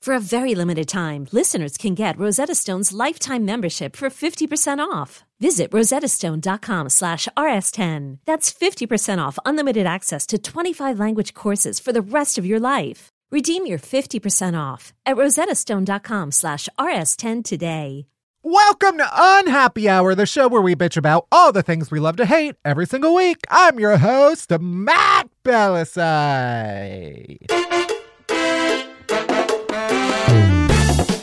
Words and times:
For 0.00 0.14
a 0.14 0.20
very 0.20 0.54
limited 0.54 0.88
time, 0.88 1.26
listeners 1.32 1.76
can 1.76 1.94
get 1.94 2.16
Rosetta 2.18 2.54
Stone's 2.54 2.92
lifetime 2.92 3.44
membership 3.44 3.96
for 3.96 4.08
50% 4.08 4.78
off. 4.78 5.24
Visit 5.40 5.72
rosettastone.com 5.72 6.88
slash 6.90 7.26
rs10. 7.36 8.18
That's 8.24 8.52
50% 8.52 9.18
off 9.18 9.36
unlimited 9.44 9.84
access 9.86 10.24
to 10.28 10.38
25 10.38 10.98
language 11.00 11.34
courses 11.34 11.80
for 11.80 11.92
the 11.92 12.02
rest 12.02 12.38
of 12.38 12.46
your 12.46 12.60
life. 12.60 13.08
Redeem 13.32 13.66
your 13.66 13.80
50% 13.80 14.56
off 14.56 14.92
at 15.04 15.16
rosettastone.com 15.16 16.30
slash 16.30 16.68
rs10 16.78 17.44
today. 17.44 18.06
Welcome 18.44 18.98
to 18.98 19.08
Unhappy 19.12 19.88
Hour, 19.88 20.14
the 20.14 20.24
show 20.24 20.46
where 20.46 20.62
we 20.62 20.76
bitch 20.76 20.96
about 20.96 21.26
all 21.32 21.50
the 21.50 21.64
things 21.64 21.90
we 21.90 21.98
love 21.98 22.14
to 22.18 22.26
hate 22.26 22.54
every 22.64 22.86
single 22.86 23.12
week. 23.12 23.38
I'm 23.50 23.80
your 23.80 23.96
host, 23.96 24.52
Matt 24.60 25.28
Bellassai. 25.42 27.38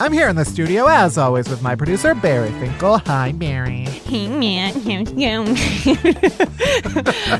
I'm 0.04 0.12
here 0.12 0.28
in 0.28 0.36
the 0.36 0.44
studio, 0.44 0.88
as 0.88 1.18
always, 1.18 1.48
with 1.48 1.62
my 1.62 1.76
producer, 1.76 2.14
Bari 2.14 2.52
Finkel. 2.60 2.98
Hi, 2.98 3.32
Bari. 3.32 3.86
Hey, 3.86 4.28
Matt. 4.28 4.74
How's 4.74 5.10
it 5.10 5.16
going? 5.16 5.56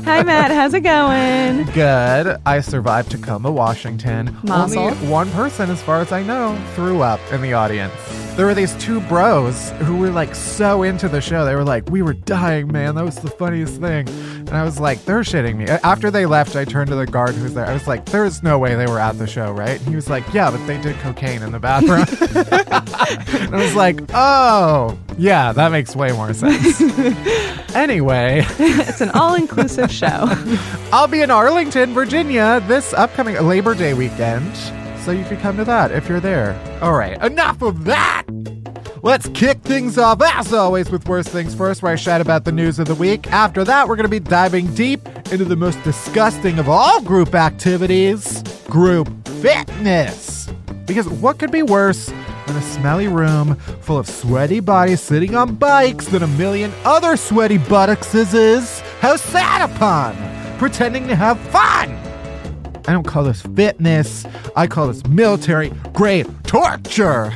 Hi, 0.06 0.22
Matt. 0.22 0.50
How's 0.50 0.72
it 0.72 0.80
going? 0.80 1.64
Good. 1.74 2.40
I 2.46 2.60
survived 2.60 3.10
Tacoma, 3.10 3.52
Washington. 3.52 4.34
Mazel. 4.42 4.84
Only 4.84 5.08
one 5.08 5.30
person, 5.32 5.68
as 5.68 5.82
far 5.82 6.00
as 6.00 6.10
I 6.10 6.22
know, 6.22 6.58
threw 6.74 7.02
up 7.02 7.20
in 7.32 7.42
the 7.42 7.52
audience. 7.52 7.92
There 8.36 8.46
were 8.46 8.54
these 8.54 8.74
two 8.76 9.00
bros 9.02 9.70
who 9.82 9.96
were 9.96 10.10
like 10.10 10.34
so 10.34 10.82
into 10.82 11.08
the 11.08 11.20
show. 11.20 11.44
They 11.44 11.54
were 11.54 11.62
like, 11.62 11.88
"We 11.88 12.02
were 12.02 12.14
dying, 12.14 12.70
man. 12.72 12.96
That 12.96 13.04
was 13.04 13.14
the 13.16 13.30
funniest 13.30 13.80
thing." 13.80 14.08
And 14.08 14.50
I 14.50 14.64
was 14.64 14.80
like, 14.80 15.04
"They're 15.04 15.20
shitting 15.20 15.56
me." 15.56 15.66
After 15.66 16.10
they 16.10 16.26
left, 16.26 16.56
I 16.56 16.64
turned 16.64 16.90
to 16.90 16.96
the 16.96 17.06
guard 17.06 17.36
who 17.36 17.44
was 17.44 17.54
there. 17.54 17.64
I 17.64 17.72
was 17.72 17.86
like, 17.86 18.06
"There's 18.06 18.42
no 18.42 18.58
way 18.58 18.74
they 18.74 18.86
were 18.86 18.98
at 18.98 19.18
the 19.18 19.28
show, 19.28 19.52
right?" 19.52 19.78
And 19.78 19.88
he 19.88 19.94
was 19.94 20.10
like, 20.10 20.24
"Yeah, 20.34 20.50
but 20.50 20.66
they 20.66 20.78
did 20.78 20.96
cocaine 20.98 21.42
in 21.42 21.52
the 21.52 21.60
bathroom." 21.60 22.06
I 23.54 23.56
was 23.56 23.76
like, 23.76 24.00
"Oh, 24.12 24.98
yeah, 25.16 25.52
that 25.52 25.70
makes 25.70 25.94
way 25.94 26.10
more 26.10 26.34
sense." 26.34 26.80
anyway, 27.74 28.44
It's 28.58 29.00
an 29.00 29.10
all 29.10 29.34
inclusive 29.36 29.92
show. 29.92 30.28
I'll 30.92 31.06
be 31.08 31.20
in 31.22 31.30
Arlington, 31.30 31.94
Virginia 31.94 32.60
this 32.66 32.92
upcoming 32.94 33.36
Labor 33.46 33.74
Day 33.76 33.94
weekend. 33.94 34.52
So 35.04 35.10
you 35.10 35.24
could 35.26 35.40
come 35.40 35.58
to 35.58 35.64
that 35.66 35.92
if 35.92 36.08
you're 36.08 36.18
there. 36.18 36.58
All 36.80 36.94
right, 36.94 37.22
enough 37.22 37.60
of 37.60 37.84
that. 37.84 38.24
Let's 39.02 39.28
kick 39.28 39.58
things 39.60 39.98
off, 39.98 40.22
as 40.22 40.54
always, 40.54 40.90
with 40.90 41.06
Worst 41.06 41.28
Things 41.28 41.54
First, 41.54 41.82
where 41.82 41.92
I 41.92 41.96
shout 41.96 42.22
about 42.22 42.46
the 42.46 42.52
news 42.52 42.78
of 42.78 42.88
the 42.88 42.94
week. 42.94 43.30
After 43.30 43.64
that, 43.64 43.86
we're 43.86 43.96
going 43.96 44.04
to 44.04 44.08
be 44.08 44.18
diving 44.18 44.72
deep 44.74 45.06
into 45.30 45.44
the 45.44 45.56
most 45.56 45.82
disgusting 45.82 46.58
of 46.58 46.70
all 46.70 47.02
group 47.02 47.34
activities 47.34 48.42
group 48.70 49.28
fitness. 49.42 50.48
Because 50.86 51.06
what 51.06 51.38
could 51.38 51.52
be 51.52 51.62
worse 51.62 52.06
than 52.46 52.56
a 52.56 52.62
smelly 52.62 53.08
room 53.08 53.56
full 53.82 53.98
of 53.98 54.08
sweaty 54.08 54.60
bodies 54.60 55.02
sitting 55.02 55.34
on 55.34 55.54
bikes 55.56 56.06
than 56.06 56.22
a 56.22 56.26
million 56.28 56.72
other 56.86 57.18
sweaty 57.18 57.58
buttocks 57.58 58.14
is? 58.14 58.80
How 59.00 59.16
sad 59.16 59.70
upon! 59.70 60.16
Pretending 60.58 61.06
to 61.08 61.14
have 61.14 61.38
fun! 61.50 62.03
I 62.86 62.92
don't 62.92 63.06
call 63.06 63.24
this 63.24 63.42
fitness. 63.42 64.26
I 64.56 64.66
call 64.66 64.88
this 64.88 65.04
military 65.06 65.70
grade 65.92 66.26
torture. 66.44 67.32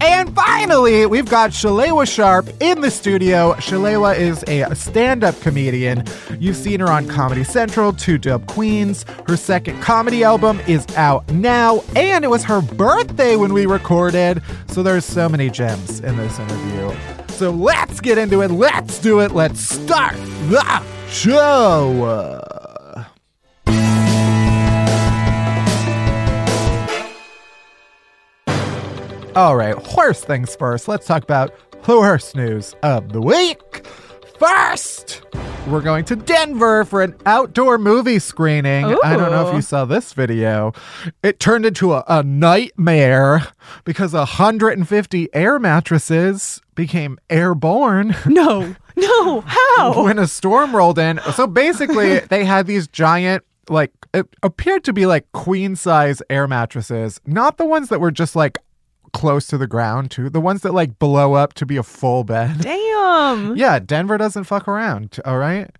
And 0.00 0.34
finally, 0.34 1.06
we've 1.06 1.28
got 1.28 1.50
Shalewa 1.50 2.06
Sharpe 2.06 2.48
in 2.60 2.82
the 2.82 2.90
studio. 2.90 3.54
Shalewa 3.54 4.16
is 4.16 4.44
a 4.46 4.74
stand 4.74 5.24
up 5.24 5.38
comedian. 5.40 6.04
You've 6.38 6.56
seen 6.56 6.80
her 6.80 6.88
on 6.88 7.08
Comedy 7.08 7.44
Central, 7.44 7.92
Two 7.92 8.18
Dope 8.18 8.46
Queens. 8.46 9.04
Her 9.26 9.36
second 9.36 9.80
comedy 9.80 10.22
album 10.22 10.60
is 10.66 10.86
out 10.96 11.28
now, 11.32 11.82
and 11.96 12.24
it 12.24 12.28
was 12.28 12.44
her 12.44 12.60
birthday 12.60 13.36
when 13.36 13.52
we 13.52 13.66
recorded. 13.66 14.42
So 14.68 14.82
there's 14.82 15.04
so 15.04 15.28
many 15.28 15.50
gems 15.50 16.00
in 16.00 16.16
this 16.16 16.38
interview. 16.38 16.94
So 17.28 17.50
let's 17.50 18.00
get 18.00 18.18
into 18.18 18.42
it. 18.42 18.50
Let's 18.50 18.98
do 18.98 19.20
it. 19.20 19.32
Let's 19.32 19.60
start 19.60 20.16
the 20.48 20.82
show. 21.08 22.65
All 29.36 29.54
right, 29.54 29.76
worst 29.94 30.24
things 30.24 30.56
first. 30.56 30.88
Let's 30.88 31.06
talk 31.06 31.22
about 31.22 31.52
the 31.84 31.98
worst 31.98 32.34
news 32.34 32.74
of 32.82 33.12
the 33.12 33.20
week. 33.20 33.86
First, 34.38 35.24
we're 35.66 35.82
going 35.82 36.06
to 36.06 36.16
Denver 36.16 36.86
for 36.86 37.02
an 37.02 37.14
outdoor 37.26 37.76
movie 37.76 38.18
screening. 38.18 38.86
I 39.04 39.14
don't 39.14 39.30
know 39.30 39.46
if 39.46 39.54
you 39.54 39.60
saw 39.60 39.84
this 39.84 40.14
video. 40.14 40.72
It 41.22 41.38
turned 41.38 41.66
into 41.66 41.92
a, 41.92 42.02
a 42.08 42.22
nightmare 42.22 43.46
because 43.84 44.14
150 44.14 45.34
air 45.34 45.58
mattresses 45.58 46.62
became 46.74 47.18
airborne. 47.28 48.16
No, 48.24 48.74
no, 48.96 49.40
how? 49.42 50.02
when 50.02 50.18
a 50.18 50.26
storm 50.26 50.74
rolled 50.74 50.98
in. 50.98 51.20
So 51.34 51.46
basically, 51.46 52.20
they 52.30 52.46
had 52.46 52.66
these 52.66 52.88
giant, 52.88 53.44
like, 53.68 53.92
it 54.14 54.26
appeared 54.42 54.82
to 54.84 54.94
be 54.94 55.04
like 55.04 55.30
queen 55.32 55.76
size 55.76 56.22
air 56.30 56.48
mattresses, 56.48 57.20
not 57.26 57.58
the 57.58 57.66
ones 57.66 57.90
that 57.90 58.00
were 58.00 58.10
just 58.10 58.34
like 58.34 58.56
close 59.12 59.46
to 59.48 59.58
the 59.58 59.66
ground, 59.66 60.10
too. 60.10 60.30
The 60.30 60.40
ones 60.40 60.62
that 60.62 60.72
like 60.72 60.98
blow 60.98 61.34
up 61.34 61.54
to 61.54 61.66
be 61.66 61.76
a 61.76 61.82
full 61.82 62.24
bed. 62.24 62.58
Damn. 62.60 63.56
Yeah, 63.56 63.78
Denver 63.78 64.18
doesn't 64.18 64.44
fuck 64.44 64.68
around, 64.68 65.18
all 65.24 65.38
right? 65.38 65.70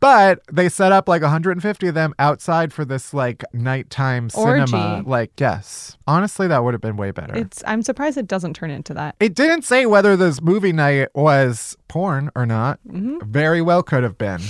But 0.00 0.40
they 0.52 0.68
set 0.68 0.92
up 0.92 1.08
like 1.08 1.22
150 1.22 1.88
of 1.88 1.94
them 1.94 2.14
outside 2.18 2.74
for 2.74 2.84
this 2.84 3.14
like 3.14 3.42
nighttime 3.54 4.28
cinema. 4.28 4.96
Orgy. 4.96 5.08
Like, 5.08 5.32
yes. 5.40 5.96
Honestly, 6.06 6.46
that 6.46 6.62
would 6.62 6.74
have 6.74 6.82
been 6.82 6.98
way 6.98 7.10
better. 7.10 7.34
It's. 7.34 7.64
I'm 7.66 7.80
surprised 7.80 8.18
it 8.18 8.26
doesn't 8.26 8.52
turn 8.52 8.70
into 8.70 8.92
that. 8.92 9.16
It 9.18 9.34
didn't 9.34 9.62
say 9.62 9.86
whether 9.86 10.14
this 10.14 10.42
movie 10.42 10.74
night 10.74 11.08
was 11.14 11.74
porn 11.88 12.30
or 12.36 12.44
not. 12.44 12.80
Mm-hmm. 12.86 13.30
Very 13.30 13.62
well 13.62 13.82
could 13.82 14.02
have 14.02 14.18
been. 14.18 14.42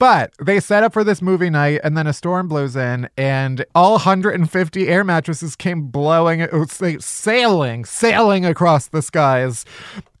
But 0.00 0.32
they 0.42 0.60
set 0.60 0.82
up 0.82 0.94
for 0.94 1.04
this 1.04 1.20
movie 1.20 1.50
night, 1.50 1.82
and 1.84 1.94
then 1.94 2.06
a 2.06 2.14
storm 2.14 2.48
blows 2.48 2.74
in, 2.74 3.10
and 3.18 3.66
all 3.74 3.92
150 3.92 4.88
air 4.88 5.04
mattresses 5.04 5.54
came 5.54 5.88
blowing, 5.88 6.40
uh, 6.40 6.46
it 6.46 6.80
like 6.80 7.02
sailing, 7.02 7.84
sailing 7.84 8.46
across 8.46 8.86
the 8.86 9.02
skies 9.02 9.66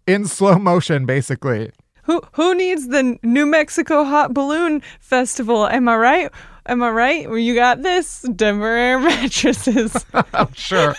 in 0.06 0.26
slow 0.26 0.58
motion, 0.58 1.06
basically. 1.06 1.72
Who 2.02 2.20
who 2.32 2.54
needs 2.54 2.88
the 2.88 3.18
New 3.22 3.46
Mexico 3.46 4.04
Hot 4.04 4.34
Balloon 4.34 4.82
Festival? 5.00 5.66
Am 5.66 5.88
I 5.88 5.96
right? 5.96 6.30
Am 6.66 6.82
I 6.82 6.90
right? 6.90 7.28
Well, 7.28 7.38
you 7.38 7.54
got 7.54 7.82
this 7.82 8.22
Denver 8.22 8.66
Air 8.66 8.98
mattresses. 9.00 10.04
I'm 10.34 10.52
sure. 10.52 10.94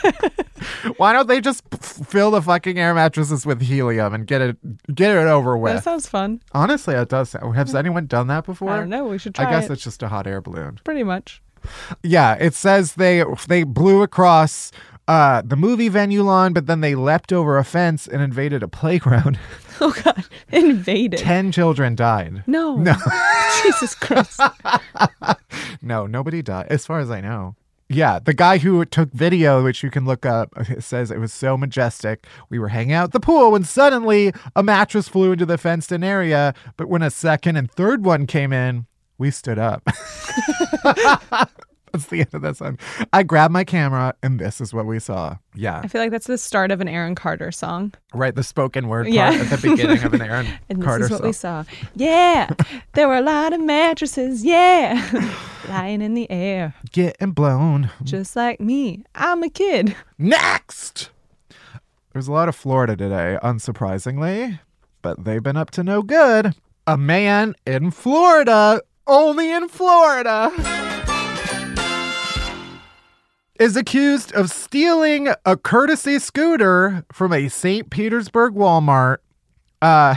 Why 0.97 1.13
don't 1.13 1.27
they 1.27 1.41
just 1.41 1.63
fill 1.73 2.31
the 2.31 2.41
fucking 2.41 2.77
air 2.77 2.93
mattresses 2.93 3.45
with 3.45 3.61
helium 3.61 4.13
and 4.13 4.27
get 4.27 4.41
it 4.41 4.95
get 4.95 5.15
it 5.15 5.27
over 5.27 5.57
with? 5.57 5.73
that 5.73 5.83
sounds 5.83 6.07
fun. 6.07 6.41
Honestly, 6.53 6.95
it 6.95 7.09
does. 7.09 7.29
sound- 7.29 7.55
Has 7.55 7.71
hmm. 7.71 7.77
anyone 7.77 8.05
done 8.07 8.27
that 8.27 8.45
before? 8.45 8.69
I 8.71 8.77
don't 8.77 8.89
know. 8.89 9.05
We 9.05 9.17
should 9.17 9.35
try 9.35 9.47
I 9.47 9.51
guess 9.51 9.69
it. 9.69 9.73
it's 9.73 9.83
just 9.83 10.03
a 10.03 10.07
hot 10.07 10.27
air 10.27 10.41
balloon. 10.41 10.79
Pretty 10.83 11.03
much. 11.03 11.41
Yeah, 12.03 12.33
it 12.35 12.53
says 12.55 12.95
they 12.95 13.23
they 13.47 13.63
blew 13.63 14.01
across 14.01 14.71
uh, 15.11 15.41
the 15.43 15.57
movie 15.57 15.89
venue 15.89 16.23
lawn, 16.23 16.53
but 16.53 16.67
then 16.67 16.79
they 16.79 16.95
leapt 16.95 17.33
over 17.33 17.57
a 17.57 17.65
fence 17.65 18.07
and 18.07 18.21
invaded 18.21 18.63
a 18.63 18.67
playground. 18.67 19.37
Oh 19.83 19.95
God, 20.03 20.25
invaded. 20.51 21.17
Ten 21.17 21.51
children 21.51 21.95
died. 21.95 22.43
no, 22.45 22.75
no, 22.77 22.93
Jesus 23.63 23.95
Christ. 23.95 24.39
No, 25.81 26.05
nobody 26.05 26.43
died, 26.43 26.67
as 26.69 26.85
far 26.85 26.99
as 26.99 27.09
I 27.09 27.19
know. 27.19 27.55
Yeah, 27.89 28.19
the 28.19 28.35
guy 28.35 28.59
who 28.59 28.85
took 28.85 29.11
video, 29.11 29.63
which 29.63 29.81
you 29.81 29.89
can 29.89 30.05
look 30.05 30.23
up, 30.23 30.53
says 30.79 31.09
it 31.09 31.17
was 31.17 31.33
so 31.33 31.57
majestic. 31.57 32.27
We 32.47 32.59
were 32.59 32.67
hanging 32.67 32.93
out 32.93 33.05
at 33.05 33.11
the 33.11 33.19
pool 33.19 33.53
when 33.53 33.63
suddenly 33.63 34.33
a 34.55 34.61
mattress 34.61 35.07
flew 35.07 35.31
into 35.31 35.47
the 35.47 35.57
fenced 35.57 35.91
in 35.91 36.03
area. 36.03 36.53
But 36.77 36.87
when 36.87 37.01
a 37.01 37.09
second 37.09 37.55
and 37.55 37.71
third 37.71 38.05
one 38.05 38.27
came 38.27 38.53
in, 38.53 38.85
we 39.17 39.31
stood 39.31 39.57
up. 39.57 39.81
That's 41.91 42.05
the 42.07 42.19
end 42.21 42.33
of 42.33 42.41
that 42.43 42.57
song. 42.57 42.77
I 43.13 43.23
grabbed 43.23 43.51
my 43.51 43.63
camera, 43.63 44.13
and 44.23 44.39
this 44.39 44.61
is 44.61 44.73
what 44.73 44.85
we 44.85 44.99
saw. 44.99 45.37
Yeah, 45.55 45.81
I 45.83 45.87
feel 45.87 46.01
like 46.01 46.11
that's 46.11 46.27
the 46.27 46.37
start 46.37 46.71
of 46.71 46.79
an 46.81 46.87
Aaron 46.87 47.15
Carter 47.15 47.51
song. 47.51 47.93
right. 48.13 48.33
The 48.33 48.43
spoken 48.43 48.87
word 48.87 49.05
part 49.05 49.13
Yeah. 49.13 49.31
at 49.31 49.49
the 49.49 49.69
beginning 49.69 50.03
of 50.03 50.13
an 50.13 50.21
Aaron 50.21 50.47
And 50.69 50.79
this 50.79 50.85
Carter 50.85 51.05
is 51.05 51.11
what 51.11 51.17
song. 51.19 51.27
we 51.27 51.33
saw. 51.33 51.63
Yeah, 51.95 52.49
there 52.93 53.07
were 53.07 53.17
a 53.17 53.21
lot 53.21 53.51
of 53.53 53.59
mattresses. 53.61 54.43
Yeah, 54.45 55.35
lying 55.69 56.01
in 56.01 56.13
the 56.13 56.29
air, 56.31 56.73
Getting 56.91 57.31
blown. 57.31 57.89
just 58.03 58.35
like 58.35 58.59
me. 58.61 59.03
I'm 59.15 59.43
a 59.43 59.49
kid. 59.49 59.95
Next! 60.17 61.09
There's 62.13 62.27
a 62.27 62.31
lot 62.31 62.49
of 62.49 62.55
Florida 62.55 62.95
today, 62.95 63.37
unsurprisingly, 63.43 64.59
but 65.01 65.23
they've 65.23 65.43
been 65.43 65.57
up 65.57 65.71
to 65.71 65.83
no 65.83 66.01
good. 66.01 66.53
A 66.87 66.97
man 66.97 67.55
in 67.65 67.91
Florida, 67.91 68.81
only 69.07 69.51
in 69.51 69.67
Florida, 69.69 70.51
is 73.61 73.77
accused 73.77 74.33
of 74.33 74.49
stealing 74.49 75.29
a 75.45 75.55
courtesy 75.55 76.17
scooter 76.17 77.05
from 77.13 77.31
a 77.31 77.47
St. 77.47 77.91
Petersburg 77.91 78.55
Walmart. 78.55 79.17
Uh, 79.83 80.15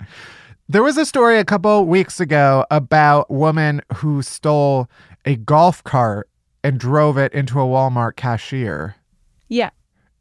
there 0.68 0.84
was 0.84 0.96
a 0.96 1.04
story 1.04 1.38
a 1.40 1.44
couple 1.44 1.84
weeks 1.86 2.20
ago 2.20 2.64
about 2.70 3.26
a 3.28 3.32
woman 3.32 3.82
who 3.96 4.22
stole 4.22 4.88
a 5.24 5.34
golf 5.34 5.82
cart 5.82 6.28
and 6.62 6.78
drove 6.78 7.18
it 7.18 7.32
into 7.32 7.60
a 7.60 7.64
Walmart 7.64 8.14
cashier. 8.14 8.94
Yeah, 9.48 9.70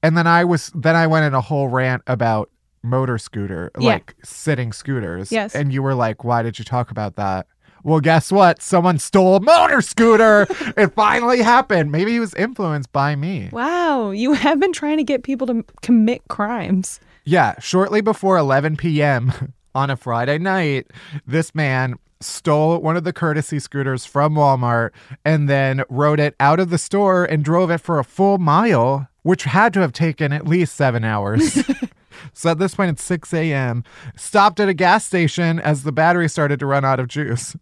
And 0.01 0.17
then 0.17 0.25
I 0.25 0.43
was 0.43 0.71
then 0.73 0.95
I 0.95 1.05
went 1.05 1.25
in 1.25 1.33
a 1.35 1.41
whole 1.41 1.67
rant 1.67 2.01
about 2.07 2.49
motor 2.81 3.17
scooter, 3.19 3.69
Yeah. 3.77 3.89
like 3.93 4.15
sitting 4.23 4.71
scooters. 4.73 5.31
Yes. 5.31 5.53
And 5.53 5.71
you 5.71 5.83
were 5.83 5.93
like, 5.93 6.23
why 6.23 6.41
did 6.41 6.57
you 6.57 6.65
talk 6.65 6.89
about 6.89 7.17
that? 7.17 7.45
Well, 7.83 7.99
guess 7.99 8.31
what? 8.31 8.61
Someone 8.61 8.99
stole 8.99 9.35
a 9.35 9.39
motor 9.39 9.81
scooter. 9.81 10.47
it 10.77 10.93
finally 10.93 11.41
happened. 11.41 11.91
Maybe 11.91 12.11
he 12.13 12.19
was 12.19 12.33
influenced 12.33 12.91
by 12.91 13.15
me. 13.15 13.49
wow. 13.51 14.11
You 14.11 14.33
have 14.33 14.59
been 14.59 14.73
trying 14.73 14.97
to 14.97 15.03
get 15.03 15.23
people 15.23 15.47
to 15.47 15.63
commit 15.81 16.21
crimes. 16.27 16.99
Yeah, 17.25 17.59
shortly 17.59 18.01
before 18.01 18.37
11 18.37 18.77
p.m. 18.77 19.53
on 19.75 19.89
a 19.89 19.95
Friday 19.97 20.37
night, 20.37 20.87
this 21.25 21.53
man 21.53 21.95
stole 22.19 22.79
one 22.79 22.97
of 22.97 23.03
the 23.03 23.13
courtesy 23.13 23.59
scooters 23.59 24.05
from 24.05 24.33
Walmart 24.33 24.89
and 25.23 25.47
then 25.47 25.83
rode 25.89 26.19
it 26.19 26.35
out 26.39 26.59
of 26.59 26.69
the 26.71 26.77
store 26.79 27.25
and 27.25 27.43
drove 27.45 27.69
it 27.69 27.77
for 27.79 27.99
a 27.99 28.03
full 28.03 28.37
mile, 28.39 29.07
which 29.21 29.43
had 29.43 29.73
to 29.73 29.81
have 29.81 29.93
taken 29.93 30.33
at 30.33 30.47
least 30.47 30.75
seven 30.75 31.03
hours. 31.03 31.63
so 32.33 32.51
at 32.51 32.59
this 32.59 32.75
point, 32.75 32.91
it's 32.91 33.03
6 33.03 33.33
a.m. 33.33 33.83
Stopped 34.15 34.59
at 34.59 34.69
a 34.69 34.73
gas 34.73 35.05
station 35.05 35.59
as 35.59 35.83
the 35.83 35.91
battery 35.91 36.29
started 36.29 36.59
to 36.59 36.65
run 36.65 36.85
out 36.85 36.99
of 36.99 37.07
juice. 37.07 37.55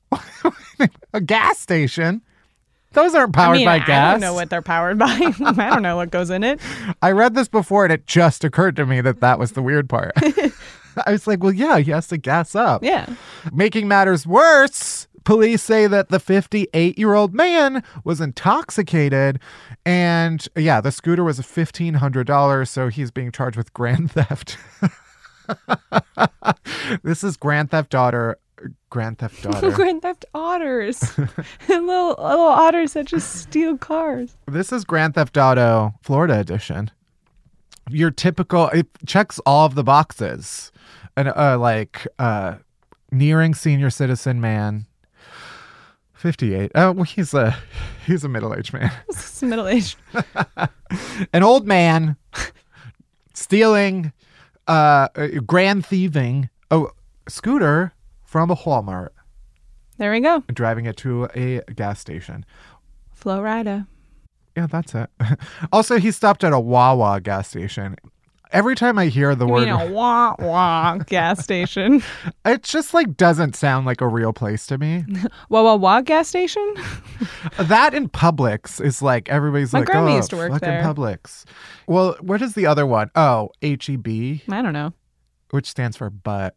a 1.13 1.21
gas 1.21 1.59
station? 1.59 2.21
Those 2.95 3.13
aren't 3.13 3.33
powered 3.33 3.55
I 3.55 3.59
mean, 3.59 3.65
by 3.65 3.75
I 3.75 3.79
gas. 3.79 3.89
I 3.89 4.11
don't 4.11 4.21
know 4.21 4.33
what 4.33 4.49
they're 4.49 4.61
powered 4.61 4.97
by. 4.97 5.05
I 5.45 5.69
don't 5.69 5.81
know 5.83 5.97
what 5.97 6.11
goes 6.11 6.29
in 6.29 6.43
it. 6.43 6.61
I 7.01 7.11
read 7.11 7.35
this 7.35 7.49
before 7.49 7.83
and 7.83 7.91
it 7.91 8.07
just 8.07 8.43
occurred 8.43 8.77
to 8.77 8.85
me 8.85 9.01
that 9.01 9.19
that 9.19 9.37
was 9.37 9.51
the 9.51 9.61
weird 9.61 9.89
part. 9.89 10.13
I 11.05 11.11
was 11.11 11.27
like, 11.27 11.43
well, 11.43 11.51
yeah, 11.51 11.79
he 11.79 11.91
has 11.91 12.07
to 12.07 12.17
gas 12.17 12.55
up. 12.55 12.83
Yeah. 12.83 13.13
Making 13.51 13.89
matters 13.89 14.25
worse, 14.25 15.07
police 15.25 15.61
say 15.61 15.87
that 15.87 16.09
the 16.09 16.19
58 16.19 16.97
year 16.97 17.13
old 17.13 17.33
man 17.33 17.83
was 18.03 18.21
intoxicated. 18.21 19.39
And 19.85 20.47
yeah, 20.55 20.79
the 20.79 20.91
scooter 20.91 21.23
was 21.23 21.39
$1,500. 21.39 22.67
So 22.67 22.87
he's 22.87 23.11
being 23.11 23.31
charged 23.31 23.57
with 23.57 23.73
grand 23.73 24.11
theft. 24.13 24.57
this 27.03 27.23
is 27.23 27.37
Grand 27.37 27.71
Theft 27.71 27.89
Daughter. 27.91 28.37
Grand 28.89 29.19
Theft 29.19 29.43
Daughter. 29.43 29.71
Grand 29.71 30.01
Theft 30.01 30.25
Otters. 30.33 31.17
little 31.67 32.15
little 32.17 32.47
otters 32.47 32.93
that 32.93 33.05
just 33.05 33.35
steal 33.41 33.77
cars. 33.77 34.37
This 34.47 34.71
is 34.71 34.85
Grand 34.85 35.15
Theft 35.15 35.37
Auto 35.37 35.93
Florida 36.01 36.39
edition. 36.39 36.89
Your 37.89 38.11
typical 38.11 38.69
it 38.69 38.87
checks 39.05 39.39
all 39.45 39.65
of 39.65 39.75
the 39.75 39.83
boxes. 39.83 40.71
And 41.17 41.27
uh 41.29 41.57
like 41.59 42.07
uh 42.17 42.55
nearing 43.11 43.53
senior 43.53 43.89
citizen 43.89 44.41
man. 44.41 44.85
58. 46.15 46.71
Oh, 46.75 46.91
well, 46.93 47.03
he's 47.03 47.33
a 47.33 47.55
he's 48.05 48.23
a 48.23 48.29
middle-aged 48.29 48.73
man. 48.73 48.91
It's 49.09 49.41
middle 49.43 49.67
aged. 49.67 49.97
An 51.33 51.43
old 51.43 51.67
man 51.67 52.15
stealing 53.33 54.11
uh 54.67 55.09
grand 55.45 55.85
thieving 55.85 56.49
a 56.71 56.85
scooter 57.27 57.93
from 58.23 58.49
a 58.49 58.55
Walmart 58.55 59.09
There 59.97 60.11
we 60.11 60.19
go. 60.21 60.43
driving 60.53 60.85
it 60.85 60.97
to 60.97 61.25
a 61.35 61.61
gas 61.73 61.99
station. 61.99 62.45
Flow. 63.11 63.43
Yeah, 64.55 64.67
that's 64.67 64.95
it. 64.95 65.09
also, 65.71 65.97
he 65.99 66.11
stopped 66.11 66.43
at 66.43 66.53
a 66.53 66.59
Wawa 66.59 67.19
gas 67.21 67.49
station. 67.49 67.97
Every 68.51 68.75
time 68.75 68.97
I 68.99 69.07
hear 69.07 69.35
the 69.35 69.45
You 69.45 69.51
word, 69.53 69.65
mean 69.67 69.69
a 69.69 69.91
wah 69.91 70.35
wah 70.39 70.97
gas 70.97 71.43
station? 71.43 72.01
it 72.45 72.63
just 72.63 72.93
like 72.93 73.17
doesn't 73.17 73.55
sound 73.55 73.85
like 73.85 74.01
a 74.01 74.07
real 74.07 74.33
place 74.33 74.65
to 74.67 74.77
me. 74.77 75.03
Wah 75.49 75.63
wah 75.63 75.75
wah 75.75 76.01
gas 76.01 76.27
station? 76.27 76.73
that 77.57 77.93
in 77.93 78.09
Publix 78.09 78.79
is 78.83 79.01
like 79.01 79.29
everybody's 79.29 79.73
My 79.73 79.79
like, 79.79 79.87
grandma 79.87 80.11
oh, 80.13 80.15
used 80.17 80.29
to 80.31 80.35
work 80.37 80.51
fucking 80.51 80.67
there." 80.67 80.83
Publix. 80.83 81.45
Well, 81.87 82.15
what 82.21 82.41
is 82.41 82.53
the 82.55 82.65
other 82.65 82.85
one? 82.85 83.09
Oh, 83.15 83.49
HEB, 83.61 84.07
I 84.49 84.61
don't 84.61 84.73
know. 84.73 84.93
which 85.51 85.67
stands 85.69 85.97
for 85.97 86.09
butt. 86.09 86.55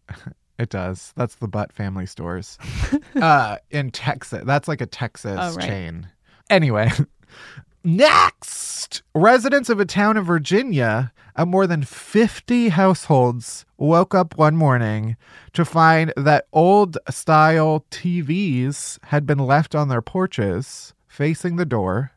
It 0.58 0.70
does. 0.70 1.12
That's 1.16 1.36
the 1.36 1.46
Butt 1.46 1.72
Family 1.72 2.04
Stores. 2.06 2.58
uh, 3.16 3.58
in 3.70 3.90
Texas, 3.92 4.42
that's 4.44 4.66
like 4.66 4.80
a 4.80 4.86
Texas 4.86 5.38
Oh, 5.40 5.54
right. 5.54 5.64
chain. 5.68 6.08
Anyway, 6.50 6.90
next, 7.84 9.02
residents 9.14 9.68
of 9.68 9.80
a 9.80 9.84
town 9.84 10.16
in 10.16 10.24
Virginia 10.24 11.12
of 11.36 11.48
more 11.48 11.66
than 11.66 11.82
50 11.84 12.70
households 12.70 13.64
woke 13.76 14.14
up 14.14 14.36
one 14.36 14.56
morning 14.56 15.16
to 15.52 15.64
find 15.64 16.12
that 16.16 16.46
old 16.52 16.98
style 17.10 17.84
TVs 17.90 18.98
had 19.04 19.24
been 19.24 19.38
left 19.38 19.74
on 19.74 19.88
their 19.88 20.02
porches 20.02 20.94
facing 21.06 21.56
the 21.56 21.64
door. 21.66 22.12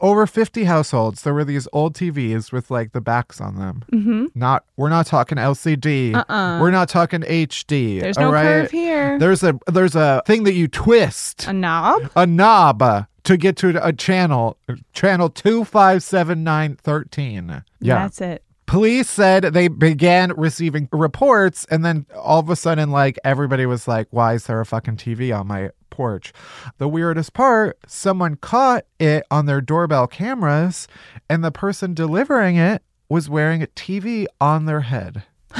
Over 0.00 0.28
50 0.28 0.62
households, 0.64 1.22
there 1.22 1.34
were 1.34 1.44
these 1.44 1.66
old 1.72 1.94
TVs 1.94 2.52
with 2.52 2.70
like 2.70 2.92
the 2.92 3.00
backs 3.00 3.40
on 3.40 3.56
them. 3.56 3.84
Mm-hmm. 3.92 4.26
Not, 4.36 4.64
we're 4.76 4.88
not 4.90 5.06
talking 5.06 5.38
LCD. 5.38 6.14
Uh-uh. 6.14 6.60
We're 6.60 6.70
not 6.70 6.88
talking 6.88 7.22
HD. 7.22 8.00
There's 8.00 8.16
all 8.16 8.26
no 8.26 8.32
right? 8.32 8.42
curve 8.44 8.70
here. 8.70 9.18
There's 9.18 9.42
a 9.42 9.58
there's 9.66 9.96
a 9.96 10.22
thing 10.24 10.44
that 10.44 10.54
you 10.54 10.68
twist 10.68 11.48
A 11.48 11.52
knob? 11.52 12.10
a 12.14 12.26
knob 12.26 12.80
uh, 12.80 13.02
to 13.28 13.36
get 13.36 13.56
to 13.58 13.86
a 13.86 13.92
channel, 13.92 14.56
channel 14.94 15.28
two 15.28 15.62
five 15.62 16.02
seven 16.02 16.42
nine 16.42 16.76
thirteen. 16.76 17.62
Yeah. 17.78 17.96
That's 17.96 18.22
it. 18.22 18.42
Police 18.64 19.10
said 19.10 19.42
they 19.42 19.68
began 19.68 20.32
receiving 20.32 20.88
reports, 20.92 21.66
and 21.70 21.84
then 21.84 22.06
all 22.16 22.38
of 22.40 22.48
a 22.48 22.56
sudden, 22.56 22.90
like 22.90 23.18
everybody 23.24 23.66
was 23.66 23.86
like, 23.86 24.08
"Why 24.10 24.32
is 24.32 24.46
there 24.46 24.62
a 24.62 24.64
fucking 24.64 24.96
TV 24.96 25.30
on 25.38 25.46
my 25.46 25.68
porch?" 25.90 26.32
The 26.78 26.88
weirdest 26.88 27.34
part: 27.34 27.76
someone 27.86 28.36
caught 28.36 28.86
it 28.98 29.26
on 29.30 29.44
their 29.44 29.60
doorbell 29.60 30.06
cameras, 30.06 30.88
and 31.28 31.44
the 31.44 31.52
person 31.52 31.92
delivering 31.92 32.56
it 32.56 32.82
was 33.10 33.28
wearing 33.28 33.62
a 33.62 33.66
TV 33.66 34.24
on 34.40 34.64
their 34.64 34.80
head. 34.80 35.24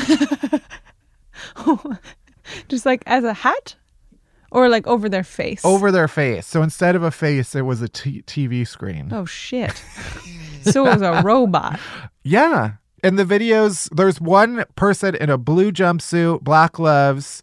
Just 2.68 2.86
like 2.86 3.02
as 3.04 3.24
a 3.24 3.34
hat? 3.34 3.76
Or 4.50 4.68
like 4.68 4.86
over 4.86 5.08
their 5.08 5.24
face? 5.24 5.64
over 5.64 5.90
their 5.92 6.08
face. 6.08 6.46
So 6.46 6.62
instead 6.62 6.96
of 6.96 7.02
a 7.02 7.10
face, 7.10 7.54
it 7.54 7.62
was 7.62 7.82
a 7.82 7.88
t- 7.88 8.22
TV 8.22 8.66
screen. 8.66 9.08
Oh 9.12 9.24
shit. 9.24 9.82
so 10.62 10.86
it 10.86 10.94
was 10.94 11.02
a 11.02 11.22
robot. 11.22 11.78
Yeah. 12.24 12.72
In 13.04 13.16
the 13.16 13.24
videos, 13.24 13.88
there's 13.94 14.20
one 14.20 14.64
person 14.74 15.14
in 15.14 15.30
a 15.30 15.38
blue 15.38 15.70
jumpsuit, 15.70 16.40
black 16.42 16.72
gloves. 16.72 17.42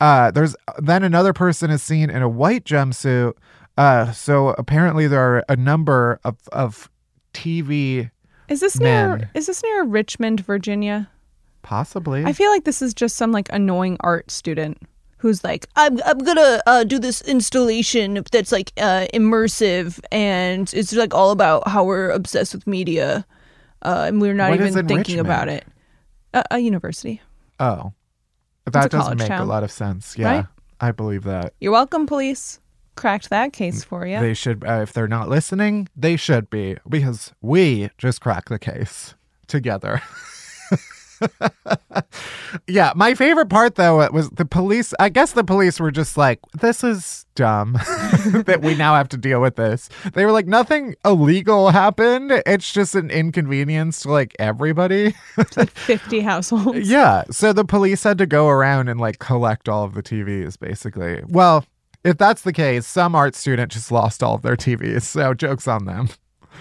Uh, 0.00 0.30
there's 0.32 0.56
then 0.78 1.02
another 1.04 1.32
person 1.32 1.70
is 1.70 1.82
seen 1.82 2.10
in 2.10 2.22
a 2.22 2.28
white 2.28 2.64
jumpsuit. 2.64 3.34
Uh, 3.78 4.10
so 4.12 4.48
apparently 4.58 5.06
there 5.06 5.20
are 5.20 5.44
a 5.48 5.56
number 5.56 6.18
of 6.24 6.36
of 6.52 6.90
TV, 7.34 8.10
Is 8.48 8.60
this 8.60 8.80
near? 8.80 9.30
Is 9.34 9.46
this 9.46 9.62
near 9.62 9.84
Richmond, 9.84 10.40
Virginia? 10.40 11.10
possibly. 11.62 12.24
I 12.24 12.32
feel 12.32 12.50
like 12.52 12.62
this 12.64 12.80
is 12.80 12.94
just 12.94 13.16
some 13.16 13.32
like 13.32 13.48
annoying 13.52 13.96
art 14.00 14.30
student 14.30 14.78
who's 15.18 15.42
like, 15.44 15.66
I'm 15.76 16.00
I'm 16.04 16.18
gonna 16.18 16.60
uh, 16.66 16.84
do 16.84 16.98
this 16.98 17.22
installation 17.22 18.22
that's 18.30 18.52
like 18.52 18.72
uh, 18.76 19.06
immersive 19.14 20.00
and 20.12 20.72
it's 20.74 20.92
like 20.92 21.14
all 21.14 21.30
about 21.30 21.68
how 21.68 21.84
we're 21.84 22.10
obsessed 22.10 22.54
with 22.54 22.66
media, 22.66 23.26
uh, 23.82 24.04
and 24.08 24.20
we're 24.20 24.34
not 24.34 24.50
What 24.50 24.60
even 24.60 24.78
in 24.78 24.88
thinking 24.88 25.18
about 25.18 25.48
it. 25.48 25.64
A, 26.34 26.44
a 26.52 26.58
university. 26.58 27.20
oh, 27.60 27.92
that 28.66 28.90
does 28.90 29.02
college 29.02 29.18
make 29.18 29.30
a 29.30 29.44
lot 29.44 29.64
of 29.64 29.70
sense. 29.70 30.18
Yeah, 30.18 30.36
Right? 30.36 30.46
I 30.80 30.92
believe 30.92 31.24
that. 31.24 31.54
You're 31.60 31.72
welcome, 31.72 32.06
police. 32.06 32.60
Cracked 32.96 33.28
that 33.30 33.52
case 33.52 33.84
for 33.84 34.06
you. 34.06 34.18
They 34.20 34.32
should, 34.32 34.64
uh, 34.64 34.80
if 34.82 34.92
they're 34.94 35.06
not 35.06 35.28
listening, 35.28 35.88
they 35.94 36.16
should 36.16 36.48
be 36.48 36.76
because 36.88 37.32
we 37.42 37.90
just 37.98 38.22
cracked 38.22 38.48
the 38.48 38.58
case 38.58 39.14
together. 39.46 40.00
yeah, 42.66 42.92
my 42.94 43.14
favorite 43.14 43.48
part 43.48 43.76
though 43.76 44.00
uh, 44.00 44.08
was 44.12 44.30
the 44.30 44.44
police. 44.44 44.92
I 44.98 45.08
guess 45.08 45.32
the 45.32 45.44
police 45.44 45.80
were 45.80 45.90
just 45.90 46.16
like, 46.16 46.40
"This 46.60 46.84
is 46.84 47.26
dumb 47.34 47.72
that 48.46 48.60
we 48.62 48.74
now 48.74 48.94
have 48.94 49.08
to 49.10 49.16
deal 49.16 49.40
with 49.40 49.56
this." 49.56 49.88
They 50.14 50.24
were 50.24 50.32
like, 50.32 50.46
"Nothing 50.46 50.94
illegal 51.04 51.70
happened. 51.70 52.32
It's 52.46 52.72
just 52.72 52.94
an 52.94 53.10
inconvenience 53.10 54.02
to 54.02 54.10
like 54.10 54.34
everybody." 54.38 55.14
like 55.56 55.70
50 55.70 56.20
households. 56.20 56.88
Yeah. 56.96 57.24
So 57.30 57.52
the 57.52 57.64
police 57.64 58.02
had 58.04 58.18
to 58.18 58.26
go 58.26 58.48
around 58.48 58.88
and 58.88 59.00
like 59.00 59.18
collect 59.18 59.68
all 59.68 59.84
of 59.84 59.94
the 59.94 60.02
TVs, 60.02 60.58
basically. 60.58 61.22
Well, 61.28 61.64
if 62.04 62.16
that's 62.16 62.42
the 62.42 62.52
case, 62.52 62.86
some 62.86 63.14
art 63.14 63.34
student 63.34 63.72
just 63.72 63.90
lost 63.90 64.22
all 64.22 64.34
of 64.34 64.42
their 64.42 64.56
TVs. 64.56 65.02
So 65.02 65.34
joke's 65.34 65.66
on 65.66 65.84
them. 65.84 66.08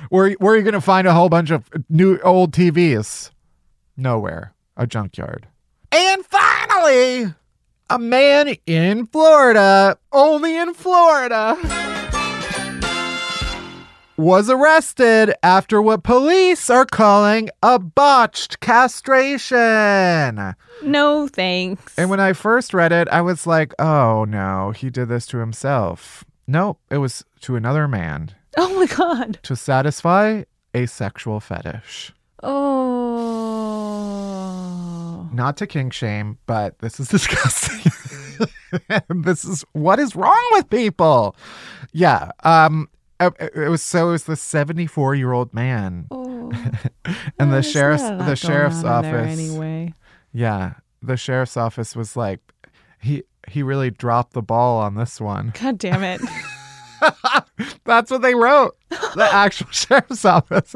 Where, 0.09 0.31
where 0.33 0.53
are 0.53 0.57
you 0.57 0.63
going 0.63 0.74
to 0.74 0.81
find 0.81 1.07
a 1.07 1.13
whole 1.13 1.29
bunch 1.29 1.51
of 1.51 1.69
new 1.89 2.19
old 2.19 2.51
TVs? 2.51 3.31
Nowhere. 3.97 4.53
A 4.77 4.85
junkyard. 4.85 5.47
And 5.91 6.25
finally, 6.25 7.33
a 7.89 7.99
man 7.99 8.55
in 8.65 9.05
Florida, 9.07 9.97
only 10.11 10.57
in 10.57 10.73
Florida, 10.73 11.55
was 14.17 14.49
arrested 14.49 15.33
after 15.43 15.81
what 15.81 16.03
police 16.03 16.69
are 16.69 16.85
calling 16.85 17.49
a 17.63 17.79
botched 17.79 18.59
castration. 18.59 20.55
No 20.83 21.27
thanks. 21.27 21.97
And 21.97 22.09
when 22.09 22.19
I 22.19 22.33
first 22.33 22.73
read 22.73 22.91
it, 22.91 23.07
I 23.09 23.21
was 23.21 23.47
like, 23.47 23.73
oh 23.79 24.25
no, 24.25 24.71
he 24.71 24.89
did 24.89 25.07
this 25.07 25.25
to 25.27 25.37
himself. 25.37 26.25
Nope, 26.47 26.79
it 26.89 26.97
was 26.97 27.23
to 27.41 27.55
another 27.55 27.87
man 27.87 28.31
oh 28.57 28.73
my 28.75 28.85
god. 28.85 29.39
to 29.43 29.55
satisfy 29.55 30.43
a 30.73 30.85
sexual 30.85 31.39
fetish. 31.39 32.13
Oh. 32.43 33.54
Not 35.35 35.57
to 35.57 35.67
kink 35.67 35.91
shame, 35.91 36.37
but 36.45 36.79
this 36.79 36.97
is 36.99 37.07
disgusting. 37.09 37.91
this 39.09 39.43
is 39.43 39.65
what 39.73 39.99
is 39.99 40.15
wrong 40.15 40.47
with 40.53 40.69
people. 40.69 41.35
Yeah. 41.91 42.31
Um. 42.43 42.87
It, 43.19 43.33
it 43.55 43.69
was 43.69 43.81
so. 43.81 44.09
It 44.09 44.11
was 44.13 44.23
the 44.25 44.35
seventy-four-year-old 44.35 45.53
man, 45.53 46.07
Oh. 46.11 46.51
and 47.39 47.51
the 47.53 47.61
sheriff's 47.61 48.03
not 48.03 48.13
a 48.13 48.17
lot 48.17 48.25
the 48.27 48.35
sheriff's 48.35 48.83
on 48.83 49.05
in 49.05 49.11
there 49.11 49.21
office. 49.21 49.39
Anyway. 49.39 49.93
Yeah, 50.33 50.73
the 51.01 51.15
sheriff's 51.17 51.55
office 51.57 51.95
was 51.95 52.15
like, 52.17 52.39
he 53.01 53.23
he 53.47 53.63
really 53.63 53.89
dropped 53.91 54.33
the 54.33 54.41
ball 54.41 54.79
on 54.81 54.95
this 54.95 55.21
one. 55.21 55.53
God 55.61 55.77
damn 55.77 56.03
it. 56.03 56.21
That's 57.85 58.11
what 58.11 58.21
they 58.21 58.35
wrote. 58.35 58.75
The 58.89 59.29
actual 59.31 59.67
sheriff's 59.71 60.25
office. 60.25 60.75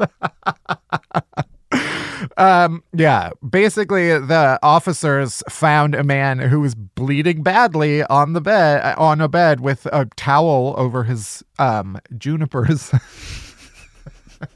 Um, 2.36 2.82
yeah. 2.92 3.30
Basically, 3.48 4.08
the 4.18 4.58
officers 4.62 5.42
found 5.48 5.94
a 5.94 6.04
man 6.04 6.38
who 6.38 6.60
was 6.60 6.74
bleeding 6.74 7.42
badly 7.42 8.02
on 8.04 8.32
the 8.32 8.40
bed, 8.40 8.94
on 8.96 9.20
a 9.20 9.28
bed 9.28 9.60
with 9.60 9.86
a 9.86 10.06
towel 10.16 10.74
over 10.76 11.04
his 11.04 11.42
um 11.58 11.98
junipers. 12.16 12.92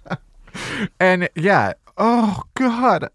and 1.00 1.28
yeah, 1.34 1.74
oh 1.96 2.42
god. 2.54 3.10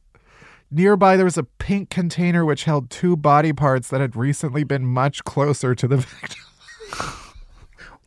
Nearby, 0.72 1.16
there 1.16 1.26
was 1.26 1.38
a 1.38 1.44
pink 1.44 1.90
container 1.90 2.46
which 2.46 2.66
held 2.66 2.92
two 2.92 3.16
body 3.16 3.54
parts 3.54 3.90
that 3.90 4.02
had 4.02 4.16
recently 4.16 4.64
been 4.64 4.86
much 4.86 5.24
closer 5.24 5.74
to 5.74 5.88
the 5.88 5.98
victim. 6.22 6.44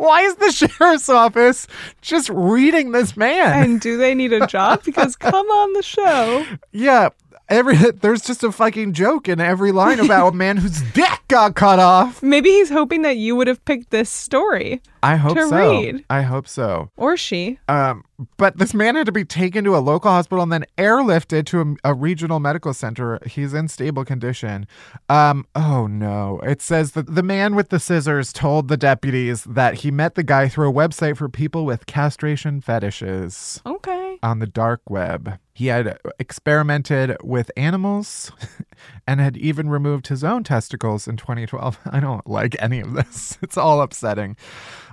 Why 0.03 0.23
is 0.23 0.35
the 0.35 0.51
sheriff's 0.79 1.09
office 1.09 1.69
just 2.01 2.29
reading 2.31 2.91
this 2.91 3.17
man? 3.17 3.63
and 3.63 3.81
do 3.81 3.97
they 3.97 4.17
need 4.17 4.33
a 4.33 4.49
job? 4.49 4.83
Because 4.83 5.15
come 5.15 5.47
on 5.47 5.73
the 5.75 5.83
show. 5.83 6.45
yeah, 6.73 7.11
every 7.53 7.77
there's 8.01 8.23
just 8.23 8.43
a 8.43 8.51
fucking 8.51 8.93
joke 8.95 9.29
in 9.29 9.41
every 9.41 9.71
line 9.73 10.01
about 10.01 10.33
a 10.33 10.37
man 10.37 10.57
whose 10.57 10.81
dick 10.93 11.21
got 11.29 11.55
cut 11.55 11.79
off. 11.79 12.23
Maybe 12.23 12.51
he's 12.51 12.71
hoping 12.71 13.03
that 13.03 13.17
you 13.17 13.37
would 13.37 13.47
have 13.47 13.65
picked 13.65 13.91
this 13.91 14.11
story. 14.11 14.81
I 15.05 15.17
hope 15.17 15.37
To 15.37 15.49
so. 15.49 15.57
read. 15.57 16.05
I 16.11 16.23
hope 16.23 16.47
so. 16.47 16.91
Or 16.97 17.17
she. 17.17 17.59
Um, 17.69 18.05
but 18.37 18.59
this 18.59 18.73
man 18.73 18.95
had 18.95 19.07
to 19.07 19.13
be 19.13 19.25
taken 19.25 19.65
to 19.65 19.77
a 19.77 19.79
local 19.81 20.11
hospital 20.13 20.43
and 20.45 20.53
then 20.53 20.65
airlifted 20.79 21.45
to 21.47 21.77
a, 21.85 21.91
a 21.91 21.95
regional 21.95 22.39
medical 22.39 22.73
center. 22.73 23.19
He's 23.27 23.53
in 23.53 23.67
stable 23.67 24.05
condition. 24.05 24.67
Um, 25.09 25.45
oh 25.57 25.89
no. 25.89 26.39
It 26.45 26.63
says 26.63 26.93
that 26.93 27.13
the 27.13 27.23
man 27.25 27.57
with 27.57 27.71
the 27.71 27.81
scissors 27.81 28.33
told 28.33 28.69
the 28.69 28.77
deputies 28.77 29.43
that 29.45 29.75
he 29.75 29.91
met 29.91 30.15
the 30.15 30.23
guy 30.23 30.49
through 30.49 30.71
a 30.71 30.73
website 30.73 31.17
for 31.17 31.29
people 31.29 31.65
with 31.65 31.87
castration 31.87 32.61
fetishes 32.61 33.61
Okay. 33.67 34.19
on 34.23 34.39
the 34.39 34.47
dark 34.47 34.83
web. 34.89 35.39
He 35.55 35.67
had 35.67 35.99
experimented 36.19 37.17
with 37.23 37.51
animals 37.57 38.33
and 39.07 39.21
had 39.21 39.37
even 39.37 39.69
removed 39.69 40.07
his 40.07 40.25
own 40.25 40.45
testicles 40.45 41.07
in 41.07 41.17
2012. 41.17 41.79
I 41.91 42.01
don't 42.01 42.27
like 42.27 42.57
any 42.59 42.81
of 42.81 42.95
this. 42.95 43.39
It's 43.43 43.59
all 43.59 43.83
upsetting. 43.83 44.37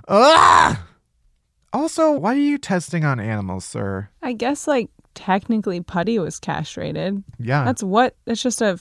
Ah! 0.08 0.86
Also, 1.72 2.12
why 2.12 2.34
are 2.34 2.38
you 2.38 2.58
testing 2.58 3.04
on 3.04 3.20
animals, 3.20 3.64
sir? 3.64 4.08
I 4.22 4.32
guess 4.32 4.66
like 4.66 4.90
technically 5.14 5.80
Putty 5.80 6.18
was 6.18 6.38
castrated. 6.38 7.22
Yeah. 7.38 7.64
That's 7.64 7.82
what 7.82 8.16
it's 8.26 8.42
just 8.42 8.60
a 8.60 8.78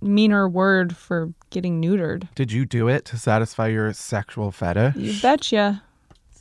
meaner 0.00 0.48
word 0.48 0.94
for 0.96 1.32
getting 1.50 1.82
neutered. 1.82 2.28
Did 2.34 2.52
you 2.52 2.66
do 2.66 2.88
it 2.88 3.04
to 3.06 3.18
satisfy 3.18 3.68
your 3.68 3.92
sexual 3.94 4.52
fetish? 4.52 4.94
You 4.96 5.20
betcha. 5.20 5.82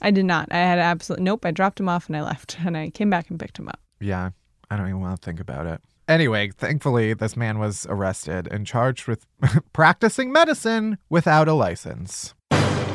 I 0.01 0.11
did 0.11 0.25
not. 0.25 0.51
I 0.51 0.57
had 0.57 0.77
absolutely 0.77 1.23
nope. 1.23 1.45
I 1.45 1.51
dropped 1.51 1.79
him 1.79 1.89
off 1.89 2.07
and 2.07 2.17
I 2.17 2.21
left, 2.21 2.57
and 2.63 2.77
I 2.77 2.89
came 2.89 3.09
back 3.09 3.29
and 3.29 3.39
picked 3.39 3.57
him 3.57 3.69
up. 3.69 3.79
Yeah, 3.99 4.31
I 4.69 4.77
don't 4.77 4.87
even 4.87 5.01
want 5.01 5.19
to 5.19 5.25
think 5.25 5.39
about 5.39 5.65
it. 5.65 5.81
Anyway, 6.07 6.51
thankfully, 6.51 7.13
this 7.13 7.35
man 7.35 7.57
was 7.57 7.87
arrested 7.89 8.47
and 8.51 8.67
charged 8.67 9.07
with 9.07 9.25
practicing 9.73 10.31
medicine 10.31 10.97
without 11.09 11.47
a 11.47 11.53
license. 11.53 12.35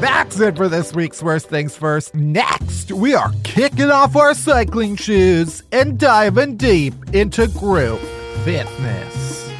That's 0.00 0.40
it 0.40 0.56
for 0.56 0.68
this 0.68 0.94
week's 0.94 1.22
Worst 1.22 1.48
Things 1.48 1.76
First. 1.76 2.14
Next, 2.14 2.90
we 2.90 3.14
are 3.14 3.32
kicking 3.42 3.90
off 3.90 4.16
our 4.16 4.32
cycling 4.32 4.96
shoes 4.96 5.62
and 5.72 5.98
diving 5.98 6.56
deep 6.56 6.94
into 7.12 7.48
group 7.48 8.00
fitness. 8.44 9.50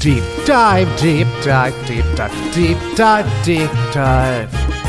Deep 0.00 0.24
dive, 0.44 1.00
deep 1.00 1.26
dive, 1.42 1.86
deep 1.86 2.04
dive, 2.14 2.54
deep 2.54 2.76
dive, 2.94 3.44
deep 3.44 3.70
dive. 3.94 4.83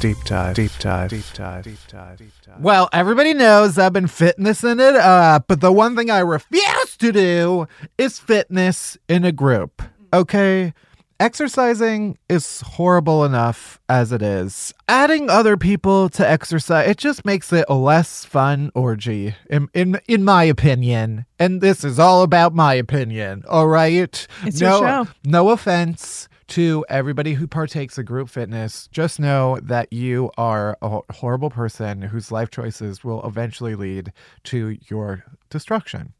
Deep 0.00 0.22
dive, 0.24 0.54
deep 0.54 0.70
dive, 0.78 1.10
deep 1.10 1.24
dive, 1.34 1.64
deep 1.64 1.78
dive, 1.88 2.18
deep 2.18 2.32
dive. 2.46 2.60
Well, 2.60 2.88
everybody 2.92 3.34
knows 3.34 3.78
I've 3.78 3.92
been 3.92 4.06
fitnessing 4.06 4.78
it 4.78 4.94
up, 4.94 5.46
but 5.48 5.60
the 5.60 5.72
one 5.72 5.96
thing 5.96 6.08
I 6.08 6.20
refuse 6.20 6.96
to 6.98 7.10
do 7.10 7.66
is 7.98 8.20
fitness 8.20 8.96
in 9.08 9.24
a 9.24 9.32
group. 9.32 9.82
Okay? 10.12 10.72
Exercising 11.18 12.16
is 12.28 12.60
horrible 12.60 13.24
enough 13.24 13.80
as 13.88 14.12
it 14.12 14.22
is. 14.22 14.72
Adding 14.86 15.28
other 15.28 15.56
people 15.56 16.08
to 16.10 16.28
exercise, 16.28 16.88
it 16.88 16.96
just 16.96 17.24
makes 17.24 17.52
it 17.52 17.64
a 17.68 17.74
less 17.74 18.24
fun 18.24 18.70
orgy, 18.76 19.34
in, 19.50 19.68
in, 19.74 20.00
in 20.06 20.22
my 20.22 20.44
opinion. 20.44 21.26
And 21.40 21.60
this 21.60 21.82
is 21.82 21.98
all 21.98 22.22
about 22.22 22.54
my 22.54 22.74
opinion, 22.74 23.42
all 23.48 23.66
right? 23.66 24.28
It's 24.44 24.60
your 24.60 24.70
no, 24.70 24.80
show. 24.80 25.08
no 25.24 25.48
offense 25.48 26.28
to 26.48 26.84
everybody 26.88 27.34
who 27.34 27.46
partakes 27.46 27.98
of 27.98 28.06
group 28.06 28.28
fitness. 28.28 28.88
Just 28.90 29.20
know 29.20 29.58
that 29.62 29.92
you 29.92 30.30
are 30.38 30.76
a 30.82 31.00
horrible 31.12 31.50
person 31.50 32.02
whose 32.02 32.32
life 32.32 32.50
choices 32.50 33.04
will 33.04 33.24
eventually 33.26 33.74
lead 33.74 34.12
to 34.44 34.76
your 34.88 35.24
destruction. 35.50 36.14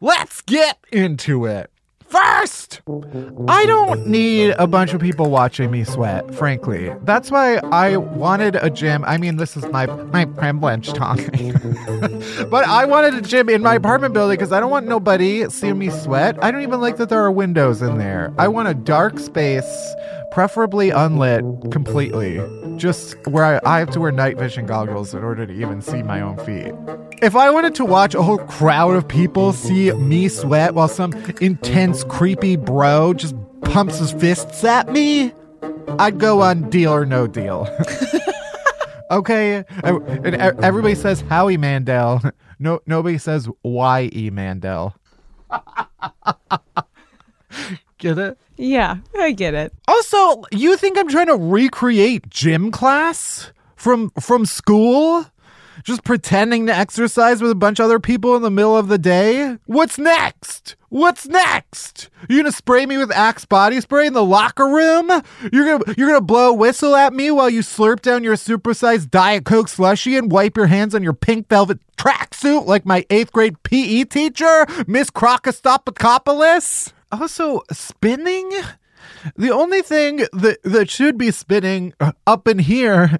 Let's 0.00 0.40
get 0.42 0.78
into 0.92 1.44
it. 1.46 1.70
First, 2.06 2.80
I 3.48 3.66
don't 3.66 4.06
need 4.06 4.50
a 4.58 4.66
bunch 4.66 4.92
of 4.92 5.00
people 5.00 5.30
watching 5.30 5.70
me 5.70 5.84
sweat, 5.84 6.34
frankly. 6.34 6.92
That's 7.02 7.30
why 7.30 7.56
I 7.56 7.96
wanted 7.96 8.56
a 8.56 8.70
gym. 8.70 9.04
I 9.04 9.16
mean, 9.16 9.36
this 9.36 9.56
is 9.56 9.64
my 9.66 9.86
my 9.86 10.24
privilege 10.24 10.92
talking. 10.92 11.52
but 12.50 12.66
I 12.66 12.84
wanted 12.84 13.14
a 13.14 13.20
gym 13.20 13.48
in 13.48 13.62
my 13.62 13.74
apartment 13.74 14.14
building 14.14 14.36
because 14.36 14.52
I 14.52 14.60
don't 14.60 14.70
want 14.70 14.86
nobody 14.86 15.48
seeing 15.48 15.78
me 15.78 15.90
sweat. 15.90 16.42
I 16.42 16.50
don't 16.50 16.62
even 16.62 16.80
like 16.80 16.98
that 16.98 17.08
there 17.08 17.24
are 17.24 17.32
windows 17.32 17.82
in 17.82 17.98
there. 17.98 18.32
I 18.38 18.48
want 18.48 18.68
a 18.68 18.74
dark 18.74 19.18
space, 19.18 19.94
preferably 20.34 20.90
unlit 20.90 21.44
completely. 21.70 22.42
Just 22.76 23.14
where 23.28 23.44
I, 23.44 23.76
I 23.76 23.78
have 23.78 23.90
to 23.90 24.00
wear 24.00 24.10
night 24.10 24.36
vision 24.36 24.66
goggles 24.66 25.14
in 25.14 25.22
order 25.22 25.46
to 25.46 25.52
even 25.52 25.80
see 25.80 26.02
my 26.02 26.20
own 26.20 26.36
feet. 26.38 26.74
If 27.22 27.36
I 27.36 27.50
wanted 27.50 27.76
to 27.76 27.84
watch 27.84 28.16
a 28.16 28.22
whole 28.22 28.38
crowd 28.38 28.96
of 28.96 29.06
people 29.06 29.52
see 29.52 29.92
me 29.92 30.26
sweat 30.26 30.74
while 30.74 30.88
some 30.88 31.12
intense, 31.40 32.02
creepy 32.02 32.56
bro 32.56 33.14
just 33.14 33.36
pumps 33.60 34.00
his 34.00 34.10
fists 34.10 34.64
at 34.64 34.90
me, 34.90 35.32
I'd 36.00 36.18
go 36.18 36.42
on 36.42 36.68
Deal 36.68 36.92
or 36.92 37.06
No 37.06 37.28
Deal. 37.28 37.68
okay, 39.12 39.64
and 39.84 40.34
everybody 40.34 40.96
says 40.96 41.20
Howie 41.22 41.56
Mandel. 41.56 42.20
No, 42.60 42.78
nobody 42.86 43.18
says 43.18 43.48
Y 43.64 44.10
E 44.12 44.30
Mandel. 44.30 44.94
get 48.04 48.18
it? 48.18 48.38
Yeah, 48.56 48.98
I 49.18 49.32
get 49.32 49.54
it. 49.54 49.72
Also, 49.88 50.44
you 50.52 50.76
think 50.76 50.98
I'm 50.98 51.08
trying 51.08 51.26
to 51.26 51.36
recreate 51.36 52.28
gym 52.28 52.70
class 52.70 53.50
from 53.76 54.10
from 54.20 54.46
school? 54.46 55.26
Just 55.82 56.04
pretending 56.04 56.66
to 56.66 56.74
exercise 56.74 57.42
with 57.42 57.50
a 57.50 57.56
bunch 57.56 57.78
of 57.78 57.86
other 57.86 57.98
people 57.98 58.36
in 58.36 58.42
the 58.42 58.50
middle 58.50 58.76
of 58.76 58.88
the 58.88 58.96
day? 58.96 59.58
What's 59.66 59.98
next? 59.98 60.76
What's 60.88 61.26
next? 61.26 62.08
You 62.28 62.38
gonna 62.38 62.52
spray 62.52 62.86
me 62.86 62.96
with 62.96 63.10
Axe 63.10 63.44
body 63.44 63.80
spray 63.80 64.06
in 64.06 64.12
the 64.12 64.24
locker 64.24 64.68
room? 64.68 65.10
You're 65.52 65.78
gonna 65.78 65.94
you're 65.98 66.06
gonna 66.06 66.20
blow 66.20 66.50
a 66.50 66.54
whistle 66.54 66.94
at 66.94 67.12
me 67.12 67.30
while 67.32 67.50
you 67.50 67.60
slurp 67.60 68.00
down 68.02 68.22
your 68.22 68.36
supersized 68.36 69.10
Diet 69.10 69.44
Coke 69.44 69.68
slushy 69.68 70.16
and 70.16 70.30
wipe 70.30 70.56
your 70.56 70.66
hands 70.66 70.94
on 70.94 71.02
your 71.02 71.12
pink 71.12 71.48
velvet 71.48 71.80
tracksuit 71.96 72.66
like 72.66 72.86
my 72.86 73.04
eighth 73.10 73.32
grade 73.32 73.60
PE 73.64 74.04
teacher, 74.04 74.66
Miss 74.86 75.10
Crocostopopoulos? 75.10 76.92
Also, 77.20 77.62
spinning? 77.70 78.50
The 79.36 79.50
only 79.50 79.82
thing 79.82 80.26
that 80.32 80.58
that 80.64 80.90
should 80.90 81.16
be 81.16 81.30
spinning 81.30 81.94
uh, 82.00 82.12
up 82.26 82.48
in 82.48 82.58
here 82.58 83.18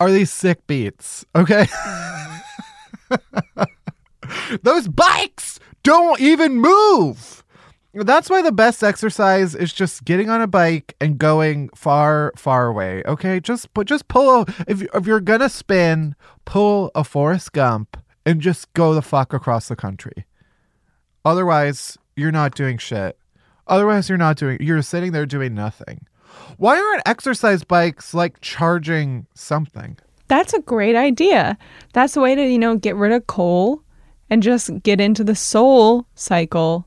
are 0.00 0.10
these 0.10 0.32
sick 0.32 0.66
beats, 0.66 1.24
okay? 1.36 1.66
Those 4.62 4.88
bikes 4.88 5.60
don't 5.82 6.20
even 6.20 6.56
move. 6.56 7.44
That's 7.92 8.28
why 8.30 8.42
the 8.42 8.52
best 8.52 8.82
exercise 8.82 9.54
is 9.54 9.72
just 9.72 10.04
getting 10.04 10.28
on 10.28 10.40
a 10.40 10.46
bike 10.46 10.96
and 11.00 11.18
going 11.18 11.70
far, 11.74 12.32
far 12.36 12.66
away. 12.66 13.02
Okay, 13.06 13.40
just 13.40 13.72
put, 13.74 13.86
just 13.86 14.08
pull. 14.08 14.42
A, 14.42 14.46
if 14.68 14.82
if 14.94 15.06
you're 15.06 15.20
gonna 15.20 15.48
spin, 15.48 16.16
pull 16.44 16.90
a 16.94 17.04
Forrest 17.04 17.52
Gump 17.52 17.96
and 18.26 18.40
just 18.40 18.72
go 18.74 18.94
the 18.94 19.02
fuck 19.02 19.32
across 19.32 19.68
the 19.68 19.76
country. 19.76 20.24
Otherwise, 21.24 21.98
you're 22.16 22.32
not 22.32 22.54
doing 22.54 22.78
shit. 22.78 23.18
Otherwise, 23.70 24.08
you're 24.08 24.18
not 24.18 24.36
doing. 24.36 24.58
You're 24.60 24.82
sitting 24.82 25.12
there 25.12 25.24
doing 25.24 25.54
nothing. 25.54 26.06
Why 26.58 26.78
aren't 26.78 27.08
exercise 27.08 27.64
bikes 27.64 28.12
like 28.12 28.40
charging 28.40 29.26
something? 29.34 29.96
That's 30.28 30.52
a 30.52 30.60
great 30.60 30.96
idea. 30.96 31.56
That's 31.92 32.16
a 32.16 32.20
way 32.20 32.34
to, 32.34 32.42
you 32.42 32.58
know, 32.58 32.76
get 32.76 32.96
rid 32.96 33.12
of 33.12 33.26
coal 33.26 33.82
and 34.28 34.42
just 34.42 34.70
get 34.82 35.00
into 35.00 35.24
the 35.24 35.34
soul 35.34 36.06
cycle 36.14 36.86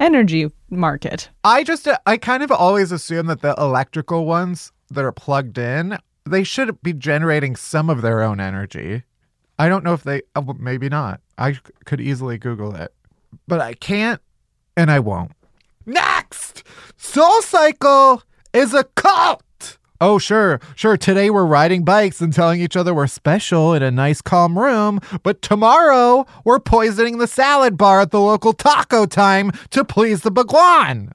energy 0.00 0.50
market. 0.70 1.28
I 1.44 1.64
just, 1.64 1.88
I 2.06 2.16
kind 2.16 2.42
of 2.42 2.50
always 2.50 2.92
assume 2.92 3.26
that 3.26 3.42
the 3.42 3.54
electrical 3.58 4.24
ones 4.24 4.72
that 4.90 5.04
are 5.04 5.12
plugged 5.12 5.58
in, 5.58 5.98
they 6.24 6.44
should 6.44 6.80
be 6.82 6.92
generating 6.92 7.56
some 7.56 7.90
of 7.90 8.02
their 8.02 8.22
own 8.22 8.40
energy. 8.40 9.02
I 9.58 9.68
don't 9.68 9.84
know 9.84 9.94
if 9.94 10.04
they, 10.04 10.22
oh, 10.36 10.54
maybe 10.58 10.88
not. 10.88 11.20
I 11.36 11.58
could 11.84 12.00
easily 12.00 12.38
Google 12.38 12.74
it, 12.74 12.92
but 13.46 13.60
I 13.60 13.74
can't 13.74 14.20
and 14.76 14.90
I 14.90 15.00
won't. 15.00 15.32
Next! 15.88 16.62
Soul 16.98 17.40
Cycle 17.40 18.22
is 18.52 18.74
a 18.74 18.84
cult. 18.84 19.78
Oh, 20.02 20.18
sure, 20.18 20.60
sure. 20.76 20.98
Today 20.98 21.30
we're 21.30 21.46
riding 21.46 21.82
bikes 21.82 22.20
and 22.20 22.30
telling 22.32 22.60
each 22.60 22.76
other 22.76 22.94
we're 22.94 23.06
special 23.06 23.72
in 23.72 23.82
a 23.82 23.90
nice, 23.90 24.20
calm 24.20 24.58
room, 24.58 25.00
but 25.22 25.40
tomorrow 25.40 26.26
we're 26.44 26.60
poisoning 26.60 27.16
the 27.18 27.26
salad 27.26 27.78
bar 27.78 28.02
at 28.02 28.10
the 28.10 28.20
local 28.20 28.52
taco 28.52 29.06
time 29.06 29.50
to 29.70 29.82
please 29.82 30.20
the 30.20 30.30
Bhagwan. 30.30 31.12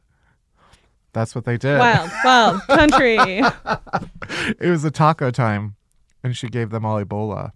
That's 1.13 1.35
what 1.35 1.45
they 1.45 1.57
did. 1.57 1.77
Wild, 1.77 2.09
wild 2.25 2.61
country. 2.67 3.17
it 3.19 4.69
was 4.69 4.83
a 4.83 4.91
taco 4.91 5.29
time, 5.29 5.75
and 6.23 6.35
she 6.35 6.49
gave 6.49 6.71
them 6.71 6.83
all 6.83 7.01
Ebola. 7.01 7.51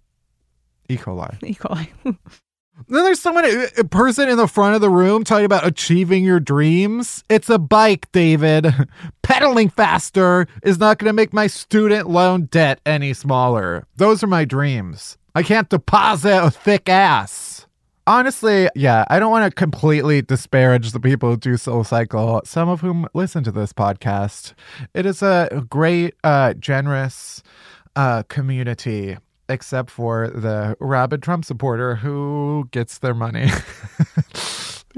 E. 0.88 0.96
coli. 0.96 1.36
E. 1.46 1.54
coli. 1.54 1.88
Then 2.86 3.04
there's 3.04 3.20
someone, 3.20 3.44
a 3.76 3.84
person 3.84 4.28
in 4.28 4.36
the 4.36 4.46
front 4.46 4.76
of 4.76 4.80
the 4.80 4.90
room 4.90 5.24
talking 5.24 5.44
about 5.44 5.66
achieving 5.66 6.22
your 6.22 6.38
dreams. 6.38 7.24
It's 7.28 7.50
a 7.50 7.58
bike, 7.58 8.10
David. 8.12 8.72
Pedaling 9.22 9.68
faster 9.68 10.46
is 10.62 10.78
not 10.78 10.98
going 10.98 11.08
to 11.08 11.12
make 11.12 11.32
my 11.32 11.48
student 11.48 12.08
loan 12.08 12.44
debt 12.44 12.80
any 12.86 13.12
smaller. 13.14 13.84
Those 13.96 14.22
are 14.22 14.28
my 14.28 14.44
dreams. 14.44 15.18
I 15.34 15.42
can't 15.42 15.68
deposit 15.68 16.44
a 16.44 16.50
thick 16.50 16.88
ass. 16.88 17.66
Honestly, 18.06 18.68
yeah, 18.74 19.04
I 19.10 19.18
don't 19.18 19.30
want 19.30 19.44
to 19.50 19.54
completely 19.54 20.22
disparage 20.22 20.92
the 20.92 21.00
people 21.00 21.30
who 21.30 21.36
do 21.36 21.56
Soul 21.58 21.84
Cycle, 21.84 22.40
some 22.44 22.68
of 22.68 22.80
whom 22.80 23.06
listen 23.12 23.44
to 23.44 23.52
this 23.52 23.72
podcast. 23.72 24.54
It 24.94 25.04
is 25.04 25.20
a 25.20 25.66
great, 25.68 26.14
uh, 26.24 26.54
generous 26.54 27.42
uh, 27.96 28.22
community 28.28 29.18
except 29.48 29.90
for 29.90 30.28
the 30.28 30.76
rabid 30.80 31.22
Trump 31.22 31.44
supporter 31.44 31.96
who 31.96 32.68
gets 32.70 32.98
their 32.98 33.14
money. 33.14 33.48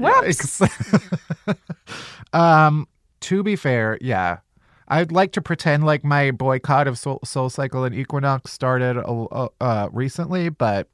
um, 2.33 2.87
to 3.21 3.43
be 3.43 3.55
fair, 3.55 3.97
yeah. 4.01 4.39
I'd 4.87 5.11
like 5.11 5.31
to 5.33 5.41
pretend 5.41 5.85
like 5.85 6.03
my 6.03 6.31
boycott 6.31 6.87
of 6.87 6.97
Soul, 6.97 7.19
Soul 7.23 7.49
Cycle 7.49 7.85
and 7.85 7.95
Equinox 7.95 8.51
started 8.51 8.97
uh, 8.97 9.47
uh, 9.61 9.89
recently, 9.91 10.49
but 10.49 10.89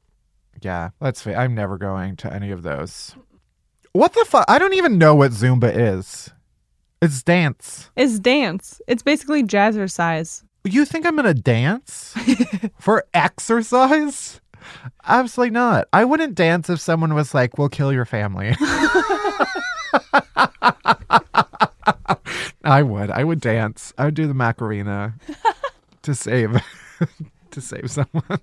yeah, 0.62 0.90
let's 1.00 1.22
see. 1.22 1.34
I'm 1.34 1.54
never 1.54 1.78
going 1.78 2.16
to 2.16 2.32
any 2.32 2.50
of 2.50 2.62
those. 2.62 3.16
What 3.92 4.12
the 4.12 4.24
fuck? 4.28 4.44
I 4.48 4.58
don't 4.58 4.74
even 4.74 4.98
know 4.98 5.14
what 5.14 5.32
Zumba 5.32 5.74
is. 5.74 6.30
It's 7.00 7.22
dance. 7.22 7.90
It's 7.96 8.18
dance. 8.18 8.80
It's 8.86 9.02
basically 9.02 9.42
jazzercise. 9.42 10.44
You 10.72 10.84
think 10.84 11.06
I'm 11.06 11.16
gonna 11.16 11.34
dance 11.34 12.14
for 12.78 13.04
exercise? 13.14 14.40
Absolutely 15.06 15.52
not. 15.52 15.88
I 15.92 16.04
wouldn't 16.04 16.34
dance 16.34 16.68
if 16.68 16.80
someone 16.80 17.14
was 17.14 17.32
like, 17.34 17.56
"We'll 17.58 17.68
kill 17.68 17.92
your 17.92 18.04
family." 18.04 18.54
I 22.64 22.82
would. 22.82 23.10
I 23.10 23.24
would 23.24 23.40
dance. 23.40 23.94
I 23.96 24.04
would 24.04 24.14
do 24.14 24.26
the 24.26 24.34
Macarena 24.34 25.14
to 26.02 26.14
save 26.14 26.60
to 27.50 27.60
save 27.60 27.90
someone. 27.90 28.40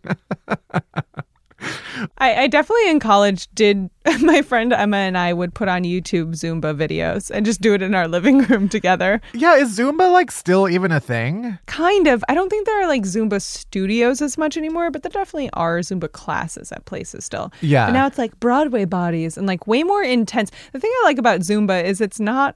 I, 2.17 2.43
I, 2.43 2.47
definitely 2.47 2.89
in 2.89 2.99
college 2.99 3.47
did. 3.53 3.89
My 4.21 4.43
friend 4.43 4.71
Emma 4.71 4.97
and 4.97 5.17
I 5.17 5.33
would 5.33 5.55
put 5.55 5.67
on 5.67 5.83
YouTube 5.83 6.33
Zumba 6.33 6.75
videos 6.75 7.31
and 7.31 7.43
just 7.43 7.59
do 7.59 7.73
it 7.73 7.81
in 7.81 7.95
our 7.95 8.07
living 8.07 8.43
room 8.43 8.69
together. 8.69 9.19
Yeah, 9.33 9.55
is 9.55 9.77
Zumba 9.77 10.11
like 10.11 10.31
still 10.31 10.69
even 10.69 10.91
a 10.91 10.99
thing? 10.99 11.57
Kind 11.65 12.07
of. 12.07 12.23
I 12.29 12.35
don't 12.35 12.49
think 12.49 12.67
there 12.67 12.83
are 12.83 12.87
like 12.87 13.01
Zumba 13.03 13.41
studios 13.41 14.21
as 14.21 14.37
much 14.37 14.57
anymore, 14.57 14.91
but 14.91 15.01
there 15.01 15.09
definitely 15.09 15.49
are 15.53 15.79
Zumba 15.79 16.11
classes 16.11 16.71
at 16.71 16.85
places 16.85 17.25
still. 17.25 17.51
Yeah. 17.61 17.87
But 17.87 17.93
now 17.93 18.05
it's 18.05 18.19
like 18.19 18.39
Broadway 18.39 18.85
bodies 18.85 19.37
and 19.37 19.47
like 19.47 19.65
way 19.65 19.83
more 19.83 20.03
intense. 20.03 20.51
The 20.71 20.79
thing 20.79 20.91
I 21.01 21.05
like 21.05 21.17
about 21.17 21.39
Zumba 21.39 21.83
is 21.83 21.99
it's 21.99 22.19
not 22.19 22.55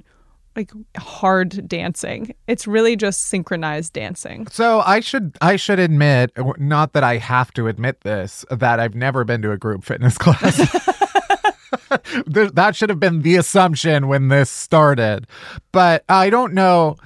like 0.60 0.72
hard 0.98 1.68
dancing. 1.68 2.36
It's 2.48 2.68
really 2.68 2.96
just 2.96 3.28
synchronized 3.28 3.94
dancing. 3.94 4.48
So 4.48 4.82
I 4.82 5.00
should 5.00 5.38
I 5.42 5.56
should 5.56 5.80
admit, 5.80 6.32
not 6.58 6.94
that 6.94 7.04
I 7.04 7.18
have 7.18 7.54
to 7.54 7.68
admit 7.68 8.02
this, 8.02 8.46
that 8.52 8.80
I've 8.80 8.96
never 8.96 9.24
been 9.24 9.42
to 9.44 9.52
a 9.52 9.58
group 9.58 9.86
fitness 9.86 10.18
class. 10.20 10.58
that 12.28 12.76
should 12.76 12.90
have 12.90 13.00
been 13.00 13.22
the 13.22 13.38
assumption 13.38 14.08
when 14.08 14.28
this 14.28 14.50
started. 14.50 15.28
But 15.72 16.04
I 16.10 16.30
don't 16.30 16.54
know 16.54 16.98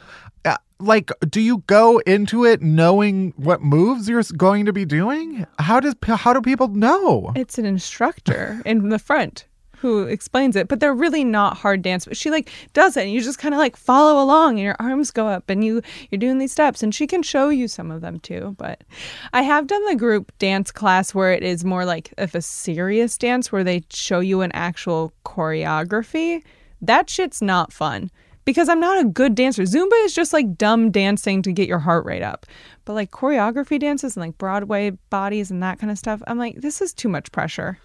uh, 0.46 0.58
like 0.80 1.12
do 1.30 1.40
you 1.40 1.64
go 1.68 2.00
into 2.00 2.46
it 2.46 2.62
knowing 2.62 3.34
what 3.38 3.62
moves 3.62 4.10
you're 4.10 4.24
going 4.36 4.66
to 4.66 4.74
be 4.74 4.86
doing? 4.86 5.46
How 5.60 5.80
does 5.80 5.94
how 6.04 6.34
do 6.34 6.42
people 6.42 6.70
know? 6.70 7.32
It's 7.36 7.60
an 7.60 7.66
instructor 7.66 8.64
in 8.66 8.90
the 8.90 9.00
front 9.00 9.46
who 9.84 10.08
explains 10.08 10.56
it, 10.56 10.68
but 10.68 10.80
they're 10.80 10.96
really 10.96 11.24
not 11.24 11.58
hard 11.58 11.84
dance. 11.84 12.06
But 12.06 12.18
she 12.18 12.32
like 12.32 12.50
does 12.74 12.98
it, 12.98 13.04
and 13.04 13.12
you 13.12 13.22
just 13.22 13.38
kind 13.38 13.54
of 13.54 13.60
like 13.60 13.78
follow 13.78 14.24
along, 14.24 14.54
and 14.54 14.64
your 14.64 14.76
arms 14.80 15.12
go 15.12 15.28
up, 15.28 15.50
and 15.50 15.64
you 15.64 15.84
you're 16.10 16.18
doing 16.18 16.40
these 16.40 16.52
steps, 16.52 16.82
and 16.82 16.96
she 16.96 17.06
can 17.06 17.22
show 17.22 17.50
you 17.50 17.68
some 17.68 17.92
of 17.92 18.02
them 18.02 18.20
too. 18.20 18.56
But 18.58 18.84
I 19.32 19.44
have 19.44 19.68
done 19.68 19.86
the 19.86 19.96
group 19.96 20.32
dance 20.40 20.72
class 20.72 21.14
where 21.14 21.32
it 21.32 21.44
is 21.44 21.64
more 21.64 21.86
like 21.86 22.12
a 22.18 22.42
serious 22.42 23.16
dance 23.20 23.52
where 23.52 23.64
they 23.64 23.84
show 23.92 24.22
you 24.22 24.42
an 24.42 24.52
actual 24.54 25.14
choreography 25.24 26.42
that 26.84 27.10
shit's 27.10 27.42
not 27.42 27.72
fun 27.72 28.12
because 28.46 28.68
I'm 28.68 28.80
not 28.80 29.00
a 29.00 29.08
good 29.08 29.36
dancer. 29.36 29.64
Zumba 29.64 30.04
is 30.04 30.14
just 30.14 30.34
like 30.34 30.58
dumb 30.58 30.92
dancing 30.92 31.42
to 31.44 31.54
get 31.54 31.68
your 31.68 31.80
heart 31.80 32.06
rate 32.06 32.22
up. 32.22 32.46
But 32.86 32.94
like 32.94 33.12
choreography 33.12 33.80
dances 33.80 34.18
and 34.18 34.26
like 34.26 34.38
Broadway 34.38 34.92
bodies 35.10 35.50
and 35.50 35.64
that 35.64 35.80
kind 35.80 35.92
of 35.92 35.98
stuff, 35.98 36.22
I'm 36.28 36.38
like, 36.38 36.58
this 36.58 36.82
is 36.82 36.94
too 36.94 37.10
much 37.10 37.32
pressure. 37.32 37.80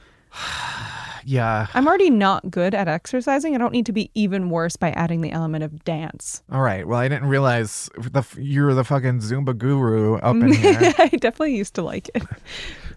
Yeah. 1.24 1.66
I'm 1.74 1.86
already 1.86 2.10
not 2.10 2.50
good 2.50 2.74
at 2.74 2.88
exercising. 2.88 3.54
I 3.54 3.58
don't 3.58 3.72
need 3.72 3.86
to 3.86 3.92
be 3.92 4.10
even 4.14 4.50
worse 4.50 4.76
by 4.76 4.90
adding 4.90 5.20
the 5.20 5.30
element 5.32 5.64
of 5.64 5.84
dance. 5.84 6.42
All 6.50 6.62
right. 6.62 6.86
Well, 6.86 6.98
I 6.98 7.08
didn't 7.08 7.28
realize 7.28 7.90
the 7.96 8.22
you're 8.36 8.74
the 8.74 8.84
fucking 8.84 9.20
Zumba 9.20 9.56
guru 9.56 10.16
up 10.16 10.36
in 10.36 10.52
here. 10.52 10.94
I 10.98 11.08
definitely 11.08 11.56
used 11.56 11.74
to 11.74 11.82
like 11.82 12.10
it. 12.14 12.22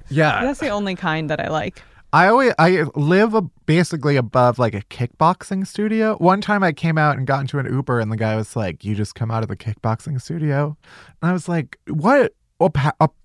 yeah. 0.10 0.42
That's 0.46 0.60
the 0.60 0.70
only 0.70 0.96
kind 0.96 1.30
that 1.30 1.40
I 1.40 1.50
like. 1.50 1.82
I 2.14 2.28
always 2.28 2.54
I 2.60 2.84
live 2.96 3.34
a, 3.34 3.42
basically 3.66 4.18
above 4.18 4.60
like 4.60 4.74
a 4.74 4.82
kickboxing 4.82 5.66
studio. 5.66 6.18
One 6.18 6.42
time 6.42 6.62
I 6.62 6.74
came 6.74 6.98
out 6.98 7.18
and 7.18 7.26
got 7.26 7.40
into 7.40 7.58
an 7.58 7.72
Uber 7.72 8.02
and 8.02 8.12
the 8.12 8.18
guy 8.18 8.36
was 8.36 8.56
like, 8.56 8.84
"You 8.84 8.96
just 8.96 9.16
come 9.16 9.32
out 9.32 9.44
of 9.44 9.50
the 9.50 9.56
kickboxing 9.56 10.20
studio," 10.22 10.76
and 11.22 11.30
I 11.30 11.34
was 11.34 11.48
like, 11.48 11.80
"What? 11.88 12.34
What, 12.58 12.74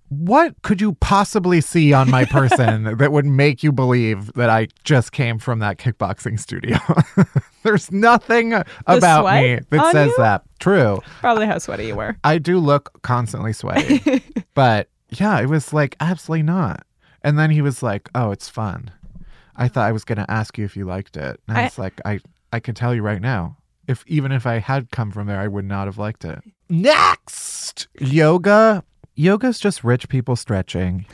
what 0.08 0.54
could 0.62 0.80
you 0.80 0.92
possibly 0.94 1.60
see 1.60 1.92
on 1.92 2.10
my 2.10 2.24
person 2.24 2.84
that 2.98 3.10
would 3.12 3.26
make 3.26 3.62
you 3.62 3.72
believe 3.72 4.32
that 4.34 4.48
I 4.50 4.68
just 4.84 5.12
came 5.12 5.38
from 5.38 5.58
that 5.60 5.78
kickboxing 5.78 6.38
studio?" 6.38 6.78
There's 7.62 7.90
nothing 7.90 8.52
about 8.86 9.24
me 9.34 9.58
that 9.70 9.92
says 9.92 10.08
you? 10.10 10.14
that. 10.18 10.42
True. 10.60 11.00
Probably 11.20 11.46
how 11.46 11.58
sweaty 11.58 11.86
you 11.88 11.96
were. 11.96 12.16
I 12.22 12.38
do 12.38 12.58
look 12.60 13.02
constantly 13.02 13.52
sweaty. 13.52 14.22
but 14.54 14.88
yeah, 15.10 15.40
it 15.40 15.46
was 15.46 15.72
like 15.72 15.96
absolutely 16.00 16.44
not. 16.44 16.84
And 17.22 17.36
then 17.38 17.50
he 17.50 17.60
was 17.62 17.82
like, 17.82 18.08
"Oh, 18.14 18.30
it's 18.30 18.48
fun." 18.48 18.90
I 19.56 19.66
thought 19.68 19.88
I 19.88 19.92
was 19.92 20.04
going 20.04 20.18
to 20.18 20.30
ask 20.30 20.56
you 20.58 20.64
if 20.64 20.76
you 20.76 20.84
liked 20.84 21.16
it. 21.16 21.40
And 21.48 21.58
I, 21.58 21.62
I- 21.62 21.64
was 21.64 21.78
like, 21.78 22.00
"I 22.04 22.20
I 22.52 22.60
can 22.60 22.74
tell 22.76 22.94
you 22.94 23.02
right 23.02 23.20
now. 23.20 23.56
If 23.88 24.04
even 24.06 24.30
if 24.32 24.46
I 24.46 24.58
had 24.58 24.90
come 24.90 25.10
from 25.10 25.26
there, 25.26 25.40
I 25.40 25.48
would 25.48 25.64
not 25.64 25.86
have 25.86 25.98
liked 25.98 26.24
it." 26.24 26.40
Next, 26.68 27.88
yoga. 27.98 28.84
Yoga's 29.16 29.58
just 29.58 29.82
rich 29.82 30.08
people 30.08 30.36
stretching. 30.36 31.06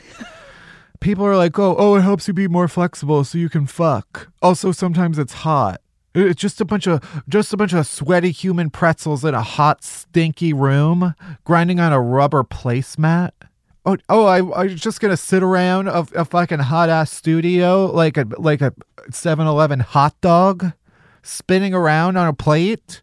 People 0.99 1.25
are 1.25 1.37
like, 1.37 1.57
"Oh, 1.57 1.75
oh, 1.77 1.95
it 1.95 2.01
helps 2.01 2.27
you 2.27 2.33
be 2.33 2.47
more 2.47 2.67
flexible 2.67 3.23
so 3.23 3.37
you 3.37 3.49
can 3.49 3.65
fuck." 3.65 4.29
Also, 4.41 4.71
sometimes 4.71 5.17
it's 5.17 5.33
hot. 5.33 5.81
It's 6.15 6.39
just 6.39 6.61
a 6.61 6.65
bunch 6.65 6.85
of 6.85 7.23
just 7.27 7.53
a 7.53 7.57
bunch 7.57 7.73
of 7.73 7.87
sweaty 7.87 8.31
human 8.31 8.69
pretzels 8.69 9.25
in 9.25 9.33
a 9.33 9.41
hot, 9.41 9.83
stinky 9.83 10.53
room, 10.53 11.15
grinding 11.43 11.79
on 11.79 11.91
a 11.91 11.99
rubber 11.99 12.43
placemat. 12.43 13.31
Oh, 13.85 13.97
oh! 14.07 14.25
I, 14.25 14.37
I 14.37 14.63
was 14.65 14.79
just 14.79 15.01
gonna 15.01 15.17
sit 15.17 15.41
around 15.41 15.87
a, 15.87 16.05
a 16.15 16.25
fucking 16.25 16.59
hot 16.59 16.89
ass 16.89 17.11
studio 17.11 17.87
like 17.87 18.17
a 18.17 18.25
like 18.37 18.61
a 18.61 18.73
7-Eleven 19.09 19.79
hot 19.79 20.19
dog, 20.21 20.71
spinning 21.21 21.73
around 21.73 22.15
on 22.15 22.27
a 22.27 22.33
plate, 22.33 23.01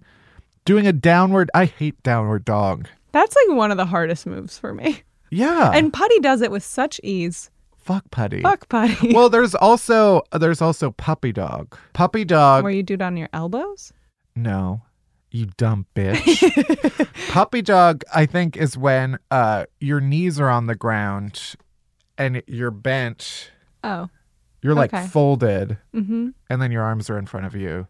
doing 0.64 0.86
a 0.86 0.92
downward. 0.92 1.50
I 1.52 1.64
hate 1.66 2.02
downward 2.02 2.44
dog. 2.44 2.88
That's 3.12 3.34
like 3.36 3.56
one 3.56 3.70
of 3.70 3.76
the 3.76 3.86
hardest 3.86 4.26
moves 4.26 4.58
for 4.58 4.74
me. 4.74 5.02
Yeah, 5.30 5.70
And 5.72 5.92
Putty 5.92 6.18
does 6.20 6.42
it 6.42 6.50
with 6.50 6.64
such 6.64 7.00
ease. 7.04 7.50
fuck 7.76 8.04
putty. 8.10 8.42
Fuck 8.42 8.68
Putty. 8.68 9.12
Well, 9.14 9.28
there's 9.30 9.54
also 9.54 10.22
there's 10.32 10.60
also 10.60 10.90
puppy 10.92 11.32
dog. 11.32 11.76
Puppy 11.92 12.24
dog. 12.24 12.64
Where 12.64 12.72
you 12.72 12.82
do 12.82 12.94
it 12.94 13.02
on 13.02 13.16
your 13.16 13.28
elbows? 13.32 13.92
No, 14.34 14.82
you 15.30 15.46
dumb 15.56 15.86
bitch. 15.94 17.08
Puppy 17.30 17.62
dog, 17.62 18.02
I 18.14 18.26
think, 18.26 18.56
is 18.56 18.76
when 18.76 19.18
uh, 19.30 19.66
your 19.80 20.00
knees 20.00 20.40
are 20.40 20.48
on 20.48 20.66
the 20.66 20.74
ground 20.74 21.54
and 22.18 22.42
you're 22.46 22.70
bent. 22.72 23.50
Oh. 23.84 24.08
You're 24.62 24.74
like 24.74 24.92
Okay. 24.92 25.06
folded, 25.06 25.78
Mm-hmm. 25.94 26.30
and 26.50 26.62
then 26.62 26.70
your 26.72 26.82
arms 26.82 27.08
are 27.08 27.18
in 27.18 27.26
front 27.26 27.46
of 27.46 27.54
you. 27.56 27.86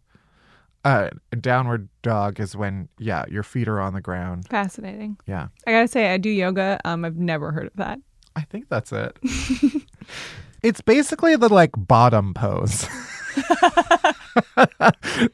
Uh, 0.84 1.10
downward 1.40 1.88
dog 2.02 2.40
is 2.40 2.56
when, 2.56 2.88
yeah, 2.98 3.24
your 3.28 3.42
feet 3.42 3.68
are 3.68 3.80
on 3.80 3.92
the 3.92 4.00
ground. 4.00 4.48
Fascinating. 4.48 5.18
Yeah, 5.26 5.48
I 5.66 5.72
gotta 5.72 5.88
say, 5.88 6.12
I 6.12 6.16
do 6.16 6.30
yoga. 6.30 6.80
Um, 6.84 7.04
I've 7.04 7.16
never 7.16 7.52
heard 7.52 7.66
of 7.66 7.76
that. 7.76 7.98
I 8.36 8.42
think 8.42 8.68
that's 8.68 8.92
it. 8.92 9.18
it's 10.62 10.80
basically 10.80 11.36
the 11.36 11.48
like 11.48 11.72
bottom 11.76 12.32
pose. 12.32 12.86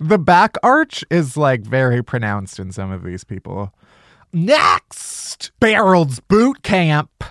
the 0.01 0.19
back 0.19 0.57
arch 0.63 1.05
is 1.11 1.37
like 1.37 1.63
very 1.63 2.03
pronounced 2.03 2.59
in 2.59 2.73
some 2.73 2.91
of 2.91 3.05
these 3.05 3.23
people. 3.23 3.73
Next, 4.33 5.53
Barrel's 5.61 6.21
Boot 6.21 6.63
Camp. 6.63 7.25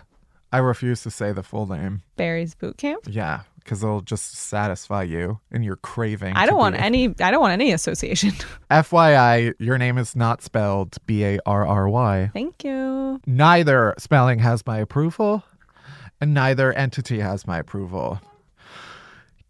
I 0.52 0.60
refuse 0.60 1.04
to 1.04 1.12
say 1.12 1.34
the 1.34 1.44
full 1.44 1.68
name. 1.68 2.04
Barry's 2.16 2.56
boot 2.56 2.78
camp. 2.78 3.04
Yeah, 3.10 3.42
because 3.66 3.84
it'll 3.84 4.02
just 4.02 4.36
satisfy 4.36 5.04
you 5.04 5.40
and 5.52 5.66
your 5.66 5.76
craving. 5.76 6.34
I 6.36 6.46
don't 6.46 6.58
want 6.58 6.76
any. 6.80 7.08
I 7.20 7.32
don't 7.32 7.42
want 7.42 7.54
any 7.54 7.74
association. 7.74 8.32
FYI, 8.72 9.54
your 9.60 9.78
name 9.78 9.98
is 9.98 10.16
not 10.16 10.42
spelled 10.42 10.96
B 11.06 11.26
A 11.26 11.40
R 11.46 11.68
R 11.68 11.90
Y. 11.90 12.30
Thank 12.32 12.64
you. 12.64 13.20
Neither 13.26 13.96
spelling 13.98 14.40
has 14.40 14.66
my 14.66 14.78
approval, 14.78 15.44
and 16.22 16.34
neither 16.34 16.72
entity 16.72 17.20
has 17.20 17.46
my 17.46 17.58
approval. 17.58 18.22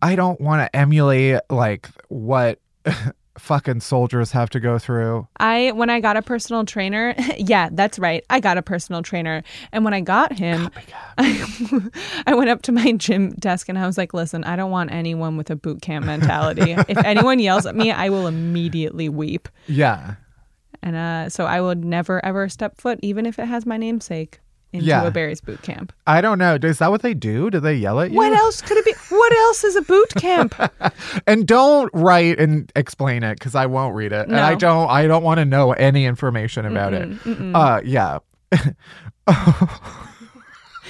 I 0.02 0.16
don't 0.16 0.40
want 0.40 0.62
to 0.62 0.76
emulate 0.76 1.42
like 1.50 1.90
what 2.08 2.60
fucking 3.38 3.82
soldiers 3.82 4.32
have 4.32 4.50
to 4.52 4.60
go 4.60 4.80
through. 4.80 5.28
I 5.38 5.72
when 5.72 5.90
I 5.90 6.00
got 6.00 6.18
a 6.18 6.22
personal 6.22 6.66
trainer, 6.66 7.14
yeah, 7.38 7.70
that's 7.72 8.00
right. 8.00 8.24
I 8.30 8.40
got 8.40 8.58
a 8.58 8.62
personal 8.62 9.02
trainer, 9.02 9.44
and 9.72 9.84
when 9.84 9.94
I 9.94 10.02
got 10.02 10.34
him, 10.34 10.70
I, 11.18 11.90
I 12.28 12.36
went 12.36 12.50
up 12.50 12.62
to 12.64 12.72
my 12.72 12.92
gym 12.94 13.32
desk 13.34 13.70
and 13.70 13.78
I 13.78 13.86
was 13.86 13.98
like, 13.98 14.14
"Listen, 14.14 14.44
I 14.44 14.56
don't 14.56 14.72
want 14.72 14.92
anyone 14.92 15.38
with 15.38 15.50
a 15.50 15.56
boot 15.56 15.82
camp 15.82 16.06
mentality. 16.06 16.72
if 16.88 16.98
anyone 16.98 17.40
yells 17.40 17.66
at 17.66 17.76
me, 17.76 17.92
I 17.92 18.10
will 18.10 18.28
immediately 18.28 19.10
weep." 19.10 19.50
Yeah. 19.68 20.16
And 20.82 20.96
uh, 20.96 21.30
so 21.30 21.46
I 21.46 21.62
would 21.62 21.84
never 21.84 22.24
ever 22.24 22.48
step 22.50 22.80
foot, 22.80 23.00
even 23.02 23.26
if 23.26 23.40
it 23.40 23.46
has 23.46 23.66
my 23.66 23.78
namesake, 23.78 24.40
into 24.76 24.86
Yeah. 24.86 25.04
a 25.06 25.12
Barry's 25.12 25.42
boot 25.42 25.62
camp. 25.62 25.92
I 26.08 26.22
don't 26.22 26.38
know. 26.38 26.58
Is 26.62 26.80
that 26.80 26.92
what 26.92 27.02
they 27.02 27.14
do? 27.14 27.50
Do 27.50 27.60
they 27.60 27.74
yell 27.76 28.00
at 28.00 28.12
you? 28.12 28.18
What 28.18 28.32
else 28.34 28.62
could 28.62 28.78
it 28.78 28.86
be? 28.86 28.94
What 29.10 29.34
else 29.36 29.64
is 29.64 29.76
a 29.76 29.82
boot 29.82 30.14
camp? 30.16 30.56
And 31.28 31.48
don't 31.48 31.90
write 31.94 32.40
and 32.40 32.72
explain 32.76 33.24
it 33.24 33.40
because 33.40 33.56
I 33.56 33.66
won't 33.66 33.96
read 33.96 34.12
it, 34.12 34.28
and 34.28 34.38
I 34.38 34.56
don't. 34.56 34.90
I 34.90 35.08
don't 35.08 35.24
want 35.24 35.40
to 35.40 35.46
know 35.46 35.72
any 35.74 36.06
information 36.06 36.66
about 36.66 36.94
it. 36.94 37.10
Uh, 37.56 37.82
yeah. 37.84 38.20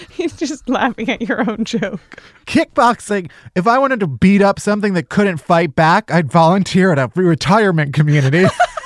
He's 0.09 0.35
just 0.35 0.67
laughing 0.67 1.09
at 1.09 1.21
your 1.21 1.49
own 1.49 1.63
joke. 1.63 2.21
Kickboxing. 2.45 3.31
If 3.55 3.65
I 3.67 3.77
wanted 3.79 4.01
to 4.01 4.07
beat 4.07 4.41
up 4.41 4.59
something 4.59 4.93
that 4.93 5.07
couldn't 5.09 5.37
fight 5.37 5.73
back, 5.75 6.11
I'd 6.11 6.29
volunteer 6.31 6.91
at 6.91 6.99
a 6.99 7.09
retirement 7.15 7.93
community. 7.93 8.45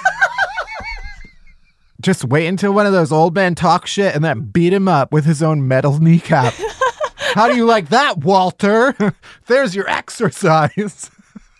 Just 2.02 2.24
wait 2.24 2.48
until 2.48 2.74
one 2.74 2.86
of 2.86 2.94
those 2.94 3.12
old 3.12 3.36
men 3.36 3.56
talk 3.56 3.86
shit 3.86 4.16
and 4.16 4.24
then 4.24 4.42
beat 4.42 4.74
him 4.74 4.88
up 4.88 5.12
with 5.12 5.26
his 5.26 5.44
own 5.44 5.68
metal 5.68 6.00
kneecap. 6.00 6.54
How 7.34 7.48
do 7.48 7.56
you 7.56 7.66
like 7.66 7.90
that, 7.90 8.20
Walter? 8.20 8.96
There's 9.48 9.76
your 9.76 9.88
exercise. 9.90 11.12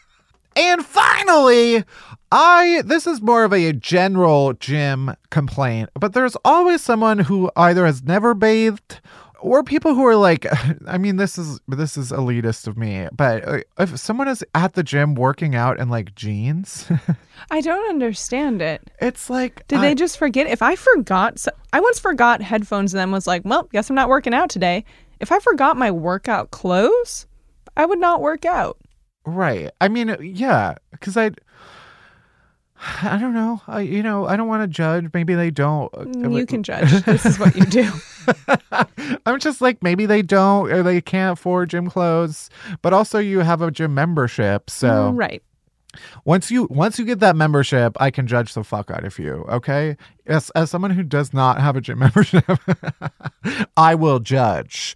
and 0.56 0.86
finally, 0.86 1.84
I 2.32 2.84
this 2.86 3.06
is 3.08 3.22
more 3.22 3.44
of 3.44 3.54
a 3.54 3.74
general 3.74 4.54
gym 4.54 5.16
complaint, 5.30 5.90
but 6.00 6.14
there's 6.14 6.38
always 6.46 6.82
someone 6.82 7.20
who 7.20 7.52
either 7.56 7.86
has 7.86 8.04
never 8.04 8.34
bathed 8.34 9.02
or 9.42 9.64
people 9.64 9.94
who 9.96 10.06
are 10.06 10.16
like 10.16 10.46
I 10.88 10.98
mean 10.98 11.16
this 11.18 11.38
is 11.38 11.60
this 11.68 11.98
is 11.98 12.12
elitist 12.12 12.68
of 12.68 12.78
me, 12.78 13.08
but 13.12 13.48
uh, 13.48 13.60
if 13.80 13.98
someone 14.00 14.28
is 14.28 14.44
at 14.56 14.74
the 14.74 14.84
gym 14.84 15.16
working 15.16 15.56
out 15.56 15.80
in 15.80 15.90
like 15.90 16.16
jeans, 16.16 16.90
I 17.52 17.62
don't 17.62 17.90
understand 17.90 18.62
it. 18.62 18.90
it's 19.02 19.30
like 19.30 19.66
Did 19.68 19.80
I- 19.80 19.82
they 19.82 19.96
just 19.96 20.18
forget? 20.18 20.48
If 20.48 20.62
I 20.62 20.76
forgot, 20.76 21.40
so- 21.40 21.52
I 21.74 21.80
once 21.80 22.00
forgot 22.00 22.42
headphones 22.42 22.94
and 22.94 23.00
then 23.00 23.12
was 23.12 23.28
like, 23.28 23.44
well, 23.46 23.64
guess 23.72 23.90
I'm 23.90 23.96
not 23.96 24.10
working 24.10 24.34
out 24.34 24.50
today. 24.50 24.84
If 25.20 25.32
I 25.32 25.40
forgot 25.40 25.78
my 25.78 25.92
workout 25.92 26.52
clothes, 26.52 27.26
I 27.78 27.86
would 27.86 28.00
not 28.00 28.22
work 28.22 28.46
out. 28.46 28.78
Right. 29.26 29.70
I 29.82 29.90
mean, 29.90 30.16
yeah, 30.22 30.76
because 30.92 31.18
I, 31.18 31.32
I 33.04 33.18
don't 33.18 33.34
know. 33.34 33.62
I, 33.68 33.82
you 33.82 34.02
know, 34.04 34.26
I 34.26 34.36
don't 34.36 34.48
want 34.48 34.64
to 34.64 34.68
judge. 34.68 35.08
Maybe 35.14 35.36
they 35.36 35.52
don't. 35.52 35.92
Mm, 35.92 36.38
You 36.38 36.46
can 36.46 36.64
judge. 36.64 36.90
this 37.04 37.26
is 37.26 37.40
what 37.40 37.56
you 37.56 37.66
do. 37.66 37.90
I'm 39.26 39.40
just 39.40 39.62
like 39.62 39.82
maybe 39.82 40.06
they 40.06 40.22
don't 40.22 40.72
or 40.72 40.84
they 40.84 41.02
can't 41.02 41.34
afford 41.38 41.70
gym 41.70 41.90
clothes, 41.90 42.50
but 42.82 42.94
also 42.94 43.20
you 43.20 43.40
have 43.40 43.62
a 43.62 43.72
gym 43.72 43.94
membership. 43.94 44.70
So 44.70 45.12
right. 45.12 45.42
Once 46.26 46.52
you 46.52 46.68
once 46.70 47.00
you 47.00 47.06
get 47.06 47.20
that 47.20 47.36
membership, 47.36 47.96
I 48.00 48.12
can 48.12 48.28
judge 48.28 48.54
the 48.54 48.64
fuck 48.64 48.92
out 48.92 49.04
of 49.04 49.18
you. 49.20 49.46
Okay, 49.50 49.98
as 50.26 50.50
as 50.52 50.70
someone 50.70 50.92
who 50.92 51.04
does 51.04 51.34
not 51.34 51.60
have 51.60 51.76
a 51.76 51.82
gym 51.82 52.00
membership, 52.06 52.46
I 53.78 53.96
will 53.96 54.20
judge. 54.20 54.96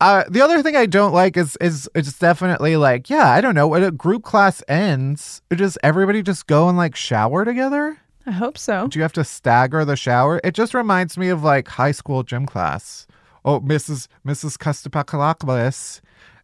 Uh, 0.00 0.24
the 0.28 0.40
other 0.40 0.62
thing 0.62 0.76
I 0.76 0.86
don't 0.86 1.12
like 1.12 1.36
is 1.36 1.56
is 1.60 1.88
it's 1.94 2.18
definitely 2.18 2.76
like 2.76 3.10
yeah 3.10 3.30
I 3.30 3.40
don't 3.40 3.54
know 3.54 3.68
when 3.68 3.82
a 3.82 3.90
group 3.90 4.22
class 4.24 4.62
ends, 4.68 5.42
does 5.50 5.78
everybody 5.82 6.22
just 6.22 6.46
go 6.46 6.68
and 6.68 6.76
like 6.76 6.96
shower 6.96 7.44
together? 7.44 7.98
I 8.26 8.32
hope 8.32 8.58
so. 8.58 8.88
Do 8.88 8.98
you 8.98 9.02
have 9.02 9.14
to 9.14 9.24
stagger 9.24 9.86
the 9.86 9.96
shower? 9.96 10.38
It 10.44 10.54
just 10.54 10.74
reminds 10.74 11.16
me 11.16 11.30
of 11.30 11.42
like 11.42 11.66
high 11.66 11.92
school 11.92 12.22
gym 12.22 12.44
class. 12.44 13.06
Oh, 13.42 13.60
Mrs. 13.60 14.08
Mrs. 14.26 14.58
Costopakalaklis 14.58 16.02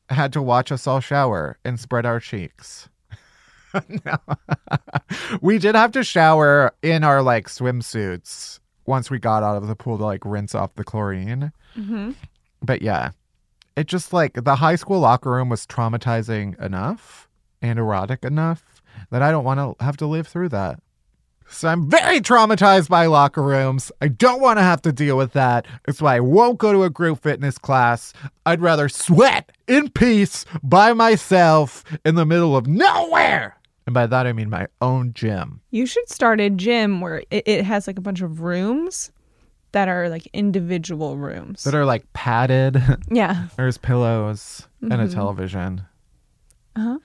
had 0.08 0.32
to 0.32 0.40
watch 0.40 0.72
us 0.72 0.86
all 0.86 1.00
shower 1.00 1.58
and 1.64 1.78
spread 1.78 2.06
our 2.06 2.20
cheeks. 2.20 2.88
we 5.40 5.58
did 5.58 5.74
have 5.74 5.92
to 5.92 6.04
shower 6.04 6.74
in 6.82 7.04
our 7.04 7.22
like 7.22 7.48
swimsuits 7.48 8.60
once 8.86 9.10
we 9.10 9.18
got 9.18 9.42
out 9.42 9.56
of 9.56 9.66
the 9.66 9.76
pool 9.76 9.98
to 9.98 10.04
like 10.04 10.24
rinse 10.24 10.54
off 10.54 10.74
the 10.74 10.84
chlorine. 10.84 11.52
Mm-hmm. 11.76 12.12
But 12.62 12.82
yeah, 12.82 13.10
it 13.76 13.86
just 13.86 14.12
like 14.12 14.44
the 14.44 14.56
high 14.56 14.76
school 14.76 15.00
locker 15.00 15.30
room 15.30 15.48
was 15.48 15.66
traumatizing 15.66 16.60
enough 16.60 17.28
and 17.60 17.78
erotic 17.78 18.24
enough 18.24 18.82
that 19.10 19.22
I 19.22 19.30
don't 19.30 19.44
want 19.44 19.78
to 19.78 19.84
have 19.84 19.96
to 19.98 20.06
live 20.06 20.26
through 20.26 20.50
that. 20.50 20.80
So 21.48 21.68
I'm 21.68 21.90
very 21.90 22.20
traumatized 22.20 22.88
by 22.88 23.06
locker 23.06 23.42
rooms. 23.42 23.92
I 24.00 24.08
don't 24.08 24.40
want 24.40 24.58
to 24.58 24.62
have 24.62 24.82
to 24.82 24.92
deal 24.92 25.16
with 25.16 25.32
that. 25.32 25.66
That's 25.84 26.00
why 26.00 26.16
I 26.16 26.20
won't 26.20 26.58
go 26.58 26.72
to 26.72 26.84
a 26.84 26.90
group 26.90 27.22
fitness 27.22 27.58
class. 27.58 28.12
I'd 28.46 28.62
rather 28.62 28.88
sweat 28.88 29.52
in 29.68 29.90
peace 29.90 30.46
by 30.62 30.94
myself 30.94 31.84
in 32.04 32.14
the 32.14 32.26
middle 32.26 32.56
of 32.56 32.66
nowhere. 32.66 33.56
And 33.86 33.92
by 33.94 34.06
that, 34.06 34.26
I 34.26 34.32
mean 34.32 34.48
my 34.50 34.66
own 34.80 35.12
gym. 35.12 35.60
You 35.70 35.84
should 35.86 36.08
start 36.08 36.40
a 36.40 36.48
gym 36.50 37.00
where 37.00 37.22
it, 37.30 37.42
it 37.46 37.64
has 37.64 37.86
like 37.86 37.98
a 37.98 38.00
bunch 38.00 38.22
of 38.22 38.40
rooms 38.40 39.12
that 39.72 39.88
are 39.88 40.08
like 40.08 40.26
individual 40.32 41.16
rooms. 41.16 41.64
that 41.64 41.74
are 41.74 41.84
like 41.84 42.10
padded. 42.12 42.80
yeah. 43.10 43.48
There's 43.56 43.76
pillows 43.76 44.66
and 44.80 44.92
a 44.94 45.08
television. 45.08 45.82
Uh-huh. 46.76 46.98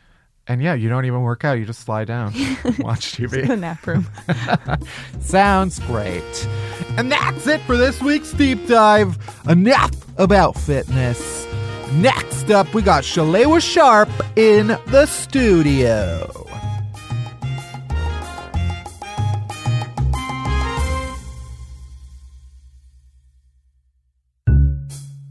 And 0.48 0.64
yeah, 0.64 0.74
you 0.74 0.90
don't 0.90 1.06
even 1.06 1.22
work 1.22 1.44
out. 1.46 1.54
You 1.60 1.66
just 1.66 1.88
lie 1.88 2.06
down, 2.06 2.34
watch 2.80 3.18
The 3.18 3.28
TV. 3.28 3.60
nap 3.60 3.86
room. 3.86 4.08
Sounds 5.20 5.80
great. 5.82 6.48
And 6.98 7.12
that's 7.12 7.46
it 7.46 7.62
for 7.62 7.78
this 7.78 8.02
week's 8.02 8.32
deep 8.34 8.66
dive. 8.68 9.18
Enough 9.48 9.92
about 10.20 10.58
fitness. 10.58 11.46
Next 11.94 12.50
up, 12.52 12.74
we 12.74 12.82
got 12.82 13.04
Shalewa 13.04 13.62
Sharpe 13.62 14.10
in 14.38 14.68
the 14.88 15.06
studio. 15.06 16.49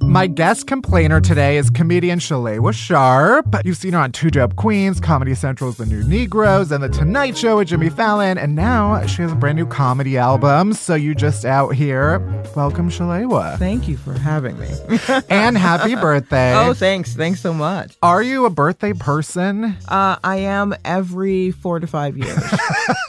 My 0.09 0.27
guest 0.27 0.66
complainer 0.66 1.21
today 1.21 1.59
is 1.59 1.68
comedian 1.68 2.18
Shalewa 2.18 2.73
Sharpe. 2.73 3.55
You've 3.62 3.77
seen 3.77 3.92
her 3.92 3.99
on 3.99 4.11
Two 4.11 4.31
Dope 4.31 4.57
Queens, 4.57 5.01
Comedy 5.01 5.35
Central's 5.35 5.77
The 5.77 5.85
New 5.85 6.03
Negroes, 6.03 6.73
and 6.73 6.83
The 6.83 6.88
Tonight 6.88 7.37
Show 7.37 7.59
with 7.59 7.68
Jimmy 7.68 7.90
Fallon. 7.90 8.38
And 8.38 8.57
now 8.57 9.05
she 9.07 9.21
has 9.21 9.33
a 9.33 9.35
brand 9.35 9.59
new 9.59 9.66
comedy 9.66 10.16
album. 10.16 10.73
So 10.73 10.94
you 10.94 11.14
just 11.14 11.44
out 11.44 11.75
here. 11.75 12.21
Welcome, 12.57 12.88
Shalewa. 12.88 13.59
Thank 13.59 13.87
you 13.87 13.99
for 13.99 14.14
having 14.14 14.59
me. 14.59 14.68
and 15.29 15.59
happy 15.59 15.94
birthday. 15.94 16.55
oh, 16.57 16.73
thanks. 16.73 17.14
Thanks 17.14 17.40
so 17.42 17.53
much. 17.53 17.94
Are 18.03 18.23
you 18.23 18.47
a 18.47 18.51
birthday 18.51 18.94
person? 18.94 19.77
Uh, 19.88 20.16
I 20.25 20.37
am 20.38 20.75
every 20.87 21.51
four 21.51 21.81
to 21.81 21.87
five 21.87 22.16
years. 22.16 22.42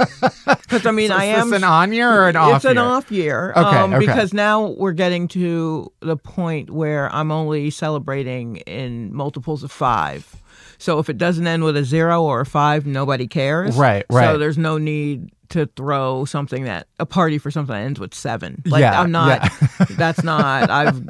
Because, 0.69 0.85
I 0.85 0.91
mean, 0.91 1.11
I 1.11 1.25
Is 1.25 1.39
am. 1.39 1.49
this 1.49 1.57
an 1.57 1.63
on 1.63 1.91
year 1.93 2.09
or 2.09 2.29
an 2.29 2.35
off 2.35 2.47
year? 2.47 2.55
it's 2.57 2.65
an 2.65 2.75
year? 2.75 2.85
off 2.85 3.11
year. 3.11 3.53
Okay, 3.55 3.77
um, 3.77 3.93
okay. 3.93 4.05
Because 4.05 4.33
now 4.33 4.67
we're 4.67 4.91
getting 4.91 5.27
to 5.29 5.91
the 6.01 6.15
point 6.15 6.69
where 6.69 7.13
I'm 7.13 7.31
only 7.31 7.69
celebrating 7.71 8.57
in 8.57 9.13
multiples 9.13 9.63
of 9.63 9.71
five. 9.71 10.35
So 10.79 10.97
if 10.99 11.09
it 11.09 11.17
doesn't 11.17 11.45
end 11.45 11.63
with 11.63 11.77
a 11.77 11.83
zero 11.83 12.23
or 12.23 12.39
a 12.41 12.45
five, 12.45 12.85
nobody 12.87 13.27
cares. 13.27 13.75
Right, 13.75 14.05
right. 14.09 14.25
So 14.25 14.37
there's 14.37 14.57
no 14.57 14.77
need 14.79 15.29
to 15.49 15.65
throw 15.75 16.25
something 16.25 16.65
that 16.65 16.87
a 16.99 17.05
party 17.07 17.37
for 17.39 17.49
something 17.51 17.73
that 17.73 17.81
ends 17.81 17.99
with 17.99 18.13
seven. 18.13 18.61
Like 18.65 18.81
Yeah, 18.81 18.99
I'm 19.01 19.11
not. 19.11 19.41
yeah. 19.43 19.85
that's 19.97 20.23
not. 20.23 20.69
I've. 20.69 21.01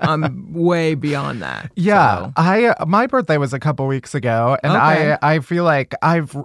I'm 0.00 0.52
way 0.52 0.94
beyond 0.94 1.42
that. 1.42 1.70
Yeah, 1.76 2.26
So. 2.26 2.32
I 2.36 2.64
uh, 2.66 2.86
my 2.86 3.06
birthday 3.06 3.38
was 3.38 3.52
a 3.52 3.60
couple 3.60 3.86
weeks 3.86 4.14
ago, 4.14 4.58
and 4.62 4.72
Okay. 4.72 5.16
I 5.22 5.34
I 5.36 5.38
feel 5.40 5.64
like 5.64 5.94
I've 6.02 6.36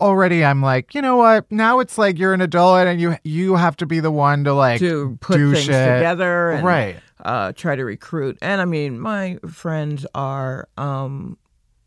already 0.00 0.44
I'm 0.44 0.62
like 0.62 0.94
you 0.94 1.02
know 1.02 1.16
what 1.16 1.50
now 1.50 1.80
it's 1.80 1.98
like 1.98 2.18
you're 2.18 2.34
an 2.34 2.40
adult 2.40 2.86
and 2.86 3.00
you 3.00 3.16
you 3.24 3.56
have 3.56 3.76
to 3.78 3.86
be 3.86 4.00
the 4.00 4.10
one 4.10 4.44
to 4.44 4.54
like 4.54 4.78
to 4.80 5.18
put 5.20 5.36
do 5.36 5.52
things 5.52 5.64
shit. 5.66 5.96
together 5.98 6.52
and 6.52 6.64
Right. 6.64 6.96
uh, 7.24 7.52
try 7.52 7.76
to 7.76 7.84
recruit. 7.84 8.38
And 8.40 8.60
I 8.60 8.64
mean, 8.64 8.98
my 9.00 9.38
friends 9.50 10.06
are 10.14 10.68
um, 10.78 11.36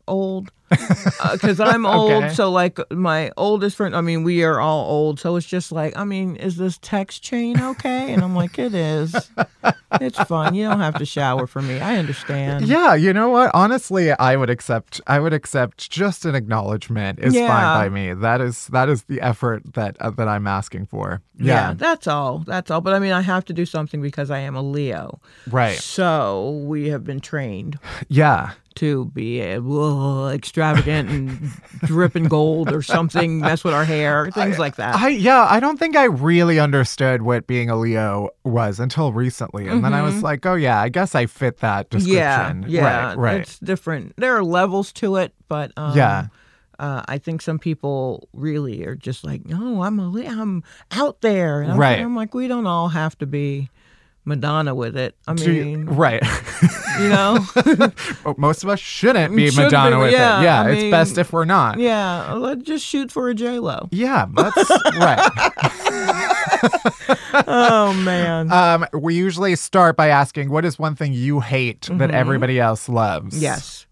old 0.08 0.50
because 1.32 1.60
I'm 1.60 1.86
old. 1.86 2.10
Okay. 2.24 2.34
So, 2.34 2.50
like, 2.50 2.78
my 2.90 3.30
oldest 3.36 3.76
friend, 3.76 3.94
I 3.94 4.00
mean, 4.00 4.24
we 4.24 4.42
are 4.42 4.60
all 4.60 4.86
old. 4.90 5.20
So 5.20 5.36
it's 5.36 5.46
just 5.46 5.70
like, 5.72 5.96
I 5.96 6.04
mean, 6.04 6.36
is 6.36 6.56
this 6.56 6.78
text 6.82 7.22
chain 7.22 7.60
okay? 7.60 8.12
And 8.12 8.22
I'm 8.22 8.34
like, 8.34 8.58
it 8.58 8.74
is. 8.74 9.14
It's 10.00 10.18
fun. 10.24 10.54
You 10.54 10.68
don't 10.68 10.80
have 10.80 10.98
to 10.98 11.06
shower 11.06 11.46
for 11.46 11.62
me. 11.62 11.80
I 11.80 11.96
understand. 11.96 12.66
Yeah, 12.66 12.94
you 12.94 13.12
know 13.12 13.30
what? 13.30 13.50
Honestly, 13.54 14.10
I 14.12 14.36
would 14.36 14.50
accept. 14.50 15.00
I 15.06 15.20
would 15.20 15.32
accept 15.32 15.88
just 15.90 16.24
an 16.26 16.34
acknowledgement 16.34 17.20
is 17.20 17.34
Yeah. 17.34 17.46
fine 17.46 17.82
by 17.84 17.88
me. 17.88 18.12
That 18.12 18.40
is 18.40 18.66
that 18.68 18.88
is 18.88 19.04
the 19.04 19.20
effort 19.20 19.74
that 19.74 19.96
uh, 20.00 20.10
that 20.10 20.28
I'm 20.28 20.46
asking 20.46 20.86
for. 20.86 21.22
Yeah, 21.38 21.68
Yeah, 21.68 21.74
that's 21.74 22.06
all. 22.06 22.38
That's 22.40 22.70
all. 22.70 22.80
But 22.80 22.94
I 22.94 22.98
mean, 22.98 23.12
I 23.12 23.22
have 23.22 23.44
to 23.46 23.52
do 23.52 23.64
something 23.64 24.02
because 24.02 24.30
I 24.30 24.40
am 24.40 24.56
a 24.56 24.62
Leo. 24.62 25.20
right. 25.50 25.78
So 25.78 26.62
we 26.66 26.88
have 26.88 27.04
been 27.04 27.20
trained 27.20 27.78
Yeah, 28.08 28.50
to 28.76 29.06
be 29.06 29.42
uh, 29.42 30.28
extravagant 30.28 31.08
and 31.10 31.50
dripping 31.84 32.24
gold 32.24 32.72
or 32.72 32.82
something, 32.82 33.40
mess 33.40 33.64
with 33.64 33.74
our 33.74 33.84
hair, 33.84 34.30
things 34.30 34.58
like 34.58 34.76
that. 34.76 34.94
I 34.96 35.08
yeah, 35.08 35.46
I 35.48 35.60
don't 35.60 35.78
think 35.78 35.96
I 35.96 36.04
really 36.04 36.58
understood 36.58 37.22
what 37.22 37.46
being 37.46 37.68
a 37.70 37.76
Leo 37.76 38.30
was 38.44 38.78
until 38.80 39.12
recently, 39.12 39.66
and 39.68 39.84
then 39.84 39.92
I 39.94 40.02
was 40.02 40.22
like, 40.22 40.46
oh 40.46 40.54
yeah, 40.54 40.80
I 40.80 40.88
guess 40.88 41.14
I 41.14 41.26
fit 41.26 41.58
that 41.58 41.90
description. 41.90 42.16
Mm-hmm. 42.18 42.68
yeah, 42.70 42.82
yeah, 42.82 43.06
right, 43.08 43.18
right. 43.18 43.40
It's 43.40 43.58
different. 43.58 44.14
There 44.16 44.36
are 44.36 44.44
levels 44.44 44.92
to 44.94 45.16
it, 45.16 45.34
but 45.48 45.72
um, 45.76 45.96
Yeah. 45.96 46.26
Uh, 46.78 47.02
I 47.08 47.16
think 47.16 47.40
some 47.40 47.58
people 47.58 48.28
really 48.34 48.84
are 48.84 48.94
just 48.94 49.24
like, 49.24 49.46
no, 49.46 49.82
I'm 49.82 49.98
a, 49.98 50.08
Leo, 50.08 50.28
I'm 50.30 50.62
out 50.92 51.22
there, 51.22 51.62
and 51.62 51.72
I'm, 51.72 51.78
Right. 51.78 51.98
I'm 51.98 52.14
like, 52.14 52.34
we 52.34 52.48
don't 52.48 52.66
all 52.66 52.88
have 52.88 53.16
to 53.18 53.26
be 53.26 53.70
Madonna 54.26 54.74
with 54.74 54.96
it. 54.96 55.14
I 55.28 55.34
mean, 55.34 55.86
right. 55.86 56.22
you 57.00 57.08
know, 57.08 57.46
Most 58.36 58.64
of 58.64 58.68
us 58.68 58.80
shouldn't 58.80 59.34
be 59.36 59.46
Shouldn't 59.50 59.72
Madonna 59.72 59.96
be, 59.96 60.02
with 60.02 60.12
yeah, 60.12 60.40
it. 60.40 60.42
Yeah, 60.42 60.60
I 60.62 60.70
it's 60.70 60.82
mean- 60.82 60.90
best 60.90 61.16
if 61.18 61.32
we're 61.32 61.44
not. 61.44 61.78
yeah, 61.78 62.32
let's 62.34 62.62
just 62.64 62.84
shoot 62.84 63.10
for 63.12 63.28
a 63.28 63.34
J 63.34 63.60
Lo. 63.60 63.88
Yeah, 63.92 64.26
that's 64.34 64.70
right. 64.98 65.30
Oh 67.48 67.92
man, 68.04 68.50
Um, 68.50 68.86
we 68.92 69.14
usually 69.14 69.54
start 69.56 69.96
by 69.96 70.08
asking, 70.08 70.50
what 70.50 70.64
is 70.64 70.78
one 70.78 70.96
thing 70.96 71.12
you 71.12 71.40
hate 71.40 71.88
that 71.92 72.10
everybody 72.10 72.58
else 72.58 72.88
loves? 72.88 73.34
Mm-hmm. 73.36 73.42
Yes. 73.42 73.86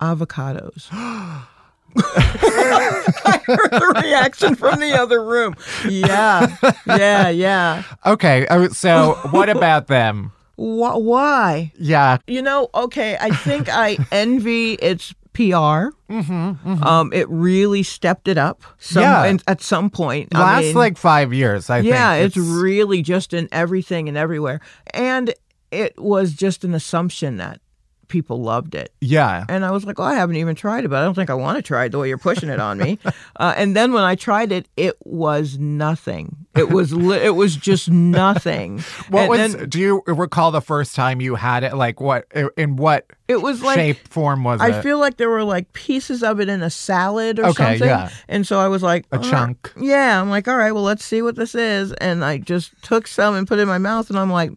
Avocados. 0.00 0.88
I 1.96 3.40
heard 3.46 3.70
the 3.70 4.00
reaction 4.02 4.54
from 4.54 4.80
the 4.80 4.92
other 4.92 5.22
room. 5.24 5.54
Yeah. 5.88 6.56
Yeah, 6.86 7.28
yeah. 7.28 7.82
Okay. 8.06 8.46
oh, 8.50 8.68
So, 8.68 9.14
what 9.30 9.48
about 9.48 9.86
them? 9.86 10.32
Wh- 10.56 10.96
why? 10.98 11.72
Yeah. 11.78 12.18
You 12.26 12.42
know, 12.42 12.68
okay, 12.74 13.16
I 13.20 13.30
think 13.30 13.68
I 13.68 13.98
envy 14.10 14.72
its 14.74 15.14
PR. 15.32 15.92
Mm-hmm, 16.10 16.82
Um, 16.82 17.12
it 17.12 17.28
really 17.30 17.82
stepped 17.82 18.26
it 18.28 18.38
up. 18.38 18.62
Some, 18.78 19.02
Yeah. 19.02 19.36
at 19.46 19.62
some 19.62 19.88
point. 19.90 20.30
I 20.34 20.40
Last 20.40 20.62
mean, 20.64 20.74
like 20.74 20.96
five 20.98 21.32
years, 21.32 21.70
I 21.70 21.78
yeah, 21.80 22.14
think. 22.14 22.26
it's, 22.26 22.36
really 22.36 23.02
just 23.02 23.32
in 23.32 23.48
everything 23.52 24.08
and 24.08 24.16
everywhere. 24.18 24.60
And 24.92 25.32
it 25.70 25.98
was 26.00 26.32
just 26.32 26.64
an 26.64 26.74
assumption 26.74 27.36
that 27.36 27.60
people 28.08 28.40
loved 28.42 28.74
it. 28.74 28.92
Yeah. 29.00 29.44
And 29.48 29.64
I 29.64 29.70
was 29.70 29.84
like, 29.84 29.98
oh, 30.00 30.04
I 30.04 30.14
haven't 30.14 30.36
even 30.36 30.54
tried 30.54 30.84
it, 30.84 30.88
but 30.88 30.98
I 31.00 31.04
don't 31.04 31.14
think 31.14 31.30
I 31.30 31.34
want 31.34 31.56
to 31.56 31.62
try 31.62 31.84
it 31.84 31.90
the 31.92 31.98
way 31.98 32.08
you're 32.08 32.18
pushing 32.18 32.48
it 32.48 32.58
on 32.60 32.78
me. 32.78 32.98
uh, 33.36 33.54
and 33.56 33.76
then 33.76 33.92
when 33.92 34.02
I 34.04 34.14
tried 34.14 34.50
it, 34.52 34.68
it 34.76 34.96
was 35.04 35.58
nothing. 35.58 36.36
It 36.56 36.70
was 36.70 36.92
li- 36.92 37.18
it 37.24 37.36
was 37.36 37.54
just 37.56 37.88
nothing. 37.90 38.80
What 39.10 39.20
And 39.22 39.28
was, 39.30 39.54
then 39.56 39.68
do 39.68 39.78
you 39.78 40.02
recall 40.06 40.50
the 40.50 40.60
first 40.60 40.94
time 40.94 41.20
you 41.20 41.34
had 41.36 41.62
it? 41.64 41.74
Like, 41.74 42.00
what, 42.00 42.26
in 42.56 42.76
what 42.76 43.06
it 43.28 43.42
was 43.42 43.62
like 43.62 43.76
shape, 43.76 44.08
form 44.08 44.42
was 44.44 44.60
I 44.60 44.78
it? 44.78 44.82
feel 44.82 44.98
like 44.98 45.16
there 45.18 45.28
were 45.30 45.44
like 45.44 45.72
pieces 45.72 46.22
of 46.22 46.40
it 46.40 46.48
in 46.48 46.62
a 46.62 46.70
salad 46.70 47.38
or 47.38 47.46
Okay, 47.46 47.52
something. 47.78 47.88
yeah. 47.88 48.10
And 48.28 48.46
so 48.46 48.58
I 48.58 48.68
was 48.68 48.82
like, 48.82 49.06
A 49.12 49.18
chunk. 49.18 49.72
Yeah, 49.78 50.20
I'm 50.20 50.30
like, 50.30 50.48
all 50.48 50.56
right, 50.56 50.72
well, 50.72 50.82
let's 50.82 51.04
see 51.04 51.22
what 51.22 51.36
this 51.36 51.54
is. 51.54 51.92
And 51.94 52.24
I 52.24 52.38
just 52.38 52.72
took 52.82 53.06
some 53.06 53.34
and 53.34 53.46
put 53.46 53.58
it 53.58 53.62
in 53.62 53.68
my 53.68 53.78
mouth, 53.78 54.10
and 54.10 54.18
I'm 54.18 54.30
like, 54.32 54.50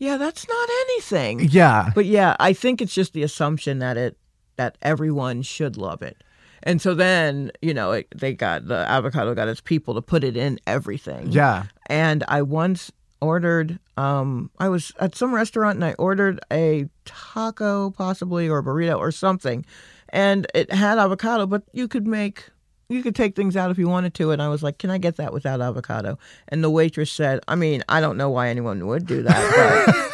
yeah, 0.00 0.16
that's 0.16 0.48
not 0.48 0.68
anything. 0.88 1.40
yeah. 1.50 1.90
But 1.94 2.06
yeah, 2.06 2.34
I 2.40 2.54
think 2.54 2.80
it's 2.80 2.94
just 2.94 3.12
the 3.12 3.22
assumption 3.22 3.78
that 3.78 3.96
it 3.96 4.16
that 4.56 4.76
everyone 4.82 5.42
should 5.42 5.76
love 5.76 6.02
it. 6.02 6.24
And 6.62 6.82
so 6.82 6.94
then, 6.94 7.50
you 7.62 7.72
know, 7.72 7.92
it, 7.92 8.08
they 8.14 8.34
got 8.34 8.66
the 8.66 8.88
avocado 8.90 9.34
got 9.34 9.48
its 9.48 9.60
people 9.60 9.94
to 9.94 10.02
put 10.02 10.24
it 10.24 10.36
in 10.36 10.58
everything. 10.66 11.32
Yeah. 11.32 11.64
And 11.86 12.24
I 12.28 12.42
once 12.42 12.90
ordered 13.20 13.78
um 13.98 14.50
I 14.58 14.70
was 14.70 14.92
at 14.98 15.14
some 15.14 15.34
restaurant 15.34 15.76
and 15.76 15.84
I 15.84 15.92
ordered 15.98 16.40
a 16.50 16.88
taco 17.04 17.90
possibly 17.90 18.48
or 18.48 18.58
a 18.58 18.62
burrito 18.62 18.96
or 18.96 19.12
something 19.12 19.66
and 20.08 20.46
it 20.54 20.72
had 20.72 20.96
avocado 20.96 21.44
but 21.46 21.64
you 21.74 21.86
could 21.86 22.06
make 22.06 22.48
you 22.90 23.02
could 23.02 23.14
take 23.14 23.34
things 23.36 23.56
out 23.56 23.70
if 23.70 23.78
you 23.78 23.88
wanted 23.88 24.12
to 24.14 24.30
and 24.32 24.42
I 24.42 24.48
was 24.48 24.62
like 24.62 24.76
can 24.78 24.90
I 24.90 24.98
get 24.98 25.16
that 25.16 25.32
without 25.32 25.60
avocado 25.60 26.18
and 26.48 26.62
the 26.62 26.70
waitress 26.70 27.10
said 27.10 27.40
I 27.48 27.54
mean 27.54 27.82
I 27.88 28.00
don't 28.00 28.16
know 28.16 28.28
why 28.30 28.48
anyone 28.48 28.86
would 28.88 29.06
do 29.06 29.22
that 29.22 29.84
but 29.86 29.94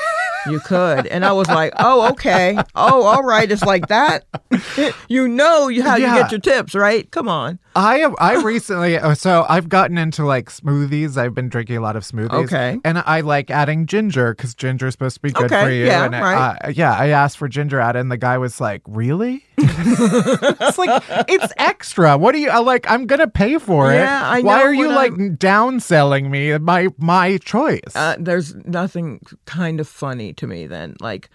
You 0.48 0.60
could. 0.60 1.08
And 1.08 1.24
I 1.24 1.32
was 1.32 1.48
like, 1.48 1.72
oh, 1.76 2.10
okay. 2.12 2.56
Oh, 2.76 3.02
all 3.02 3.24
right. 3.24 3.50
It's 3.50 3.64
like 3.64 3.88
that. 3.88 4.24
you 5.08 5.26
know 5.26 5.62
how 5.82 5.96
Yeah. 5.96 6.14
you 6.14 6.22
get 6.22 6.30
your 6.30 6.38
tips, 6.40 6.72
right? 6.76 7.10
Come 7.10 7.28
on. 7.28 7.58
I 7.76 8.04
I 8.18 8.42
recently 8.42 8.98
uh, 8.98 9.14
so 9.14 9.44
I've 9.48 9.68
gotten 9.68 9.98
into 9.98 10.24
like 10.24 10.48
smoothies. 10.50 11.16
I've 11.18 11.34
been 11.34 11.48
drinking 11.50 11.76
a 11.76 11.80
lot 11.80 11.94
of 11.94 12.02
smoothies. 12.04 12.44
Okay. 12.46 12.78
And 12.84 12.98
I 12.98 13.20
like 13.20 13.50
adding 13.50 13.86
ginger 13.86 14.34
because 14.34 14.54
ginger 14.54 14.86
is 14.86 14.94
supposed 14.94 15.16
to 15.16 15.20
be 15.20 15.30
good 15.30 15.52
Okay, 15.52 15.62
for 15.64 15.70
you. 15.70 15.84
yeah, 15.86 16.06
and 16.06 16.16
I- 16.16 16.56
uh, 16.64 16.68
yeah, 16.74 16.94
I 16.96 17.08
asked 17.08 17.36
for 17.38 17.48
ginger 17.48 17.78
added, 17.78 18.00
and 18.00 18.10
the 18.10 18.16
guy 18.16 18.38
was 18.38 18.60
like, 18.60 18.80
"Really?" 18.86 19.44
it's 19.58 20.78
like 20.78 21.02
it's 21.28 21.52
extra. 21.58 22.16
What 22.16 22.32
do 22.32 22.38
you 22.40 22.48
I 22.50 22.58
like? 22.58 22.90
I'm 22.90 23.06
gonna 23.06 23.28
pay 23.28 23.58
for 23.58 23.92
it. 23.92 23.96
Yeah, 23.96 24.22
I 24.28 24.40
Why 24.40 24.58
know 24.58 24.64
are 24.64 24.74
you 24.74 24.88
like 24.88 25.12
I'm- 25.12 25.36
downselling 25.36 26.30
me 26.30 26.56
my 26.58 26.88
my 26.98 27.36
choice? 27.38 27.80
Uh, 27.94 28.16
there's 28.18 28.54
nothing 28.64 29.20
kind 29.44 29.80
of 29.80 29.88
funny 29.88 30.32
to 30.34 30.46
me 30.46 30.66
then. 30.66 30.96
Like 31.00 31.28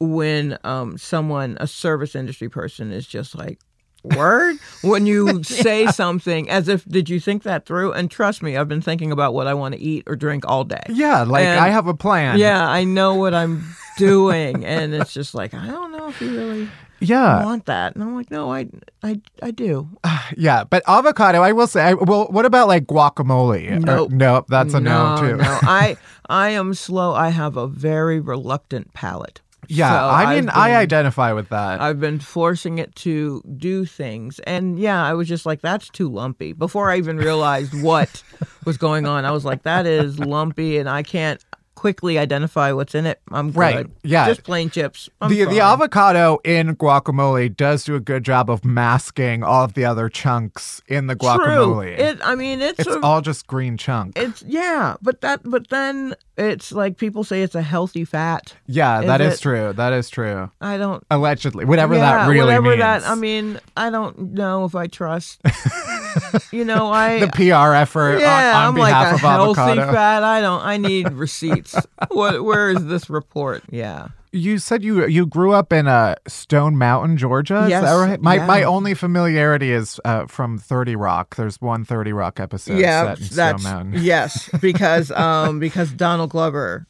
when 0.00 0.58
um, 0.64 0.98
someone, 0.98 1.56
a 1.60 1.66
service 1.66 2.14
industry 2.14 2.48
person, 2.48 2.90
is 2.92 3.06
just 3.06 3.34
like, 3.36 3.58
word? 4.04 4.56
when 4.82 5.06
you 5.06 5.42
say 5.44 5.86
something 5.86 6.48
as 6.50 6.68
if, 6.68 6.84
did 6.84 7.08
you 7.08 7.18
think 7.20 7.42
that 7.44 7.66
through? 7.66 7.92
And 7.92 8.10
trust 8.10 8.42
me, 8.42 8.56
I've 8.56 8.68
been 8.68 8.82
thinking 8.82 9.10
about 9.12 9.34
what 9.34 9.46
I 9.46 9.54
want 9.54 9.74
to 9.74 9.80
eat 9.80 10.04
or 10.06 10.16
drink 10.16 10.44
all 10.46 10.64
day. 10.64 10.82
yeah, 10.88 11.22
like 11.22 11.44
and- 11.46 11.60
I 11.60 11.68
have 11.68 11.86
a 11.86 11.94
plan. 11.94 12.38
Yeah, 12.38 12.68
I 12.68 12.84
know 12.84 13.14
what 13.14 13.34
I'm 13.34 13.64
doing. 13.98 14.64
and 14.64 14.94
it's 14.94 15.12
just 15.12 15.34
like, 15.34 15.54
I 15.54 15.66
don't 15.66 15.92
know 15.92 16.08
if 16.08 16.20
you 16.20 16.30
really 16.36 16.68
yeah. 17.00 17.44
want 17.44 17.66
that. 17.66 17.94
And 17.94 18.02
I'm 18.02 18.14
like, 18.16 18.30
no, 18.30 18.52
I, 18.52 18.68
I, 19.02 19.20
I 19.42 19.50
do. 19.50 19.88
Yeah, 20.36 20.64
but 20.64 20.82
avocado, 20.88 21.42
I 21.42 21.52
will 21.52 21.66
say. 21.66 21.82
I, 21.82 21.92
well, 21.94 22.26
what 22.30 22.46
about 22.46 22.66
like 22.66 22.86
guacamole? 22.86 23.70
Or- 23.70 23.78
Nope. 23.78 24.10
nope, 24.10 24.46
that's 24.48 24.72
a 24.74 24.80
no, 24.80 25.16
too. 25.20 25.36
no. 25.36 25.44
I, 25.44 25.96
I 26.28 26.48
am 26.50 26.72
slow. 26.74 27.12
I 27.12 27.28
have 27.28 27.56
a 27.58 27.66
very 27.66 28.20
reluctant 28.20 28.94
palate. 28.94 29.42
Yeah, 29.68 29.90
So 29.90 30.08
I 30.08 30.34
mean, 30.34 30.48
I've 30.48 30.56
I 30.56 30.76
identify 30.76 31.32
with 31.32 31.48
that. 31.50 31.80
I've 31.80 32.00
been 32.00 32.20
forcing 32.20 32.78
it 32.78 32.94
to 32.96 33.42
do 33.56 33.84
things. 33.84 34.38
And 34.40 34.78
yeah, 34.78 35.04
I 35.04 35.14
was 35.14 35.28
just 35.28 35.46
like, 35.46 35.60
that's 35.60 35.88
too 35.88 36.08
lumpy. 36.08 36.52
Before 36.52 36.90
I 36.90 36.96
even 36.98 37.16
realized 37.16 37.80
what 37.82 38.22
was 38.64 38.76
going 38.76 39.06
on, 39.06 39.24
I 39.24 39.30
was 39.30 39.44
like, 39.44 39.62
that 39.62 39.86
is 39.86 40.18
lumpy 40.18 40.78
and 40.78 40.88
I 40.88 41.02
can't 41.02 41.42
quickly 41.84 42.18
identify 42.18 42.72
what's 42.72 42.94
in 42.94 43.04
it. 43.04 43.20
I'm 43.30 43.48
good. 43.50 43.58
Right, 43.58 43.86
yeah. 44.02 44.26
Just 44.26 44.42
plain 44.42 44.70
chips. 44.70 45.10
I'm 45.20 45.28
the 45.28 45.44
the 45.44 45.60
avocado 45.60 46.38
in 46.42 46.76
guacamole 46.76 47.54
does 47.54 47.84
do 47.84 47.94
a 47.94 48.00
good 48.00 48.24
job 48.24 48.48
of 48.48 48.64
masking 48.64 49.42
all 49.42 49.64
of 49.64 49.74
the 49.74 49.84
other 49.84 50.08
chunks 50.08 50.80
in 50.88 51.08
the 51.08 51.14
True. 51.14 51.28
guacamole. 51.28 51.98
It, 51.98 52.20
I 52.24 52.36
mean, 52.36 52.62
it's, 52.62 52.78
it's 52.80 52.88
a, 52.88 53.00
all 53.02 53.20
just 53.20 53.46
green 53.46 53.76
chunk. 53.76 54.18
it's, 54.18 54.42
yeah, 54.44 54.96
but 55.02 55.20
that, 55.20 55.40
but 55.44 55.68
then 55.68 56.14
it's 56.38 56.72
like 56.72 56.96
people 56.96 57.22
say 57.22 57.42
it's 57.42 57.54
a 57.54 57.60
healthy 57.60 58.06
fat. 58.06 58.54
yeah, 58.66 59.02
that 59.02 59.20
is 59.20 59.34
is 59.34 59.38
it- 59.38 59.42
true. 59.42 59.72
That 59.74 59.92
is 59.92 60.08
true. 60.08 60.50
I 60.62 60.78
don't, 60.78 61.04
Allegedly, 61.10 61.66
whatever 61.66 61.96
yeah, 61.96 62.00
that 62.24 62.28
really 62.30 62.46
whatever 62.46 62.68
means. 62.70 62.78
that, 62.80 63.02
I 63.04 63.14
mean, 63.14 63.60
I 63.76 63.90
don't 63.90 64.32
know 64.32 64.64
if 64.64 64.74
I 64.74 64.86
trust, 64.86 65.42
you 66.50 66.64
know, 66.64 66.90
I, 66.90 67.20
the 67.20 67.28
PR 67.28 67.74
effort 67.74 68.20
Yeah, 68.20 68.52
on, 68.52 68.62
on 68.62 68.68
I'm 68.68 68.74
behalf 68.74 69.02
like 69.04 69.12
a 69.12 69.14
of 69.16 69.20
healthy 69.20 69.60
avocado. 69.60 69.92
fat. 69.92 70.22
I 70.22 70.40
don't. 70.40 70.62
I 70.62 70.76
need 70.78 71.12
receipts. 71.24 71.73
What? 72.08 72.44
Where 72.44 72.70
is 72.70 72.84
this 72.86 73.08
report? 73.10 73.62
Yeah. 73.70 74.08
You 74.32 74.58
said 74.58 74.82
you 74.82 75.06
you 75.06 75.26
grew 75.26 75.52
up 75.52 75.72
in 75.72 75.86
uh, 75.86 76.16
Stone 76.26 76.76
Mountain, 76.76 77.18
Georgia. 77.18 77.62
Is 77.64 77.70
Yes, 77.70 77.84
that 77.84 77.92
right? 77.94 78.20
My 78.20 78.34
yeah. 78.36 78.46
my 78.46 78.62
only 78.64 78.94
familiarity 78.94 79.70
is 79.70 80.00
uh, 80.04 80.26
from 80.26 80.58
Thirty 80.58 80.96
Rock. 80.96 81.36
There's 81.36 81.60
one 81.60 81.84
30 81.84 82.12
Rock 82.12 82.40
episode 82.40 82.78
yeah, 82.78 83.14
set 83.14 83.18
in 83.20 83.36
that's 83.36 83.62
Stone 83.62 83.72
Mountain. 83.72 84.02
yes, 84.02 84.50
because 84.60 85.12
um 85.12 85.60
because 85.60 85.92
Donald 85.92 86.30
Glover. 86.30 86.86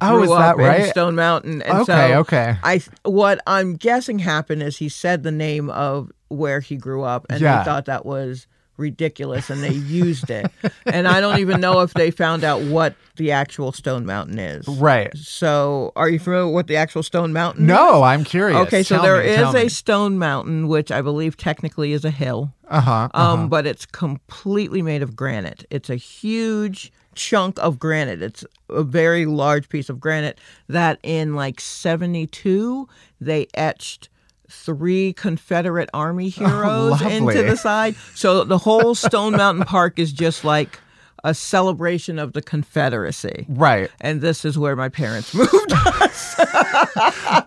Oh, 0.00 0.14
grew 0.14 0.24
is 0.24 0.30
up 0.30 0.56
that 0.56 0.62
in 0.62 0.66
right? 0.68 0.90
Stone 0.90 1.16
Mountain. 1.16 1.60
And 1.62 1.78
Okay, 1.80 1.84
so 2.12 2.18
okay. 2.20 2.56
I 2.62 2.80
what 3.04 3.40
I'm 3.46 3.74
guessing 3.76 4.20
happened 4.20 4.62
is 4.62 4.76
he 4.78 4.88
said 4.88 5.24
the 5.24 5.32
name 5.32 5.68
of 5.70 6.10
where 6.28 6.60
he 6.60 6.76
grew 6.76 7.02
up, 7.02 7.26
and 7.28 7.40
Yeah. 7.40 7.58
they 7.58 7.64
thought 7.64 7.84
that 7.86 8.06
was 8.06 8.46
ridiculous, 8.78 9.50
and 9.50 9.62
they 9.62 9.72
used 9.74 10.30
it. 10.30 10.50
and 10.86 11.06
I 11.06 11.20
don't 11.20 11.38
even 11.40 11.60
know 11.60 11.80
if 11.80 11.92
they 11.94 12.10
found 12.10 12.44
out 12.44 12.62
what 12.62 12.94
the 13.16 13.32
actual 13.32 13.72
Stone 13.72 14.06
Mountain 14.06 14.38
is. 14.38 14.66
Right. 14.66 15.14
So, 15.16 15.92
are 15.96 16.08
you 16.08 16.18
familiar 16.18 16.46
with 16.46 16.54
what 16.54 16.66
the 16.68 16.76
actual 16.76 17.02
Stone 17.02 17.32
Mountain? 17.32 17.64
is? 17.64 17.68
No, 17.68 18.02
I'm 18.02 18.24
curious. 18.24 18.58
Okay, 18.68 18.82
so 18.82 18.94
Tell 18.96 19.04
there 19.04 19.22
me, 19.22 19.28
is 19.28 19.54
a 19.54 19.64
me. 19.64 19.68
stone 19.68 20.18
mountain, 20.18 20.68
which 20.68 20.90
I 20.90 21.02
believe 21.02 21.36
technically 21.36 21.92
is 21.92 22.04
a 22.04 22.10
hill, 22.10 22.54
uh-huh, 22.68 23.08
um, 23.12 23.48
but 23.48 23.66
it's 23.66 23.84
completely 23.84 24.80
made 24.82 25.02
of 25.02 25.14
granite. 25.16 25.64
It's 25.70 25.90
a 25.90 25.96
huge 25.96 26.92
chunk 27.14 27.58
of 27.58 27.80
granite. 27.80 28.22
It's 28.22 28.44
a 28.70 28.84
very 28.84 29.26
large 29.26 29.68
piece 29.68 29.88
of 29.88 29.98
granite 29.98 30.38
that 30.68 31.00
in 31.02 31.34
like 31.34 31.60
72 31.60 32.88
they 33.20 33.48
etched 33.54 34.08
three 34.48 35.12
Confederate 35.12 35.90
Army 35.94 36.28
heroes 36.30 37.00
into 37.02 37.42
the 37.42 37.56
side. 37.56 37.96
So 38.14 38.44
the 38.44 38.58
whole 38.58 38.94
Stone 38.94 39.32
Mountain 39.36 39.64
Park 39.64 39.98
is 39.98 40.12
just 40.12 40.44
like 40.44 40.80
a 41.24 41.34
celebration 41.34 42.16
of 42.18 42.32
the 42.32 42.40
Confederacy. 42.40 43.44
right. 43.48 43.90
And 44.00 44.20
this 44.20 44.44
is 44.44 44.56
where 44.56 44.76
my 44.76 44.88
parents 44.88 45.34
moved 45.34 45.72
us. 45.72 46.34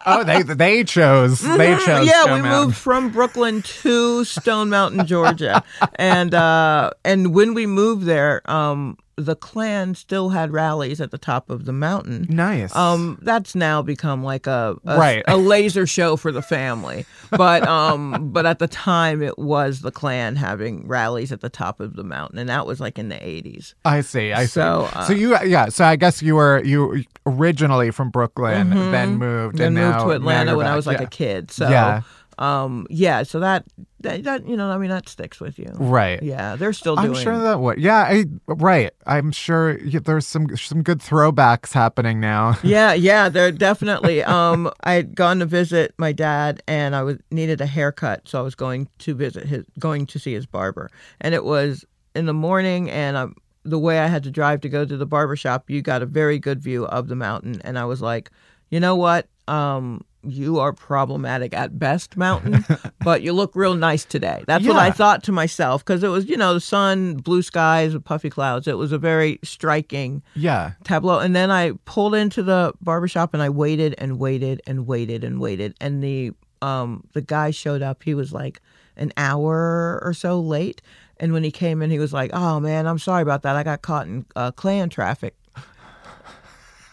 Oh, 0.06 0.24
they 0.26 0.44
they 0.44 0.84
chose. 0.84 1.40
They 1.42 1.76
chose. 1.76 1.86
Mm-hmm. 1.88 2.04
yeah, 2.06 2.22
Stone 2.24 2.36
we 2.36 2.42
Mountain. 2.42 2.66
moved 2.66 2.76
from 2.78 3.12
Brooklyn 3.12 3.62
to 3.62 4.26
Stone 4.26 4.70
Mountain, 4.70 5.06
Georgia, 5.08 5.64
and 5.96 6.34
uh, 6.34 6.92
and 7.06 7.34
when 7.34 7.54
we 7.54 7.66
moved 7.66 8.06
there, 8.06 8.42
um, 8.52 8.98
the 9.18 9.36
Klan 9.36 9.94
still 9.96 10.30
had 10.30 10.52
rallies 10.52 11.00
at 11.02 11.12
the 11.12 11.18
top 11.18 11.50
of 11.50 11.66
the 11.66 11.74
mountain. 11.74 12.26
Nice. 12.30 12.76
Um, 12.76 13.20
that's 13.22 13.56
now 13.56 13.82
become 13.82 14.24
like 14.24 14.48
a 14.48 14.76
a, 14.86 14.98
Right. 14.98 15.24
a 15.28 15.38
laser 15.38 15.86
show 15.86 16.16
for 16.16 16.32
the 16.32 16.42
family, 16.42 17.06
but 17.30 17.68
um, 17.68 18.30
but 18.34 18.46
at 18.46 18.60
the 18.60 18.68
time 18.68 19.22
it 19.22 19.38
was 19.38 19.82
the 19.82 19.92
Klan 19.92 20.36
having 20.36 20.88
rallies 20.88 21.32
at 21.32 21.42
the 21.42 21.50
top 21.50 21.80
of 21.80 21.96
the 21.96 22.04
mountain, 22.04 22.40
and 22.40 22.50
that 22.50 22.66
was 22.66 22.80
like 22.80 22.98
in 22.98 23.10
the 23.10 23.24
eighties. 23.26 23.76
I 23.86 24.02
see. 24.02 24.34
I 24.34 24.46
So, 24.46 24.88
see. 24.92 24.96
uh, 24.98 25.04
so 25.06 25.14
you, 25.14 25.38
yeah. 25.46 25.68
So 25.70 25.86
I 25.86 25.96
guess 25.98 26.22
you 26.22 26.36
were 26.36 26.64
you 26.64 27.04
originally 27.26 27.92
from 27.92 28.10
Brooklyn, 28.10 28.70
then 28.92 29.16
moved, 29.18 29.56
Mm-hmm. 29.56 29.58
Then 29.58 29.68
and 29.68 29.76
moved 29.76 29.98
now, 29.98 30.04
to 30.06 30.12
Atlanta 30.12 30.58
when 30.58 30.68
I 30.68 30.76
was 30.76 30.88
like 30.88 31.00
yeah. 31.00 31.04
a 31.06 31.10
kid. 31.10 31.52
So 31.52 31.70
Yeah. 31.70 32.02
Um, 32.38 32.88
yeah, 32.90 33.24
so 33.24 33.40
that, 33.40 33.66
that 34.00 34.24
that 34.24 34.48
you 34.48 34.58
know, 34.58 34.70
I 34.72 34.78
mean, 34.78 34.90
that 34.90 35.08
sticks 35.08 35.40
with 35.40 35.60
you. 35.60 35.72
Right. 35.76 36.22
Yeah, 36.24 36.56
they're 36.56 36.74
still 36.74 36.98
I'm 36.98 37.14
sure 37.14 37.38
that 37.38 37.60
would. 37.60 37.80
Yeah. 37.80 38.00
I, 38.00 38.26
right. 38.48 38.92
I'm 39.06 39.32
sure 39.32 39.78
there's 39.78 40.26
some 40.26 40.56
some 40.58 40.82
good 40.82 41.00
throwbacks 41.00 41.74
happening 41.74 42.20
now. 42.20 42.58
yeah, 42.64 42.94
yeah, 42.94 43.30
they're 43.30 43.52
definitely. 43.52 44.24
Um, 44.24 44.72
I 44.84 44.94
had 44.94 45.16
gone 45.16 45.40
to 45.40 45.46
visit 45.46 45.94
my 45.98 46.12
dad, 46.12 46.64
and 46.68 46.96
I 46.96 47.04
was 47.04 47.18
needed 47.32 47.62
a 47.62 47.66
haircut, 47.66 48.28
so 48.28 48.40
I 48.40 48.42
was 48.42 48.56
going 48.56 48.88
to 49.00 49.14
visit 49.14 49.46
his, 49.46 49.66
going 49.78 50.06
to 50.08 50.20
see 50.20 50.34
his 50.34 50.46
barber, 50.46 50.90
and 51.20 51.36
it 51.36 51.44
was 51.44 51.86
in 52.16 52.26
the 52.26 52.34
morning, 52.34 52.90
and 52.90 53.18
um, 53.18 53.36
the 53.64 53.80
way 53.80 54.00
I 54.00 54.08
had 54.08 54.24
to 54.24 54.32
drive 54.32 54.62
to 54.62 54.70
go 54.70 54.86
to 54.86 54.98
the 54.98 55.06
barber 55.06 55.36
shop, 55.36 55.70
you 55.70 55.82
got 55.82 56.02
a 56.02 56.08
very 56.08 56.40
good 56.40 56.62
view 56.62 56.86
of 56.88 57.08
the 57.08 57.16
mountain, 57.16 57.62
and 57.64 57.78
I 57.78 57.86
was 57.86 58.02
like, 58.02 58.32
you 58.70 58.80
know 58.80 58.96
what, 58.96 59.28
um. 59.48 60.04
You 60.24 60.60
are 60.60 60.72
problematic 60.72 61.54
at 61.54 61.80
best, 61.80 62.16
mountain, 62.16 62.64
but 63.04 63.24
you 63.24 63.34
look 63.34 63.56
real 63.56 63.74
nice 63.74 64.06
today. 64.06 64.44
That's 64.46 64.68
what 64.68 64.78
I 64.78 64.92
thought 64.92 65.24
to 65.24 65.32
myself 65.32 65.84
because 65.84 66.04
it 66.04 66.10
was, 66.10 66.30
you 66.30 66.38
know, 66.38 66.54
the 66.54 66.60
sun, 66.62 67.16
blue 67.16 67.42
skies, 67.42 67.96
puffy 68.04 68.30
clouds. 68.30 68.68
It 68.68 68.78
was 68.78 68.92
a 68.92 68.98
very 69.00 69.40
striking 69.44 70.22
Yeah. 70.36 70.74
tableau. 70.84 71.20
And 71.20 71.36
then 71.36 71.50
i 71.50 71.72
pulled 71.86 72.14
into 72.16 72.44
the 72.44 72.74
barbershop 72.82 73.34
and 73.34 73.42
i 73.42 73.50
waited 73.50 73.96
and 73.98 74.20
waited 74.20 74.62
and 74.68 74.86
waited 74.86 75.24
and 75.24 75.40
waited. 75.40 75.76
And 75.82 76.04
the 76.04 76.32
um 76.62 77.04
the 77.14 77.22
guy 77.22 77.50
showed 77.52 77.82
up. 77.82 78.04
He 78.04 78.14
was 78.14 78.32
like 78.32 78.62
an 78.98 79.12
hour 79.18 80.00
or 80.04 80.14
so 80.14 80.40
late. 80.40 80.82
And 81.18 81.34
when 81.34 81.44
he 81.44 81.52
came 81.52 81.82
in 81.82 81.90
he 81.90 81.98
was 82.00 82.14
like 82.14 82.30
oh 82.34 82.60
man 82.60 82.86
i'm 82.86 83.00
sorry 83.00 83.24
about 83.24 83.42
that. 83.42 83.56
I 83.56 83.64
got 83.64 83.82
caught 83.82 84.06
in 84.08 84.26
uh, 84.36 84.52
Klan 84.52 84.90
traffic 84.90 85.36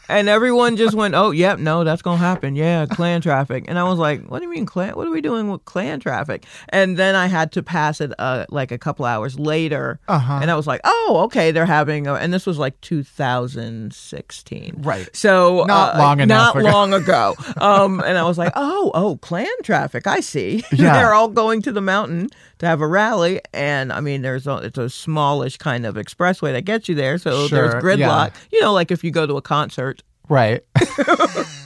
and 0.09 0.29
everyone 0.29 0.77
just 0.77 0.95
went 0.95 1.15
oh 1.15 1.31
yep 1.31 1.59
no 1.59 1.85
that's 1.85 2.03
gonna 2.03 2.17
happen 2.19 2.57
yeah 2.57 2.87
Klan 2.87 3.21
traffic 3.21 3.65
and 3.69 3.79
i 3.79 3.83
was 3.85 3.99
like 3.99 4.25
what 4.27 4.39
do 4.39 4.45
you 4.45 4.51
mean 4.51 4.67
Klan 4.67 4.95
what 4.97 5.07
are 5.07 5.11
we 5.11 5.21
doing 5.21 5.51
with 5.51 5.65
Klan 5.65 6.01
traffic 6.01 6.45
and 6.71 6.97
then 6.97 7.15
i 7.15 7.27
had 7.27 7.53
to 7.53 7.63
pass 7.63 8.01
it 8.01 8.13
uh, 8.19 8.47
like 8.51 8.73
a 8.73 8.79
couple 8.79 9.05
hours 9.05 9.39
later 9.39 10.01
Uh-huh. 10.09 10.39
and 10.43 10.51
I 10.51 10.55
was 10.57 10.67
like, 10.67 10.81
"Oh, 10.85 11.21
okay, 11.27 11.51
they're 11.51 11.67
having," 11.67 12.07
a, 12.07 12.15
and 12.15 12.33
this 12.33 12.47
was 12.47 12.59
like 12.59 12.81
2016, 12.81 14.75
Right. 14.79 15.09
So 15.15 15.65
Not 15.67 15.95
uh, 15.95 15.99
long 15.99 16.21
enough 16.21 16.55
not 16.55 16.61
ago. 16.61 16.71
long 16.71 16.93
ago. 16.95 17.35
Um, 17.59 18.01
and 18.01 18.17
I 18.19 18.23
was 18.25 18.39
like, 18.39 18.53
"Oh, 18.57 18.91
oh, 18.95 19.17
Klan 19.21 19.47
traffic. 19.63 20.07
I 20.07 20.21
see. 20.21 20.65
Yeah. 20.73 20.93
they're 20.95 21.15
all 21.15 21.29
going 21.29 21.61
to 21.63 21.73
the 21.73 21.81
mountain 21.81 22.29
to 22.59 22.67
have 22.67 22.81
a 22.81 22.87
rally." 22.87 23.41
And 23.53 23.93
I 23.93 24.01
mean, 24.01 24.23
there's 24.23 24.47
a, 24.47 24.57
it's 24.59 24.79
a 24.79 24.89
smallish 24.89 25.57
kind 25.59 25.85
of 25.87 25.97
expressway 25.97 26.53
that 26.53 26.63
gets 26.65 26.89
you 26.89 26.95
there, 26.95 27.19
so 27.19 27.47
Sure, 27.49 27.71
there's 27.71 27.83
gridlock. 27.83 28.33
You 28.53 28.61
know, 28.61 28.73
like 28.73 28.91
if 28.91 29.03
you 29.05 29.11
go 29.11 29.27
to 29.27 29.37
a 29.37 29.43
concert. 29.43 29.98
Right. 30.29 30.63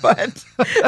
but 0.03 0.45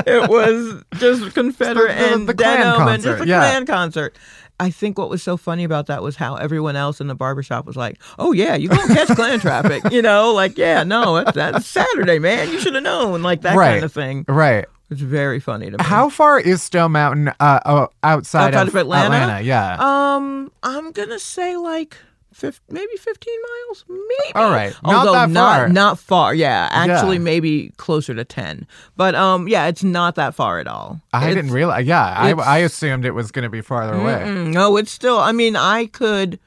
it 0.06 0.28
was 0.28 0.82
just 0.96 1.34
Confederate 1.34 1.88
The- 1.88 1.94
the- 1.94 2.14
and 2.14 2.28
the 2.28 2.34
denim 2.34 2.66
and 2.68 2.76
concert, 2.76 3.10
just 3.10 3.24
a 3.24 3.26
yeah. 3.26 3.40
Klan 3.40 3.66
concert. 3.66 4.16
I 4.60 4.70
think 4.70 4.98
what 4.98 5.10
was 5.10 5.22
so 5.22 5.36
funny 5.36 5.64
about 5.64 5.86
that 5.86 6.02
was 6.02 6.14
how 6.14 6.36
everyone 6.36 6.76
else 6.76 7.00
in 7.00 7.08
the 7.08 7.14
barbershop 7.16 7.66
was 7.66 7.74
like, 7.76 8.00
"Oh 8.20 8.32
yeah, 8.32 8.54
you 8.54 8.68
gonna 8.68 8.94
catch 8.94 9.08
Klan 9.08 9.40
traffic?" 9.40 9.82
You 9.90 10.00
know, 10.00 10.32
like, 10.32 10.56
"Yeah, 10.56 10.84
no, 10.84 11.16
that's, 11.16 11.32
that's 11.32 11.66
Saturday, 11.66 12.20
man. 12.20 12.50
You 12.50 12.60
should 12.60 12.74
have 12.74 12.84
known," 12.84 13.22
like 13.22 13.42
that 13.42 13.56
right. 13.56 13.72
kind 13.72 13.84
of 13.84 13.92
thing. 13.92 14.24
Right. 14.28 14.64
It's 14.90 15.00
very 15.00 15.40
funny 15.40 15.70
to 15.70 15.78
me. 15.78 15.84
How 15.84 16.08
far 16.08 16.38
is 16.38 16.62
Stone 16.62 16.92
Mountain 16.92 17.28
uh, 17.40 17.60
uh, 17.64 17.86
outside, 18.04 18.54
Outside 18.54 18.68
of 18.68 18.76
Atlanta? 18.76 19.42
Yeah. 19.42 19.76
Um, 19.80 20.52
I'm 20.62 20.92
gonna 20.92 21.18
say 21.18 21.56
like. 21.56 21.96
Fif- 22.34 22.60
maybe 22.68 22.96
15 22.98 23.32
miles, 23.68 23.84
maybe. 23.88 24.34
All 24.34 24.50
right. 24.50 24.74
Not 24.82 24.94
Although 24.94 25.12
that 25.12 25.30
not, 25.30 25.56
far. 25.56 25.68
Not 25.68 25.98
far. 26.00 26.34
Yeah, 26.34 26.68
actually, 26.72 27.16
Yeah. 27.16 27.22
maybe 27.22 27.72
closer 27.76 28.12
to 28.14 28.24
10. 28.24 28.66
But 28.96 29.14
um, 29.14 29.46
yeah, 29.48 29.66
it's 29.66 29.84
not 29.84 30.16
that 30.16 30.34
far 30.34 30.58
at 30.58 30.66
all. 30.66 31.00
I 31.12 31.18
It's- 31.28 31.34
didn't 31.36 31.52
realize. 31.52 31.86
Yeah, 31.86 32.04
I, 32.04 32.30
it's- 32.30 32.46
I 32.46 32.58
assumed 32.58 33.04
it 33.04 33.12
was 33.12 33.30
going 33.30 33.44
to 33.44 33.48
be 33.48 33.60
farther 33.60 33.94
away. 33.94 34.22
Mm, 34.26 34.52
no, 34.52 34.76
it's 34.76 34.90
still. 34.90 35.18
I 35.18 35.30
mean, 35.32 35.54
I 35.56 35.86
could. 35.86 36.38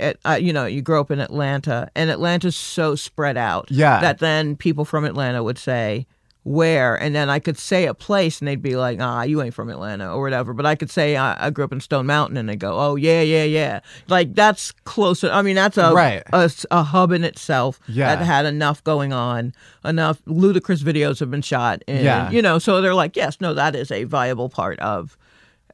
At, 0.00 0.16
uh, 0.24 0.38
you 0.40 0.52
know, 0.52 0.64
you 0.64 0.80
grow 0.80 1.00
up 1.00 1.10
in 1.10 1.18
Atlanta, 1.18 1.88
and 1.96 2.08
Atlanta's 2.08 2.54
so 2.56 2.94
spread 2.94 3.36
out. 3.36 3.68
Yeah. 3.70 4.00
That 4.00 4.18
then 4.20 4.54
people 4.56 4.84
from 4.84 5.04
Atlanta 5.04 5.42
would 5.42 5.58
say 5.58 6.06
where, 6.48 6.94
and 6.96 7.14
then 7.14 7.28
I 7.28 7.38
could 7.38 7.58
say 7.58 7.86
a 7.86 7.92
place, 7.94 8.38
and 8.40 8.48
they'd 8.48 8.62
be 8.62 8.74
like, 8.76 8.98
"Ah, 9.00 9.22
you 9.22 9.42
ain't 9.42 9.52
from 9.54 9.68
Atlanta" 9.68 10.10
or 10.12 10.22
whatever. 10.22 10.52
But 10.54 10.64
I 10.66 10.74
could 10.74 10.90
say 10.90 11.16
I, 11.16 11.46
I 11.46 11.50
grew 11.50 11.64
up 11.64 11.72
in 11.72 11.80
Stone 11.80 12.06
Mountain, 12.06 12.36
and 12.36 12.48
they 12.48 12.56
go, 12.56 12.72
"Oh 12.78 12.96
yeah, 12.96 13.20
yeah, 13.20 13.44
yeah." 13.44 13.80
Like 14.08 14.34
that's 14.34 14.72
closer. 14.84 15.30
I 15.30 15.42
mean, 15.42 15.56
that's 15.56 15.76
a 15.76 15.92
Right. 15.92 16.22
a, 16.32 16.50
a 16.70 16.82
hub 16.82 17.12
in 17.12 17.22
itself 17.24 17.78
Yeah. 17.86 18.14
that 18.16 18.24
had 18.24 18.46
enough 18.46 18.82
going 18.82 19.12
on. 19.12 19.52
Enough 19.84 20.24
Ludacris 20.24 20.82
videos 20.82 21.20
have 21.20 21.30
been 21.30 21.42
shot, 21.42 21.82
and 21.86 22.02
Yeah. 22.04 22.30
you 22.30 22.40
know, 22.42 22.58
so 22.58 22.80
they're 22.80 22.94
like, 22.94 23.14
"Yes, 23.16 23.40
no, 23.40 23.52
that 23.54 23.76
is 23.76 23.90
a 23.90 24.04
viable 24.04 24.48
part 24.48 24.78
of 24.80 25.16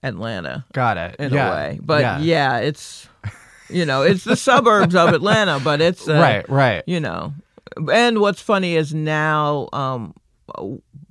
Atlanta." 0.02 0.64
Got 0.72 0.96
it. 0.98 1.16
in 1.18 1.32
yeah. 1.32 1.48
a 1.48 1.54
way. 1.54 1.78
But 1.82 2.22
yeah. 2.22 2.58
it's 2.58 3.08
you 3.70 3.86
know, 3.86 4.02
it's 4.02 4.24
the 4.24 4.36
suburbs 4.36 4.94
of 4.94 5.14
Atlanta, 5.14 5.60
but 5.62 5.80
it's 5.80 6.06
uh, 6.08 6.14
Right, 6.20 6.48
right. 6.50 6.82
You 6.86 7.00
know, 7.00 7.32
and 7.92 8.18
what's 8.20 8.40
funny 8.40 8.76
is 8.76 8.92
now 8.92 9.68
um, 9.72 10.14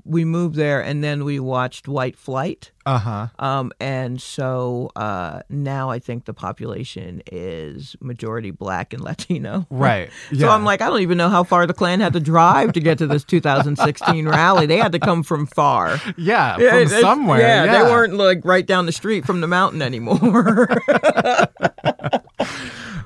we 0.06 0.26
moved 0.26 0.56
there, 0.56 0.82
and 0.82 1.04
then 1.04 1.24
we 1.24 1.40
watched 1.40 1.88
White 1.88 2.18
Flight. 2.18 2.72
Uh 2.86 2.98
huh. 3.00 3.28
Um, 3.40 3.72
and 3.80 4.22
so 4.22 4.92
uh, 4.98 5.42
now 5.50 5.90
I 5.90 6.00
think 6.00 6.26
the 6.26 6.34
population 6.34 7.24
is 7.32 7.96
majority 8.02 8.52
black 8.52 8.92
and 8.94 9.02
Latino. 9.04 9.66
Right. 9.70 10.10
So 10.30 10.36
Yeah. 10.48 10.50
I'm 10.54 10.66
like, 10.66 10.82
I 10.82 10.90
don't 10.90 11.02
even 11.02 11.18
know 11.18 11.30
how 11.30 11.44
far 11.44 11.66
the 11.66 11.74
Klan 11.74 12.00
had 12.02 12.14
to 12.14 12.20
drive 12.20 12.74
to 12.74 12.80
get 12.82 12.98
to 12.98 13.08
this 13.08 13.24
2016 13.24 14.28
rally. 14.28 14.66
They 14.66 14.78
had 14.78 14.92
to 14.92 15.00
come 15.00 15.24
from 15.24 15.46
far. 15.46 16.00
Yeah, 16.18 16.56
from 16.56 16.64
it's- 16.66 17.00
somewhere. 17.02 17.40
Yeah, 17.40 17.64
Yeah, 17.66 17.84
they 17.84 17.90
weren't 17.90 18.16
like 18.16 18.42
right 18.44 18.66
down 18.66 18.86
the 18.86 18.92
street 18.92 19.26
from 19.26 19.40
the 19.42 19.48
mountain 19.48 19.82
anymore. 19.82 20.68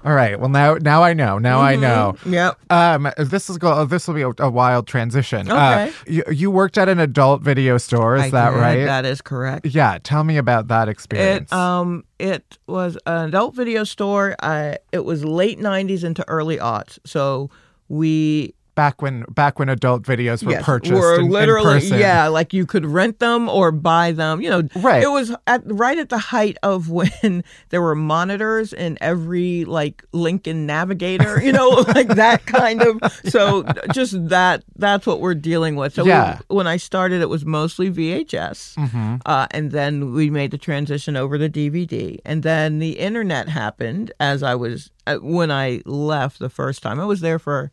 All 0.05 0.13
right. 0.13 0.39
Well, 0.39 0.49
now 0.49 0.75
now 0.75 1.03
I 1.03 1.13
know. 1.13 1.37
Now 1.37 1.59
I 1.59 1.75
know. 1.75 2.15
yep. 2.25 2.57
Um, 2.71 3.09
this 3.17 3.49
is 3.49 3.57
go. 3.57 3.85
This 3.85 4.07
will 4.07 4.15
be 4.15 4.21
a, 4.21 4.31
a 4.39 4.49
wild 4.49 4.87
transition. 4.87 5.49
Okay. 5.51 5.57
Uh, 5.57 5.91
you, 6.05 6.23
you 6.31 6.51
worked 6.51 6.77
at 6.77 6.89
an 6.89 6.99
adult 6.99 7.41
video 7.41 7.77
store. 7.77 8.15
Is 8.15 8.23
I 8.23 8.29
that 8.31 8.51
did. 8.51 8.57
right? 8.59 8.85
That 8.85 9.05
is 9.05 9.21
correct. 9.21 9.65
yeah. 9.65 9.97
Tell 10.03 10.23
me 10.23 10.37
about 10.37 10.67
that 10.69 10.89
experience. 10.89 11.51
It 11.51 11.55
um 11.55 12.03
it 12.19 12.57
was 12.67 12.97
an 13.05 13.29
adult 13.29 13.55
video 13.55 13.83
store. 13.83 14.35
I 14.41 14.77
it 14.91 15.05
was 15.05 15.23
late 15.25 15.59
'90s 15.59 16.03
into 16.03 16.27
early 16.27 16.57
aughts. 16.57 16.99
So 17.05 17.49
we 17.89 18.53
back 18.77 19.01
when 19.01 19.25
back 19.29 19.57
when 19.59 19.67
adult 19.69 20.03
videos 20.03 20.43
were 20.43 20.51
yes, 20.51 20.63
purchased 20.63 20.93
were 20.93 21.15
in, 21.19 21.25
in 21.25 21.31
literally 21.31 21.79
person. 21.81 21.97
yeah, 21.99 22.27
like 22.27 22.53
you 22.53 22.65
could 22.65 22.85
rent 22.85 23.17
them 23.19 23.49
or 23.49 23.71
buy 23.73 24.11
them. 24.13 24.39
You 24.39 24.49
know, 24.51 24.61
Right. 24.75 25.01
It 25.03 25.07
was 25.09 25.35
at 25.47 25.63
right 25.65 25.97
at 25.97 26.09
the 26.09 26.19
height 26.19 26.57
of 26.61 26.89
when 26.97 27.43
there 27.69 27.81
were 27.81 27.95
monitors 27.95 28.71
in 28.73 28.97
every 29.01 29.65
like 29.65 30.03
Lincoln 30.13 30.65
Navigator. 30.67 31.41
You 31.43 31.51
know, 31.51 31.69
like 31.95 32.09
that 32.09 32.45
kind 32.45 32.81
of. 32.83 33.01
So 33.25 33.63
just 33.91 34.13
that 34.29 34.63
that's 34.77 35.05
what 35.07 35.19
we're 35.21 35.33
dealing 35.35 35.75
with. 35.75 35.95
So 35.95 36.03
we- 36.05 36.55
when 36.55 36.67
I 36.67 36.77
started, 36.77 37.21
it 37.21 37.29
was 37.29 37.43
mostly 37.45 37.89
VHS, 37.89 38.75
Mm-hmm. 38.77 39.15
uh, 39.25 39.47
and 39.51 39.71
then 39.71 40.13
we 40.13 40.29
made 40.29 40.51
the 40.51 40.57
transition 40.59 41.17
over 41.17 41.37
to 41.39 41.49
DVD, 41.49 42.19
and 42.23 42.43
then 42.43 42.77
the 42.79 42.99
internet 42.99 43.49
happened 43.49 44.11
as 44.19 44.43
I 44.43 44.53
was 44.55 44.91
uh, 45.07 45.15
when 45.21 45.49
I 45.49 45.81
left 45.85 46.37
the 46.39 46.49
first 46.49 46.83
time. 46.83 46.99
I 46.99 47.05
was 47.05 47.21
there 47.21 47.39
for 47.39 47.71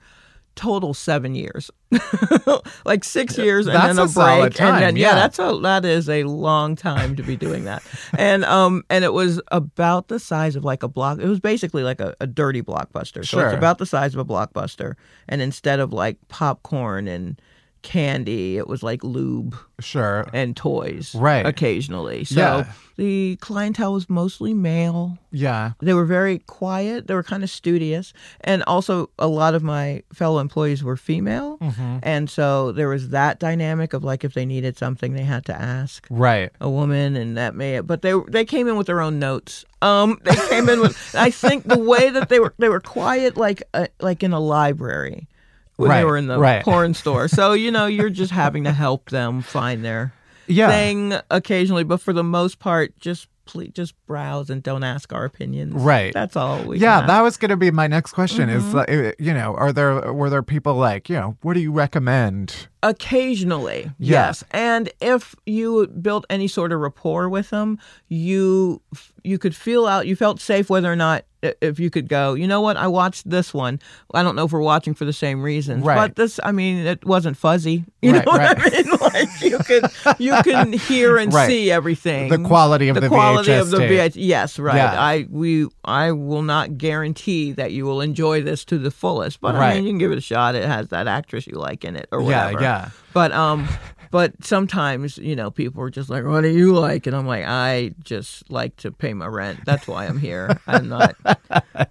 total 0.56 0.94
seven 0.94 1.34
years, 1.34 1.70
like 2.84 3.04
six 3.04 3.36
years, 3.38 3.66
and 3.66 3.76
then 3.76 3.98
a, 3.98 4.04
a 4.04 4.08
break, 4.08 4.60
and 4.60 4.82
then 4.82 4.96
yeah, 4.96 5.08
yeah. 5.08 5.14
that's 5.14 5.38
a 5.38 5.58
that 5.62 5.84
is 5.84 6.08
a 6.08 6.24
long 6.24 6.76
time 6.76 7.16
to 7.16 7.22
be 7.22 7.36
doing 7.36 7.64
that, 7.64 7.82
and 8.18 8.44
um 8.44 8.82
and 8.90 9.04
it 9.04 9.12
was 9.12 9.40
about 9.48 10.08
the 10.08 10.18
size 10.18 10.56
of 10.56 10.64
like 10.64 10.82
a 10.82 10.88
block. 10.88 11.18
It 11.18 11.28
was 11.28 11.40
basically 11.40 11.82
like 11.82 12.00
a, 12.00 12.14
a 12.20 12.26
dirty 12.26 12.62
blockbuster, 12.62 13.24
so 13.26 13.38
Sure. 13.38 13.46
it's 13.48 13.56
about 13.56 13.78
the 13.78 13.86
size 13.86 14.14
of 14.14 14.20
a 14.20 14.24
blockbuster, 14.24 14.94
and 15.28 15.42
instead 15.42 15.80
of 15.80 15.92
like 15.92 16.16
popcorn 16.28 17.08
and 17.08 17.40
candy, 17.84 18.56
it 18.56 18.66
was 18.66 18.82
like 18.82 19.04
lube 19.04 19.54
Sure. 19.78 20.26
and 20.32 20.56
toys, 20.56 21.14
Right. 21.14 21.44
Occasionally, 21.46 22.24
so 22.24 22.40
Yeah. 22.40 22.64
the 22.96 23.36
clientele 23.40 23.92
was 23.92 24.08
mostly 24.08 24.54
male. 24.54 25.18
Yeah. 25.30 25.72
They 25.80 25.94
were 25.94 26.04
very 26.04 26.38
quiet. 26.46 27.06
They 27.06 27.14
were 27.14 27.22
kind 27.22 27.42
of 27.44 27.50
studious, 27.50 28.12
and 28.40 28.62
also 28.64 29.10
a 29.18 29.26
lot 29.28 29.54
of 29.54 29.62
my 29.62 30.02
fellow 30.12 30.38
employees 30.40 30.82
were 30.82 30.96
female, 30.96 31.58
Mm-hmm. 31.60 31.98
and 32.02 32.30
so 32.30 32.72
there 32.72 32.88
was 32.88 33.10
that 33.10 33.38
dynamic 33.38 33.92
of 33.92 34.02
like 34.02 34.24
if 34.24 34.32
they 34.34 34.46
needed 34.46 34.76
something, 34.78 35.12
they 35.14 35.24
had 35.24 35.44
to 35.46 35.54
ask 35.54 36.06
Right. 36.10 36.50
a 36.60 36.70
woman, 36.70 37.14
and 37.16 37.36
that 37.36 37.54
may. 37.54 37.80
But 37.80 38.02
they 38.02 38.14
they 38.28 38.44
came 38.44 38.66
in 38.68 38.76
with 38.76 38.86
their 38.86 39.00
own 39.00 39.18
notes. 39.18 39.64
Um, 39.82 40.18
they 40.24 40.36
came 40.48 40.68
in 40.68 40.80
with. 40.80 40.96
I 41.14 41.30
think 41.30 41.64
the 41.68 41.78
way 41.78 42.08
that 42.10 42.28
they 42.30 42.40
were 42.40 42.54
they 42.58 42.68
were 42.70 42.80
quiet, 42.80 43.36
like 43.36 43.62
uh, 43.74 43.88
like 44.00 44.22
in 44.22 44.32
a 44.32 44.40
library 44.40 45.28
when 45.76 45.90
Right, 45.90 45.98
they 45.98 46.04
were 46.04 46.16
in 46.16 46.26
the 46.26 46.38
right. 46.38 46.64
porn 46.64 46.94
store. 46.94 47.28
So 47.28 47.52
you 47.52 47.70
know 47.70 47.86
you're 47.86 48.10
just 48.22 48.32
having 48.32 48.64
to 48.64 48.72
help 48.72 49.10
them 49.10 49.42
find 49.42 49.84
their 49.84 50.12
Yeah. 50.46 50.68
thing 50.70 51.14
occasionally, 51.30 51.84
but 51.84 52.00
for 52.00 52.12
the 52.12 52.24
most 52.24 52.58
part, 52.58 52.98
just 52.98 53.28
please 53.46 53.70
just 53.74 53.94
browse 54.06 54.48
and 54.48 54.62
don't 54.62 54.82
ask 54.82 55.12
our 55.12 55.26
opinions. 55.26 55.74
Right. 55.74 56.14
That's 56.14 56.34
all 56.34 56.64
we. 56.64 56.78
Yeah, 56.78 57.04
that 57.06 57.20
was 57.20 57.36
going 57.36 57.50
to 57.50 57.58
be 57.58 57.70
my 57.70 57.86
next 57.86 58.12
question. 58.12 58.48
Is 58.48 58.62
Mm-hmm. 58.62 59.08
uh, 59.08 59.12
you 59.18 59.34
know, 59.34 59.54
are 59.54 59.70
there 59.70 60.12
were 60.14 60.30
there 60.30 60.42
people 60.42 60.76
like 60.76 61.10
you 61.10 61.16
know, 61.16 61.36
what 61.42 61.52
do 61.52 61.60
you 61.60 61.70
recommend? 61.70 62.68
Occasionally, 62.82 63.90
Yeah. 63.98 64.26
yes. 64.28 64.44
And 64.50 64.90
if 65.00 65.34
you 65.44 65.86
built 65.88 66.24
any 66.30 66.48
sort 66.48 66.72
of 66.72 66.80
rapport 66.80 67.28
with 67.28 67.50
them, 67.50 67.78
you 68.08 68.80
you 69.22 69.38
could 69.38 69.54
feel 69.54 69.86
out. 69.86 70.06
You 70.06 70.16
felt 70.16 70.40
safe 70.40 70.70
whether 70.70 70.90
or 70.90 70.96
not 70.96 71.24
if 71.60 71.78
you 71.78 71.90
could 71.90 72.08
go. 72.08 72.34
You 72.34 72.46
know 72.46 72.60
what? 72.60 72.76
I 72.76 72.86
watched 72.88 73.28
this 73.28 73.52
one. 73.54 73.80
I 74.12 74.22
don't 74.22 74.36
know 74.36 74.44
if 74.44 74.52
we're 74.52 74.60
watching 74.60 74.94
for 74.94 75.04
the 75.04 75.12
same 75.12 75.42
reasons, 75.42 75.84
Right. 75.84 75.96
but 75.96 76.16
this. 76.16 76.40
I 76.42 76.52
mean, 76.52 76.86
it 76.86 77.04
wasn't 77.04 77.36
fuzzy. 77.36 77.84
You 78.04 78.12
Right, 78.12 78.26
know 78.26 78.32
what 78.32 78.40
right. 78.58 78.58
I 78.58 78.82
mean? 78.82 78.98
Like 79.14 79.40
you 79.42 79.58
could 79.58 79.84
you 80.18 80.34
can 80.42 80.72
hear 80.72 81.16
and 81.18 81.32
see 81.32 81.70
everything. 81.70 82.28
The 82.30 82.38
quality 82.38 82.88
of 82.88 83.00
the 83.00 83.08
quality 83.08 83.50
VHS 83.50 83.60
of 83.60 83.70
the. 83.70 83.76
VHS. 83.78 84.12
Yes, 84.16 84.58
right. 84.58 84.76
Yeah. 84.76 85.00
I 85.00 85.26
we 85.30 85.68
I 85.84 86.12
will 86.12 86.42
not 86.42 86.76
guarantee 86.76 87.52
that 87.52 87.72
you 87.72 87.84
will 87.86 88.00
enjoy 88.00 88.42
this 88.42 88.64
to 88.66 88.78
the 88.78 88.90
fullest, 88.90 89.40
but 89.40 89.54
I 89.54 89.74
mean, 89.74 89.84
you 89.84 89.90
can 89.90 89.98
give 89.98 90.12
it 90.12 90.18
a 90.18 90.22
shot. 90.22 90.54
It 90.54 90.64
has 90.64 90.88
that 90.88 91.06
actress 91.06 91.46
you 91.46 91.54
like 91.54 91.84
in 91.84 91.96
it, 91.96 92.08
or 92.12 92.20
whatever. 92.22 92.60
Yeah, 92.60 92.60
yeah. 92.60 92.90
But 93.14 93.32
um, 93.32 93.68
but 94.14 94.44
sometimes 94.44 95.18
you 95.18 95.34
know 95.34 95.50
people 95.50 95.82
are 95.82 95.90
just 95.90 96.08
like, 96.08 96.24
"What 96.24 96.42
do 96.42 96.48
you 96.48 96.72
like?" 96.72 97.08
And 97.08 97.16
I'm 97.16 97.26
like, 97.26 97.44
"I 97.44 97.94
just 98.04 98.48
like 98.48 98.76
to 98.76 98.92
pay 98.92 99.12
my 99.12 99.26
rent. 99.26 99.64
That's 99.66 99.88
why 99.88 100.06
I'm 100.06 100.18
here. 100.20 100.56
I'm 100.68 100.88
not. 100.88 101.16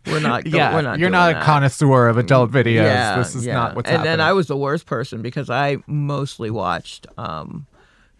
We're 0.07 0.21
not. 0.21 0.45
go- 0.45 0.57
yeah, 0.57 0.73
we're 0.73 0.83
not. 0.83 0.99
you're 0.99 1.09
not 1.09 1.31
a 1.31 1.33
that. 1.33 1.43
connoisseur 1.43 2.07
of 2.07 2.17
adult 2.17 2.49
videos. 2.49 2.85
Yeah, 2.85 3.17
this 3.17 3.35
is 3.35 3.45
yeah. 3.45 3.55
not 3.55 3.75
what's 3.75 3.89
and 3.89 3.97
happening. 3.97 4.19
then 4.19 4.21
I 4.21 4.31
was 4.31 4.47
the 4.47 4.55
worst 4.55 4.85
person 4.85 5.21
because 5.21 5.49
I 5.49 5.79
mostly 5.85 6.49
watched 6.49 7.07
um, 7.17 7.67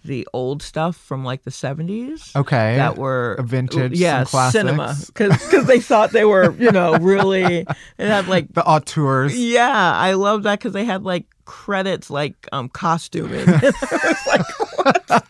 the 0.04 0.28
old 0.34 0.62
stuff 0.62 0.97
from 0.97 1.24
like 1.24 1.43
the 1.43 1.51
70s. 1.51 2.36
Okay. 2.36 2.76
That 2.76 2.97
were 2.97 3.38
Vintage, 3.39 3.97
yeah, 3.97 4.26
cinema 4.26 4.97
because 5.08 5.66
they 5.66 5.80
thought 5.80 6.12
they 6.12 6.26
were 6.26 6.54
you 6.60 6.72
know 6.72 6.97
really 6.97 7.60
it 7.62 7.68
had 7.97 8.28
like 8.28 8.54
the 8.54 8.66
auteurs. 8.66 9.38
yeah 9.38 9.93
I 9.95 10.14
love 10.14 10.43
that 10.43 10.60
because 10.60 10.74
they 10.74 10.84
had 10.84 11.04
like 11.04 11.26
credits 11.46 12.10
like 12.10 12.48
um 12.52 12.70
costuming. 12.70 13.46
Like 14.26 14.48
what? 14.78 15.28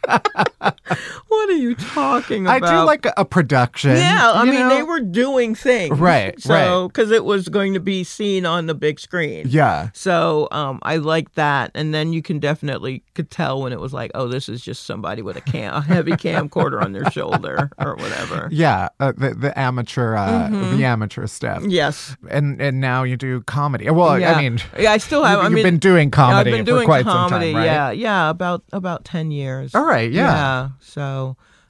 what 1.33 1.49
are 1.49 1.53
you 1.57 1.75
talking 1.75 2.45
about? 2.45 2.63
I 2.63 2.79
do 2.79 2.85
like 2.85 3.05
a, 3.05 3.13
a 3.17 3.25
production. 3.25 3.91
Yeah, 3.97 4.31
I 4.33 4.45
mean, 4.45 4.55
know? 4.55 4.69
they 4.69 4.83
were 4.83 4.99
doing 4.99 5.55
things. 5.55 5.97
Right, 5.99 6.39
So, 6.41 6.87
because 6.87 7.11
it 7.11 7.25
was 7.25 7.49
going 7.49 7.73
to 7.73 7.79
be 7.79 8.03
seen 8.03 8.45
on 8.45 8.67
the 8.67 8.73
big 8.75 8.99
screen. 8.99 9.45
Yeah. 9.49 9.89
So 9.93 10.47
um, 10.51 10.79
I 10.83 10.97
like 10.97 11.33
that, 11.35 11.71
and 11.75 11.93
then 11.93 12.13
you 12.13 12.21
can 12.21 12.39
definitely 12.39 13.03
could 13.15 13.29
tell 13.29 13.61
when 13.61 13.73
it 13.73 13.79
was 13.79 13.93
like, 13.93 14.11
oh, 14.15 14.27
this 14.27 14.47
is 14.49 14.61
just 14.61 14.85
somebody 14.85 15.21
with 15.21 15.35
a 15.37 15.41
cam, 15.41 15.73
a 15.73 15.81
heavy 15.81 16.11
camcorder 16.23 16.81
on 16.83 16.93
their 16.93 17.09
shoulder 17.11 17.69
or 17.77 17.95
whatever. 17.95 18.49
Yeah, 18.51 18.89
uh, 18.99 19.13
the 19.15 19.33
the 19.33 19.57
amateur 19.59 20.15
uh, 20.15 20.49
Mm-hmm. 20.53 20.77
the 20.77 20.85
amateur 20.85 21.25
stuff. 21.27 21.63
Yes. 21.67 22.15
And 22.29 22.61
and 22.61 22.79
now 22.81 23.03
you 23.03 23.17
do 23.17 23.41
comedy. 23.41 23.89
Well, 23.89 24.19
yeah. 24.19 24.33
I 24.33 24.41
mean, 24.41 24.59
yeah, 24.77 24.91
I 24.91 24.97
still 24.97 25.23
have. 25.23 25.39
you- 25.39 25.45
I 25.45 25.49
you've 25.49 25.63
been 25.63 25.77
doing 25.79 26.11
comedy 26.11 26.51
I've 26.51 26.57
been 26.57 26.65
for 26.65 26.71
doing 26.71 26.85
quite 26.85 27.05
comedy. 27.05 27.53
some 27.53 27.53
time, 27.53 27.55
right? 27.55 27.65
Yeah, 27.65 27.91
yeah, 27.91 28.29
about 28.29 28.63
about 28.71 29.05
ten 29.05 29.31
years. 29.31 29.73
All 29.75 29.85
right, 29.85 30.11
yeah. 30.11 30.23
Yeah. 30.23 30.69
So, 30.79 31.22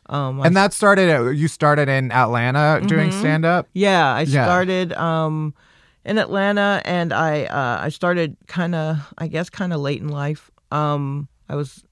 um, 0.09 0.41
I 0.41 0.47
And 0.47 0.55
that 0.57 0.73
started. 0.73 1.35
You 1.37 1.47
started 1.47 1.89
in 1.89 2.11
Atlanta 2.11 2.81
doing 2.85 3.09
Mm-hmm. 3.09 3.19
stand 3.19 3.45
up. 3.45 3.67
Yeah, 3.73 4.13
I 4.13 4.21
Yeah. 4.21 4.45
started 4.45 4.93
um, 4.93 5.53
in 6.05 6.17
Atlanta, 6.17 6.81
and 6.85 7.13
I 7.13 7.43
uh, 7.45 7.79
I 7.85 7.89
started 7.89 8.35
kind 8.47 8.75
of 8.75 8.97
I 9.17 9.27
guess 9.27 9.49
kind 9.49 9.71
of 9.73 9.79
late 9.81 10.01
in 10.01 10.09
life. 10.09 10.51
Um, 10.71 11.27
I 11.49 11.55
was 11.55 11.83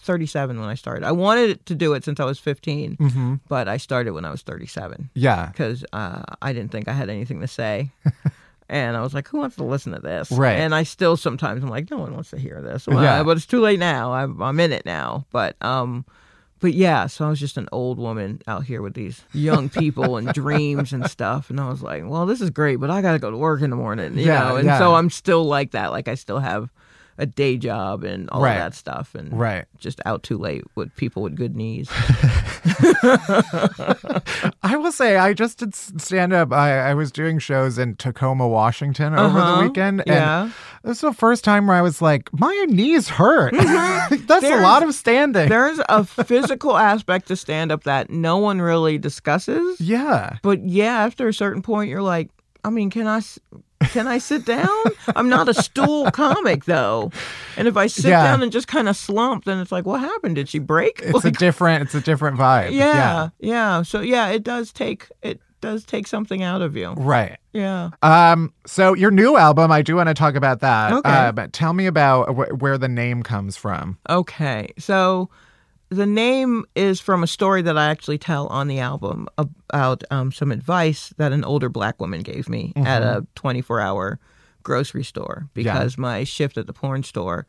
37 0.00 0.60
when 0.60 0.68
I 0.68 0.74
started. 0.74 1.04
I 1.04 1.12
wanted 1.12 1.66
to 1.66 1.74
do 1.74 1.92
it 1.94 2.04
since 2.04 2.20
I 2.20 2.24
was 2.24 2.38
15, 2.38 2.96
Mm-hmm. 2.96 3.34
but 3.48 3.66
I 3.68 3.76
started 3.78 4.12
when 4.12 4.24
I 4.24 4.30
was 4.30 4.42
37 4.42 5.10
Yeah. 5.14 5.46
because 5.48 5.84
uh, 5.92 6.22
I 6.40 6.52
didn't 6.52 6.70
think 6.70 6.86
I 6.88 6.92
had 6.92 7.10
anything 7.10 7.40
to 7.40 7.48
say. 7.48 7.90
And 8.70 8.98
I 8.98 9.00
was 9.00 9.14
like, 9.14 9.26
"Who 9.28 9.38
wants 9.38 9.56
to 9.56 9.64
listen 9.64 9.94
to 9.94 9.98
this?" 9.98 10.30
Right. 10.30 10.58
And 10.58 10.74
I 10.74 10.82
still 10.82 11.16
sometimes 11.16 11.62
I'm 11.64 11.70
like, 11.70 11.90
"No 11.90 11.96
one 11.96 12.12
wants 12.12 12.28
to 12.32 12.38
hear 12.38 12.60
this." 12.60 12.86
Well, 12.86 13.02
Yeah. 13.02 13.22
But 13.22 13.38
it's 13.38 13.46
too 13.46 13.60
late 13.60 13.78
now. 13.78 14.12
I'm, 14.12 14.42
I'm 14.42 14.60
in 14.60 14.72
it 14.72 14.84
now. 14.84 15.24
But 15.32 15.56
um, 15.64 16.04
but 16.60 16.74
yeah, 16.74 17.06
so 17.06 17.26
I 17.26 17.30
was 17.30 17.40
just 17.40 17.56
an 17.56 17.68
old 17.72 17.98
woman 17.98 18.40
out 18.46 18.64
here 18.64 18.82
with 18.82 18.94
these 18.94 19.22
young 19.32 19.68
people 19.80 20.16
and 20.16 20.32
dreams 20.32 20.92
and 20.92 21.06
stuff, 21.06 21.50
and 21.50 21.60
I 21.60 21.68
was 21.68 21.82
like, 21.82 22.02
"Well, 22.08 22.26
this 22.26 22.40
is 22.40 22.50
great, 22.50 22.76
but 22.76 22.90
I 22.90 23.02
got 23.02 23.12
to 23.12 23.18
go 23.18 23.30
to 23.30 23.36
work 23.36 23.62
in 23.62 23.70
the 23.70 23.76
morning," 23.76 24.16
you 24.18 24.24
Yeah, 24.26 24.40
know. 24.48 24.56
And 24.56 24.66
yeah. 24.66 24.78
so 24.78 24.94
I'm 24.94 25.10
still 25.10 25.44
like 25.44 25.70
that. 25.72 25.90
Like 25.92 26.08
I 26.08 26.14
still 26.14 26.38
have 26.40 26.70
a 27.20 27.26
day 27.26 27.56
job 27.56 28.04
and 28.04 28.30
all 28.30 28.40
Right. 28.42 28.52
of 28.52 28.58
that 28.58 28.74
stuff, 28.74 29.14
and 29.14 29.32
Right. 29.38 29.64
just 29.78 30.00
out 30.06 30.22
too 30.22 30.38
late 30.38 30.64
with 30.76 30.94
people 30.96 31.22
with 31.22 31.34
good 31.36 31.56
knees. 31.56 31.90
I 34.62 34.76
will 34.76 34.92
say, 34.92 35.16
I 35.16 35.32
just 35.32 35.58
did 35.58 35.74
stand 35.74 36.32
up. 36.32 36.52
I, 36.52 36.90
I 36.90 36.94
was 36.94 37.10
doing 37.10 37.38
shows 37.38 37.78
in 37.78 37.96
Tacoma, 37.96 38.46
Washington 38.48 39.14
over 39.14 39.38
Uh-huh. 39.38 39.56
the 39.62 39.68
weekend. 39.68 40.00
And 40.00 40.08
Yeah. 40.08 40.50
this 40.84 40.98
is 40.98 41.00
the 41.02 41.12
first 41.12 41.44
time 41.44 41.66
where 41.66 41.76
I 41.76 41.82
was 41.82 42.00
like, 42.02 42.30
my 42.38 42.66
knees 42.68 43.08
hurt. 43.08 43.52
That's 43.54 43.62
a 43.64 44.16
Mm-hmm. 44.16 44.40
There's- 44.40 44.62
lot 44.62 44.82
of 44.82 44.94
standing. 44.94 45.48
There's 45.48 45.80
a 45.88 46.04
physical 46.24 46.76
aspect 46.76 47.28
to 47.28 47.36
stand 47.36 47.72
up 47.72 47.84
that 47.84 48.10
no 48.10 48.38
one 48.38 48.60
really 48.60 48.98
discusses. 48.98 49.80
yeah. 49.80 50.38
But 50.42 50.64
yeah, 50.64 51.04
after 51.04 51.28
a 51.28 51.34
certain 51.34 51.62
point, 51.62 51.90
you're 51.90 52.02
like, 52.02 52.30
I 52.64 52.70
mean, 52.70 52.90
can 52.90 53.06
I, 53.06 53.20
can 53.80 54.06
I 54.06 54.18
sit 54.18 54.44
down? 54.44 54.68
I'm 55.16 55.28
not 55.28 55.48
a 55.48 55.54
stool 55.54 56.10
comic 56.12 56.64
though, 56.64 57.10
and 57.56 57.68
if 57.68 57.76
I 57.76 57.86
sit 57.86 58.06
Yeah. 58.10 58.22
down 58.24 58.42
and 58.42 58.50
just 58.52 58.68
kind 58.68 58.88
of 58.88 58.96
slump, 58.96 59.44
then 59.44 59.58
it's 59.58 59.72
like, 59.72 59.86
what 59.86 60.00
happened? 60.00 60.36
Did 60.36 60.48
she 60.48 60.58
break? 60.58 61.00
It's 61.02 61.24
a 61.24 61.30
different, 61.30 61.82
it's 61.82 61.94
a 61.94 62.00
different 62.00 62.38
vibe. 62.38 62.72
yeah, 62.72 63.30
yeah, 63.38 63.82
So 63.82 64.00
yeah, 64.00 64.28
it 64.28 64.42
does 64.42 64.72
take 64.72 65.08
it 65.22 65.40
does 65.60 65.84
take 65.84 66.06
something 66.06 66.42
out 66.44 66.62
of 66.62 66.76
you. 66.76 66.90
Right. 66.92 67.36
Yeah. 67.52 67.90
Um. 68.02 68.52
So 68.66 68.94
your 68.94 69.10
new 69.10 69.36
album, 69.36 69.72
I 69.72 69.82
do 69.82 69.96
want 69.96 70.08
to 70.08 70.14
talk 70.14 70.36
about 70.36 70.60
that. 70.60 70.92
Okay. 70.92 71.10
Uh, 71.10 71.32
but 71.32 71.52
tell 71.52 71.72
me 71.72 71.86
about 71.86 72.28
wh- 72.36 72.62
where 72.62 72.78
the 72.78 72.88
name 72.88 73.22
comes 73.24 73.56
from. 73.56 73.98
Okay, 74.08 74.68
so 74.78 75.28
the 75.90 76.06
name 76.06 76.64
is 76.74 77.00
from 77.00 77.22
a 77.22 77.26
story 77.26 77.62
that 77.62 77.78
I 77.78 77.86
actually 77.86 78.18
tell 78.18 78.46
on 78.48 78.68
the 78.68 78.78
album 78.78 79.26
about 79.38 80.04
um, 80.10 80.32
some 80.32 80.52
advice 80.52 81.14
that 81.16 81.32
an 81.32 81.44
older 81.44 81.68
black 81.68 82.00
woman 82.00 82.22
gave 82.22 82.48
me 82.48 82.72
at 82.76 83.02
a 83.02 83.26
24 83.36 83.80
hour 83.80 84.18
grocery 84.62 85.04
store 85.04 85.48
because 85.54 85.96
my 85.98 86.24
shift 86.24 86.58
at 86.58 86.66
the 86.66 86.72
porn 86.74 87.02
store 87.02 87.46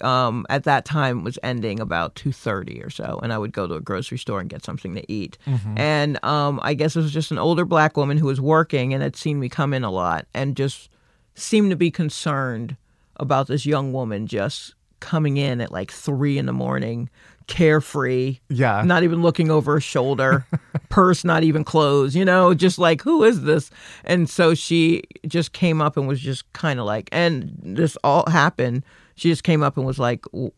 um, 0.00 0.44
at 0.48 0.64
that 0.64 0.84
time 0.84 1.24
was 1.24 1.38
ending 1.42 1.78
about 1.80 2.14
2.30 2.16 2.84
or 2.86 2.90
so 2.90 3.18
and 3.22 3.32
i 3.32 3.38
would 3.38 3.52
go 3.52 3.66
to 3.66 3.74
a 3.74 3.80
grocery 3.80 4.18
store 4.18 4.40
and 4.40 4.48
get 4.48 4.64
something 4.64 4.94
to 4.94 5.12
eat. 5.12 5.38
And 5.76 6.22
um, 6.24 6.58
i 6.62 6.74
guess 6.74 6.96
it 6.96 7.00
was 7.00 7.12
just 7.12 7.30
an 7.30 7.38
older 7.38 7.64
black 7.64 7.96
woman 7.96 8.16
who 8.16 8.26
was 8.26 8.40
working 8.40 8.92
and 8.94 9.02
had 9.02 9.16
seen 9.16 9.38
me 9.40 9.48
come 9.48 9.72
in 9.74 9.84
a 9.84 9.90
lot 9.90 10.26
and 10.34 10.56
just 10.56 10.88
seemed 11.34 11.70
to 11.70 11.76
be 11.76 11.90
concerned 11.90 12.76
about 13.16 13.46
this 13.46 13.66
young 13.66 13.92
woman 13.92 14.26
just 14.26 14.74
coming 15.00 15.36
in 15.36 15.60
at 15.60 15.70
like 15.72 15.90
three 15.92 16.38
in 16.38 16.46
the 16.46 16.52
morning, 16.52 17.08
carefree, 17.48 18.38
Yeah. 18.48 18.82
not 18.84 19.02
even 19.02 19.20
looking 19.22 19.50
over 19.50 19.72
her 19.74 19.80
shoulder, 19.80 20.46
purse 20.88 21.24
not 21.24 21.42
even 21.42 21.64
closed, 21.64 22.14
you 22.14 22.24
know, 22.24 22.54
just 22.54 22.78
like, 22.78 23.02
who 23.02 23.24
is 23.24 23.42
this? 23.42 23.70
And 24.04 24.30
so 24.30 24.54
she 24.54 25.02
just 25.26 25.52
came 25.52 25.82
up 25.82 25.96
and 25.96 26.06
was 26.06 26.20
just 26.20 26.50
kind 26.52 26.78
of 26.78 26.86
like, 26.86 27.08
and 27.10 27.58
this 27.62 27.96
all 28.04 28.28
happened. 28.30 28.84
She 29.16 29.28
just 29.30 29.42
came 29.42 29.62
up 29.64 29.76
and 29.76 29.84
was 29.84 29.98
like, 29.98 30.22
"W- 30.32 30.52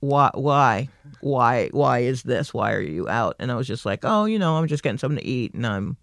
why, 0.00 0.30
why, 0.34 0.88
why, 1.20 1.68
why 1.72 2.00
is 2.00 2.22
this? 2.24 2.52
Why 2.52 2.72
are 2.72 2.80
you 2.80 3.08
out? 3.08 3.36
And 3.38 3.50
I 3.50 3.54
was 3.56 3.66
just 3.66 3.86
like, 3.86 4.00
oh, 4.02 4.24
you 4.26 4.38
know, 4.38 4.56
I'm 4.56 4.66
just 4.66 4.82
getting 4.82 4.98
something 4.98 5.18
to 5.18 5.24
eat 5.26 5.54
and 5.54 5.66
I'm, 5.66 5.96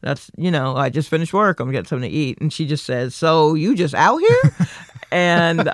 that's, 0.00 0.30
you 0.36 0.50
know, 0.50 0.76
I 0.76 0.90
just 0.90 1.08
finished 1.08 1.32
work. 1.32 1.58
I'm 1.60 1.70
getting 1.70 1.86
something 1.88 2.10
to 2.10 2.16
eat. 2.16 2.38
And 2.40 2.52
she 2.52 2.66
just 2.66 2.84
says, 2.84 3.14
so 3.14 3.54
you 3.54 3.74
just 3.74 3.94
out 3.94 4.18
here? 4.18 4.56
and 5.12 5.72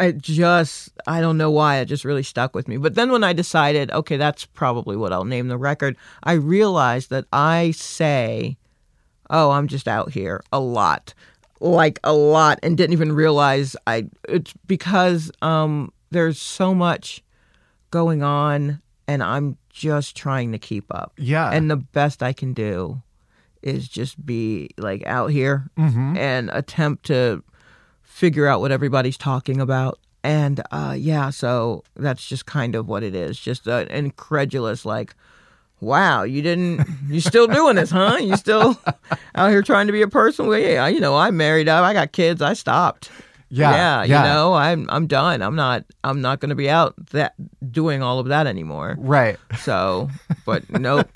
I 0.00 0.12
just, 0.12 0.90
I 1.06 1.20
don't 1.20 1.38
know 1.38 1.50
why, 1.50 1.78
it 1.78 1.86
just 1.86 2.04
really 2.04 2.22
stuck 2.22 2.54
with 2.54 2.68
me. 2.68 2.76
But 2.76 2.94
then 2.94 3.10
when 3.10 3.24
I 3.24 3.32
decided, 3.32 3.90
okay, 3.90 4.16
that's 4.16 4.46
probably 4.46 4.96
what 4.96 5.12
I'll 5.12 5.24
name 5.24 5.48
the 5.48 5.58
record, 5.58 5.96
I 6.22 6.32
realized 6.32 7.10
that 7.10 7.24
I 7.32 7.72
say, 7.72 8.56
oh, 9.28 9.50
I'm 9.50 9.66
just 9.66 9.88
out 9.88 10.12
here 10.12 10.42
a 10.52 10.60
lot, 10.60 11.14
like 11.60 11.98
a 12.04 12.12
lot, 12.12 12.60
and 12.62 12.76
didn't 12.76 12.92
even 12.92 13.12
realize 13.12 13.74
I, 13.86 14.06
it's 14.28 14.54
because 14.66 15.32
um, 15.42 15.92
there's 16.10 16.40
so 16.40 16.74
much 16.74 17.22
going 17.90 18.22
on 18.22 18.80
and 19.08 19.22
I'm 19.22 19.56
just 19.70 20.16
trying 20.16 20.52
to 20.52 20.58
keep 20.58 20.84
up. 20.94 21.12
Yeah. 21.16 21.50
And 21.50 21.70
the 21.70 21.76
best 21.76 22.22
I 22.22 22.32
can 22.32 22.52
do 22.52 23.02
is 23.62 23.88
just 23.88 24.24
be 24.24 24.70
like 24.78 25.04
out 25.06 25.28
here 25.28 25.68
and 26.16 26.50
attempt 26.52 27.06
to 27.06 27.42
figure 28.18 28.48
out 28.48 28.60
what 28.60 28.72
everybody's 28.72 29.16
talking 29.16 29.60
about. 29.60 30.00
And 30.24 30.60
uh, 30.72 30.96
yeah, 30.98 31.30
so 31.30 31.84
that's 31.94 32.26
just 32.26 32.46
kind 32.46 32.74
of 32.74 32.88
what 32.88 33.04
it 33.04 33.14
is. 33.14 33.38
Just 33.38 33.68
an 33.68 33.86
incredulous, 33.88 34.84
like, 34.84 35.14
wow, 35.80 36.24
you 36.24 36.42
didn't, 36.42 36.84
you 37.08 37.20
still 37.20 37.46
doing 37.46 37.76
this, 37.76 37.90
huh? 37.90 38.18
You 38.20 38.36
still 38.36 38.76
out 39.36 39.50
here 39.50 39.62
trying 39.62 39.86
to 39.86 39.92
be 39.92 40.02
a 40.02 40.08
person? 40.08 40.48
Well, 40.48 40.58
yeah, 40.58 40.88
you 40.88 40.98
know, 40.98 41.16
I'm 41.16 41.36
married 41.36 41.68
up, 41.68 41.84
I 41.84 41.92
got 41.92 42.10
kids, 42.10 42.42
I 42.42 42.54
stopped. 42.54 43.08
Yeah, 43.50 43.70
yeah, 43.70 44.02
yeah. 44.02 44.22
you 44.22 44.28
know, 44.28 44.52
I'm 44.52 44.86
I'm 44.90 45.06
done. 45.06 45.40
I'm 45.40 45.56
not 45.56 45.82
I'm 46.04 46.20
not 46.20 46.40
going 46.40 46.50
to 46.50 46.54
be 46.54 46.68
out 46.68 46.94
that 47.12 47.32
doing 47.72 48.02
all 48.02 48.18
of 48.18 48.26
that 48.26 48.46
anymore. 48.46 48.96
Right. 48.98 49.38
So, 49.60 50.10
but 50.44 50.68
nope, 50.68 51.08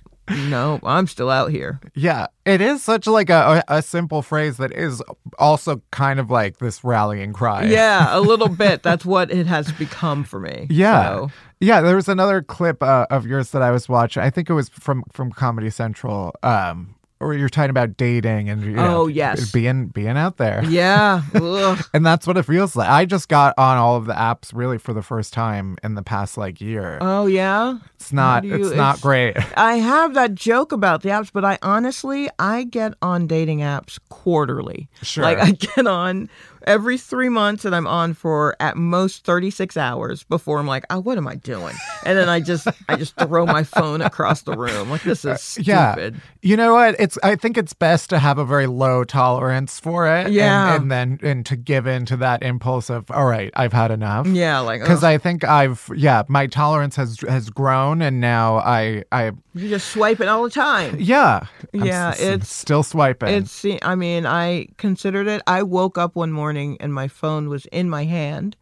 nope, 0.50 0.80
I'm 0.84 1.06
still 1.06 1.30
out 1.30 1.50
here. 1.50 1.80
Yeah. 1.94 2.26
It 2.44 2.60
is 2.60 2.82
such 2.82 3.06
like 3.06 3.30
a, 3.30 3.62
a 3.68 3.82
simple 3.82 4.22
phrase 4.22 4.56
that 4.56 4.72
is 4.72 5.02
also 5.38 5.80
kind 5.90 6.18
of 6.18 6.30
like 6.30 6.58
this 6.58 6.82
rallying 6.82 7.32
cry. 7.32 7.64
Yeah, 7.64 8.16
a 8.16 8.20
little 8.30 8.48
bit. 8.48 8.82
That's 8.82 9.04
what 9.04 9.30
it 9.30 9.46
has 9.46 9.70
become 9.72 10.24
for 10.24 10.40
me. 10.40 10.66
Yeah. 10.70 11.04
So, 11.04 11.30
Yeah, 11.60 11.80
there 11.80 11.96
was 11.96 12.08
another 12.08 12.42
clip 12.42 12.82
uh, 12.82 13.06
of 13.10 13.26
yours 13.26 13.50
that 13.52 13.62
I 13.62 13.70
was 13.70 13.88
watching. 13.88 14.22
I 14.22 14.30
think 14.30 14.50
it 14.50 14.54
was 14.54 14.68
from 14.70 15.04
from 15.12 15.30
Comedy 15.32 15.70
Central. 15.70 16.34
Um 16.42 16.96
where 17.18 17.34
you're 17.34 17.48
talking 17.48 17.70
about 17.70 17.96
dating 17.96 18.50
and 18.50 18.64
you 18.64 18.72
know, 18.72 19.02
Oh, 19.02 19.06
yes. 19.06 19.52
being 19.52 19.86
being 19.86 20.16
out 20.18 20.38
there. 20.38 20.64
yeah. 20.64 21.22
And 21.94 22.04
that's 22.04 22.26
what 22.26 22.36
it 22.36 22.42
feels 22.42 22.74
like. 22.74 22.88
I 22.88 23.04
just 23.04 23.28
got 23.28 23.54
on 23.56 23.76
all 23.78 23.94
of 23.96 24.06
the 24.06 24.12
apps 24.12 24.50
really 24.52 24.76
for 24.76 24.92
the 24.92 25.02
first 25.02 25.32
time 25.32 25.78
in 25.84 25.94
the 25.94 26.02
past 26.02 26.36
like 26.36 26.60
year. 26.60 26.98
Oh 27.00 27.26
yeah. 27.26 27.78
It's 28.02 28.12
not 28.12 28.44
you- 28.44 28.54
it's 28.54 28.74
not 28.76 29.00
great. 29.00 29.36
I 29.56 29.74
have 29.76 30.14
that 30.14 30.34
joke 30.34 30.72
about 30.72 31.02
the 31.02 31.10
apps, 31.10 31.30
but 31.32 31.44
I 31.44 31.58
honestly 31.62 32.28
I 32.38 32.64
get 32.64 32.94
on 33.02 33.26
dating 33.26 33.60
apps 33.60 33.98
quarterly. 34.08 34.88
Sure. 35.02 35.24
Like 35.24 35.38
I 35.42 35.52
get 35.52 35.86
on 35.86 36.28
every 36.64 36.96
three 36.96 37.28
months, 37.28 37.64
and 37.64 37.74
I'm 37.74 37.86
on 37.88 38.14
for 38.14 38.54
at 38.60 38.76
most 38.76 39.24
36 39.24 39.76
hours 39.76 40.22
before 40.22 40.60
I'm 40.60 40.66
like, 40.66 40.84
oh, 40.90 41.00
what 41.00 41.18
am 41.18 41.26
I 41.26 41.34
doing? 41.34 41.74
And 42.04 42.16
then 42.16 42.28
I 42.28 42.40
just 42.40 42.68
I 42.88 42.96
just 42.96 43.16
throw 43.16 43.46
my 43.46 43.64
phone 43.64 44.00
across 44.00 44.42
the 44.42 44.56
room. 44.56 44.90
Like 44.90 45.02
this 45.02 45.24
is 45.24 45.30
uh, 45.30 45.36
stupid. 45.36 45.66
Yeah. 45.66 46.20
You 46.40 46.56
know 46.56 46.74
what? 46.74 46.96
It's 46.98 47.18
I 47.22 47.36
think 47.36 47.56
it's 47.56 47.72
best 47.72 48.10
to 48.10 48.18
have 48.18 48.38
a 48.38 48.44
very 48.44 48.66
low 48.66 49.04
tolerance 49.04 49.78
for 49.80 50.06
it. 50.06 50.30
Yeah. 50.30 50.76
And, 50.76 50.90
then 50.90 51.18
and 51.22 51.44
to 51.46 51.56
give 51.56 51.86
in 51.86 52.06
to 52.06 52.16
that 52.18 52.42
impulse 52.42 52.90
of, 52.90 53.10
all 53.10 53.26
right, 53.26 53.50
I've 53.54 53.72
had 53.72 53.90
enough. 53.90 54.26
Yeah, 54.26 54.58
like 54.60 54.80
Because 54.80 55.04
I 55.04 55.18
think 55.18 55.44
I've 55.44 55.88
yeah, 55.96 56.22
my 56.28 56.46
tolerance 56.46 56.96
has 56.96 57.18
has 57.28 57.50
grown 57.50 57.91
and 58.00 58.20
now 58.20 58.56
I 58.58 59.02
I 59.12 59.32
you 59.54 59.68
just 59.68 59.88
swipe 59.88 60.20
it 60.20 60.28
all 60.28 60.44
the 60.44 60.50
time. 60.50 60.96
yeah. 61.00 61.46
Yeah, 61.74 62.10
s- 62.10 62.20
it's- 62.22 62.48
still 62.48 62.82
swiping. 62.82 63.28
It's. 63.28 63.64
I 63.82 63.94
mean, 63.94 64.24
I 64.24 64.68
considered 64.78 65.26
it. 65.26 65.42
I 65.46 65.62
woke 65.62 65.98
up 65.98 66.14
one 66.16 66.32
morning 66.32 66.76
and 66.80 66.94
my 66.94 67.08
phone 67.08 67.48
was 67.48 67.66
in 67.66 67.90
my 67.90 68.04
hand, 68.04 68.56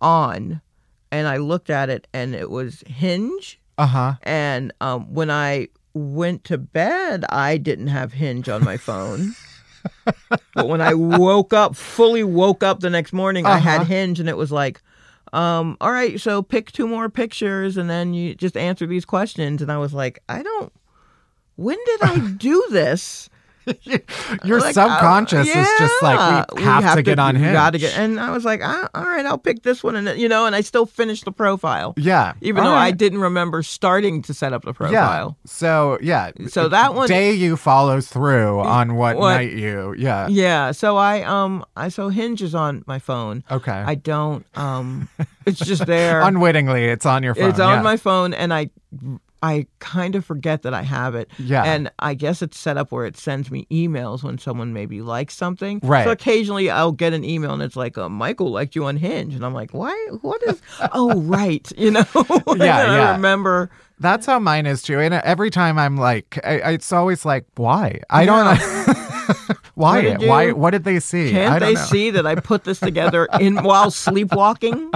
on, 0.00 0.60
and 1.12 1.28
I 1.28 1.36
looked 1.36 1.70
at 1.70 1.90
it 1.90 2.06
and 2.12 2.34
it 2.34 2.50
was 2.50 2.82
Hinge 2.86 3.60
Uh 3.78 3.86
huh. 3.86 4.14
And 4.22 4.72
um, 4.80 5.12
when 5.12 5.30
I 5.30 5.68
went 5.94 6.44
to 6.44 6.58
bed, 6.58 7.24
I 7.28 7.56
didn't 7.56 7.88
have 7.88 8.12
Hinge 8.14 8.48
on 8.48 8.64
my 8.64 8.76
phone. 8.76 9.34
but 10.54 10.68
when 10.68 10.80
I 10.80 10.94
woke 10.94 11.52
up, 11.52 11.76
fully 11.76 12.24
woke 12.24 12.62
up 12.62 12.80
the 12.80 12.90
next 12.90 13.12
morning, 13.12 13.46
I 13.46 13.58
had 13.58 13.82
Uh-huh. 13.82 13.84
Hinge, 13.84 14.20
and 14.20 14.28
it 14.28 14.36
was 14.36 14.50
like, 14.50 14.80
um, 15.34 15.76
all 15.80 15.90
right, 15.90 16.20
so 16.20 16.42
pick 16.42 16.70
two 16.70 16.86
more 16.86 17.08
pictures, 17.08 17.76
and 17.76 17.90
then 17.90 18.14
you 18.14 18.36
just 18.36 18.56
answer 18.56 18.86
these 18.86 19.04
questions. 19.04 19.60
And 19.60 19.70
I 19.70 19.78
was 19.78 19.92
like, 19.92 20.20
I 20.28 20.44
don't. 20.44 20.72
When 21.56 21.76
did 21.84 22.02
I 22.02 22.18
do 22.36 22.64
this? 22.70 23.28
Your 24.44 24.60
Like, 24.60 24.74
subconscious 24.74 25.48
uh, 25.48 25.58
is 25.58 25.68
just 25.78 26.02
like 26.02 26.54
we, 26.54 26.62
yeah, 26.62 26.80
have, 26.80 26.96
to 26.96 27.02
get 27.02 27.18
on 27.18 27.34
we 27.34 27.40
Hinge. 27.40 27.52
Gotta 27.52 27.78
get, 27.78 27.96
and 27.96 28.20
I 28.20 28.30
was 28.30 28.44
like, 28.44 28.60
ah, 28.62 28.88
all 28.94 29.04
right, 29.04 29.24
I'll 29.24 29.38
pick 29.38 29.62
this 29.62 29.82
one, 29.82 29.96
and 29.96 30.18
you 30.20 30.28
know, 30.28 30.46
and 30.46 30.54
I 30.54 30.60
still 30.60 30.86
finished 30.86 31.24
the 31.24 31.32
profile, 31.32 31.94
yeah. 31.96 32.34
even 32.40 32.64
All 32.64 32.70
though 32.70 32.76
I 32.76 32.90
didn't 32.90 33.20
remember 33.20 33.62
starting 33.62 34.22
to 34.22 34.34
set 34.34 34.52
up 34.52 34.64
the 34.64 34.72
profile. 34.72 35.36
Yeah. 35.38 35.50
So 35.50 35.98
yeah. 36.02 36.30
So 36.48 36.68
that 36.68 36.94
one- 36.94 37.08
day 37.08 37.32
you 37.32 37.56
follows 37.56 38.08
through 38.08 38.60
on 38.60 38.96
what, 38.96 39.16
What- 39.16 39.36
night 39.36 39.52
you. 39.52 39.94
Yeah. 39.96 40.28
Yeah, 40.28 40.72
so 40.72 40.96
I 40.96 41.22
um 41.22 41.64
I 41.76 41.88
so 41.88 42.08
Hinge 42.08 42.42
is 42.42 42.54
on 42.54 42.84
my 42.86 42.98
phone. 42.98 43.44
Okay. 43.50 43.72
I 43.72 43.94
don't 43.94 44.44
um 44.56 45.08
it's 45.46 45.58
just 45.58 45.86
there. 45.86 46.20
Unwittingly, 46.20 46.84
it's 46.84 47.06
on 47.06 47.22
your 47.22 47.34
phone. 47.34 47.50
it's 47.50 47.60
on 47.60 47.78
yeah. 47.78 47.82
my 47.82 47.96
phone 47.96 48.34
and 48.34 48.52
I 48.52 48.70
I 49.44 49.66
kind 49.78 50.14
of 50.14 50.24
forget 50.24 50.62
that 50.62 50.72
I 50.72 50.80
have 50.80 51.14
it. 51.14 51.28
Yeah. 51.38 51.64
And 51.64 51.90
I 51.98 52.14
guess 52.14 52.40
it's 52.40 52.58
set 52.58 52.78
up 52.78 52.90
where 52.90 53.04
it 53.04 53.18
sends 53.18 53.50
me 53.50 53.66
emails 53.70 54.22
when 54.22 54.38
someone 54.38 54.72
maybe 54.72 55.02
likes 55.02 55.36
something. 55.36 55.80
Right. 55.82 56.04
So 56.04 56.12
occasionally 56.12 56.70
I'll 56.70 56.92
get 56.92 57.12
an 57.12 57.24
email 57.24 57.52
and 57.52 57.62
it's 57.62 57.76
like, 57.76 57.98
uh, 57.98 58.08
Michael 58.08 58.50
liked 58.50 58.74
you 58.74 58.86
on 58.86 58.96
Hinge. 58.96 59.34
And 59.34 59.44
I'm 59.44 59.52
like, 59.52 59.72
why? 59.74 59.92
What 60.22 60.42
is? 60.44 60.62
oh, 60.92 61.20
right. 61.20 61.70
You 61.76 61.90
know? 61.90 62.04
Yeah, 62.56 62.96
yeah. 62.96 63.08
I 63.10 63.12
remember. 63.12 63.70
That's 63.98 64.24
how 64.26 64.38
mine 64.38 64.64
is 64.64 64.80
too. 64.80 64.98
And 64.98 65.12
every 65.12 65.50
time 65.50 65.78
I'm 65.78 65.96
like, 65.98 66.38
I, 66.44 66.72
it's 66.72 66.90
always 66.92 67.24
like, 67.26 67.44
why? 67.56 68.00
I 68.08 68.24
don't. 68.24 68.56
why? 69.74 69.96
What 69.96 70.00
did 70.02 70.22
you- 70.22 70.28
why? 70.28 70.52
What 70.52 70.70
did 70.70 70.84
they 70.84 71.00
see? 71.00 71.30
Can't 71.32 71.60
don't 71.60 71.68
they 71.68 71.74
know. 71.74 71.84
see 71.84 72.10
that 72.10 72.26
I 72.26 72.36
put 72.36 72.64
this 72.64 72.80
together 72.80 73.28
in 73.40 73.62
while 73.62 73.90
sleepwalking? 73.90 74.90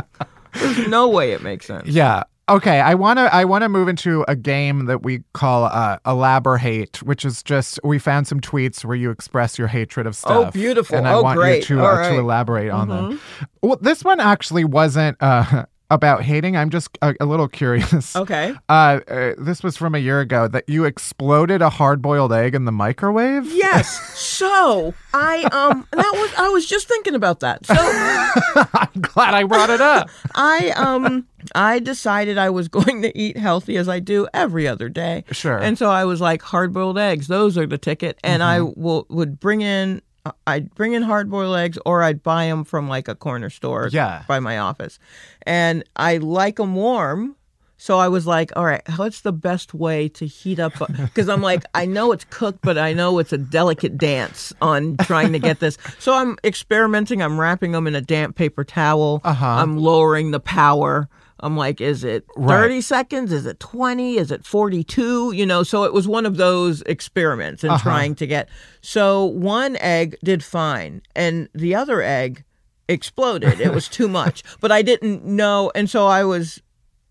There's 0.55 0.89
no 0.89 1.09
way 1.09 1.33
it 1.33 1.43
makes 1.43 1.67
sense. 1.67 1.89
Yeah. 1.89 2.25
Okay, 2.49 2.81
I 2.81 2.95
want 2.95 3.19
to 3.19 3.33
I 3.35 3.45
want 3.45 3.63
to 3.63 3.69
move 3.69 3.89
into 3.89 4.25
a 4.27 4.35
game 4.35 4.87
that 4.87 5.03
we 5.03 5.23
call 5.35 5.65
uh, 5.65 5.99
elaborate, 6.07 7.03
which 7.03 7.25
is 7.25 7.43
just 7.43 7.79
we 7.85 7.99
found 7.99 8.27
some 8.27 8.41
tweets 8.41 8.85
where 8.85 8.97
you 8.97 9.11
express 9.11 9.59
your 9.59 9.69
hatred 9.69 10.07
of 10.07 10.17
stuff. 10.17 10.49
Oh, 10.49 10.51
beautiful. 10.51 10.97
And 10.97 11.07
I 11.07 11.13
Oh, 11.15 11.23
want 11.23 11.39
great. 11.39 11.69
you 11.69 11.77
to 11.77 11.85
uh, 11.85 11.93
right. 11.93 12.05
Mm-hmm. 12.07 12.15
to 12.15 12.21
elaborate 12.21 12.71
on 12.71 12.89
them. 12.89 13.21
Well, 13.63 13.79
this 13.81 14.03
one 14.05 14.21
actually 14.21 14.65
wasn't 14.65 15.17
uh, 15.21 15.67
about 15.91 16.23
hating. 16.23 16.57
I'm 16.57 16.71
just 16.71 16.91
a, 17.03 17.15
a 17.21 17.25
little 17.27 17.49
curious. 17.49 18.15
Okay. 18.17 18.55
Uh, 18.69 19.01
uh, 19.09 19.33
this 19.39 19.63
was 19.63 19.77
from 19.77 19.95
a 19.95 19.99
year 19.99 20.21
ago 20.21 20.47
that 20.49 20.69
you 20.69 20.85
exploded 20.85 21.63
a 21.63 21.71
hard-boiled 21.71 22.33
egg 22.33 22.55
in 22.55 22.65
the 22.67 22.73
microwave. 22.73 23.47
Yes. 23.53 24.15
So 24.39 24.95
I 25.13 25.43
um 25.51 25.85
that 25.91 26.13
was 26.15 26.31
I 26.39 26.49
was 26.51 26.65
just 26.65 26.87
thinking 26.87 27.17
about 27.17 27.41
that. 27.41 27.67
So 27.67 27.75
I'm 27.77 29.01
glad 29.01 29.35
I 29.35 29.43
brought 29.43 29.69
it 29.69 29.81
up. 29.81 30.09
I 30.37 30.71
um 30.77 31.27
I 31.55 31.79
decided 31.79 32.39
I 32.39 32.51
was 32.51 32.69
going 32.79 33.03
to 33.03 33.17
eat 33.19 33.37
healthy 33.37 33.77
as 33.77 33.89
I 33.89 34.01
do 34.01 34.27
every 34.35 34.67
other 34.69 34.89
day. 34.89 35.25
Sure. 35.33 35.59
And 35.59 35.77
so 35.79 35.91
I 35.91 36.05
was 36.05 36.21
like 36.21 36.43
hard 36.43 36.73
boiled 36.73 36.99
eggs. 36.99 37.27
Those 37.29 37.57
are 37.59 37.67
the 37.67 37.79
ticket. 37.79 38.19
And 38.25 38.43
I 38.43 38.61
will 38.61 39.07
would 39.09 39.41
bring 39.41 39.61
in. 39.63 40.03
I'd 40.47 40.75
bring 40.75 40.93
in 40.93 41.03
hard 41.03 41.31
boiled 41.31 41.57
eggs, 41.57 41.79
or 41.87 42.03
I'd 42.03 42.23
buy 42.23 42.47
them 42.49 42.65
from 42.65 42.87
like 42.89 43.09
a 43.09 43.15
corner 43.15 43.49
store 43.49 43.89
Yeah. 43.91 44.25
by 44.29 44.41
my 44.41 44.59
office, 44.59 44.99
and 45.47 45.85
I 45.97 46.19
like 46.19 46.57
them 46.57 46.75
warm. 46.75 47.35
So 47.81 47.99
I 47.99 48.09
was 48.09 48.27
like, 48.27 48.51
all 48.57 48.65
right, 48.65 48.83
what's 48.97 49.21
the 49.21 49.33
best 49.33 49.73
way 49.73 50.09
to 50.11 50.27
heat 50.27 50.59
up? 50.59 50.73
Because 50.97 51.29
I'm 51.35 51.41
like, 51.41 51.63
I 51.75 51.87
know 51.87 52.11
it's 52.11 52.25
cooked, 52.25 52.59
but 52.61 52.77
I 52.77 52.93
know 52.93 53.21
it's 53.21 53.33
a 53.33 53.39
delicate 53.39 53.97
dance 53.97 54.53
on 54.61 54.97
trying 54.99 55.33
to 55.33 55.39
get 55.39 55.61
this. 55.61 55.79
So 56.01 56.13
I'm 56.13 56.37
experimenting. 56.43 57.23
I'm 57.23 57.39
wrapping 57.41 57.71
them 57.73 57.87
in 57.87 57.95
a 57.95 58.01
damp 58.01 58.35
paper 58.35 58.65
towel. 58.65 59.21
Uh-huh. 59.23 59.47
I'm 59.47 59.79
lowering 59.79 60.33
the 60.33 60.41
power. 60.41 61.09
I'm 61.41 61.57
like, 61.57 61.81
is 61.81 62.05
it 62.05 62.25
30 62.37 62.45
Right. 62.47 62.85
seconds? 62.85 63.33
Is 63.33 63.47
it 63.47 63.61
20? 63.61 64.17
Is 64.17 64.31
it 64.31 64.45
42? 64.45 65.33
You 65.33 65.47
know, 65.47 65.63
so 65.63 65.85
it 65.85 65.93
was 65.93 66.09
one 66.09 66.27
of 66.27 66.37
those 66.37 66.83
experiments 66.83 67.63
and 67.63 67.73
uh-huh. 67.73 67.83
trying 67.83 68.15
to 68.17 68.27
get. 68.27 68.49
So 68.81 69.25
one 69.27 69.77
egg 69.77 70.17
did 70.23 70.43
fine, 70.43 71.03
and 71.15 71.49
the 71.55 71.75
other 71.75 72.03
egg 72.03 72.45
exploded. 72.89 73.61
It 73.61 73.73
was 73.73 73.89
too 73.89 74.09
much, 74.09 74.43
but 74.61 74.73
I 74.73 74.83
didn't 74.83 75.25
know. 75.25 75.71
And 75.75 75.89
so 75.89 76.07
I 76.07 76.25
was, 76.25 76.61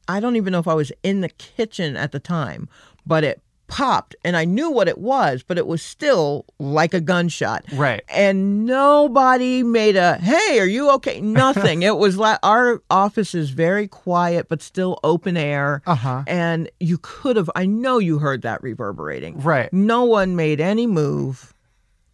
I 0.08 0.20
don't 0.20 0.36
even 0.36 0.52
know 0.52 0.60
if 0.60 0.68
I 0.68 0.74
was 0.74 0.92
in 1.04 1.22
the 1.22 1.30
kitchen 1.30 1.96
at 1.96 2.12
the 2.12 2.20
time, 2.20 2.68
but 3.06 3.24
it 3.24 3.42
popped 3.68 4.16
and 4.24 4.36
I 4.36 4.46
knew 4.46 4.70
what 4.72 4.88
it 4.88 4.98
was, 4.98 5.44
but 5.44 5.58
it 5.58 5.68
was 5.68 5.82
still 5.82 6.46
like 6.60 6.94
a 6.94 7.02
gunshot. 7.02 7.66
Right. 7.74 8.04
And 8.10 8.66
nobody 8.66 9.64
made 9.64 9.96
a, 9.96 10.18
hey, 10.18 10.60
are 10.60 10.66
you 10.66 10.90
okay? 10.92 11.22
Nothing. 11.38 11.84
it 11.84 11.98
was 11.98 12.18
like 12.18 12.40
our 12.44 12.82
office 12.90 13.36
is 13.36 13.50
very 13.52 13.88
quiet, 13.88 14.48
but 14.50 14.62
still 14.62 15.00
open 15.04 15.38
air. 15.38 15.82
Uh 15.86 15.96
huh. 15.96 16.24
And 16.28 16.70
you 16.80 16.98
could 17.02 17.36
have, 17.36 17.50
I 17.56 17.66
know 17.66 18.00
you 18.00 18.20
heard 18.20 18.42
that 18.44 18.62
reverberating. 18.64 19.40
Right. 19.42 19.72
No 19.72 20.04
one 20.04 20.36
made 20.36 20.60
any 20.60 20.88
move 20.88 21.54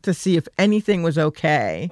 to 0.01 0.13
see 0.13 0.37
if 0.37 0.47
anything 0.57 1.03
was 1.03 1.17
okay. 1.17 1.89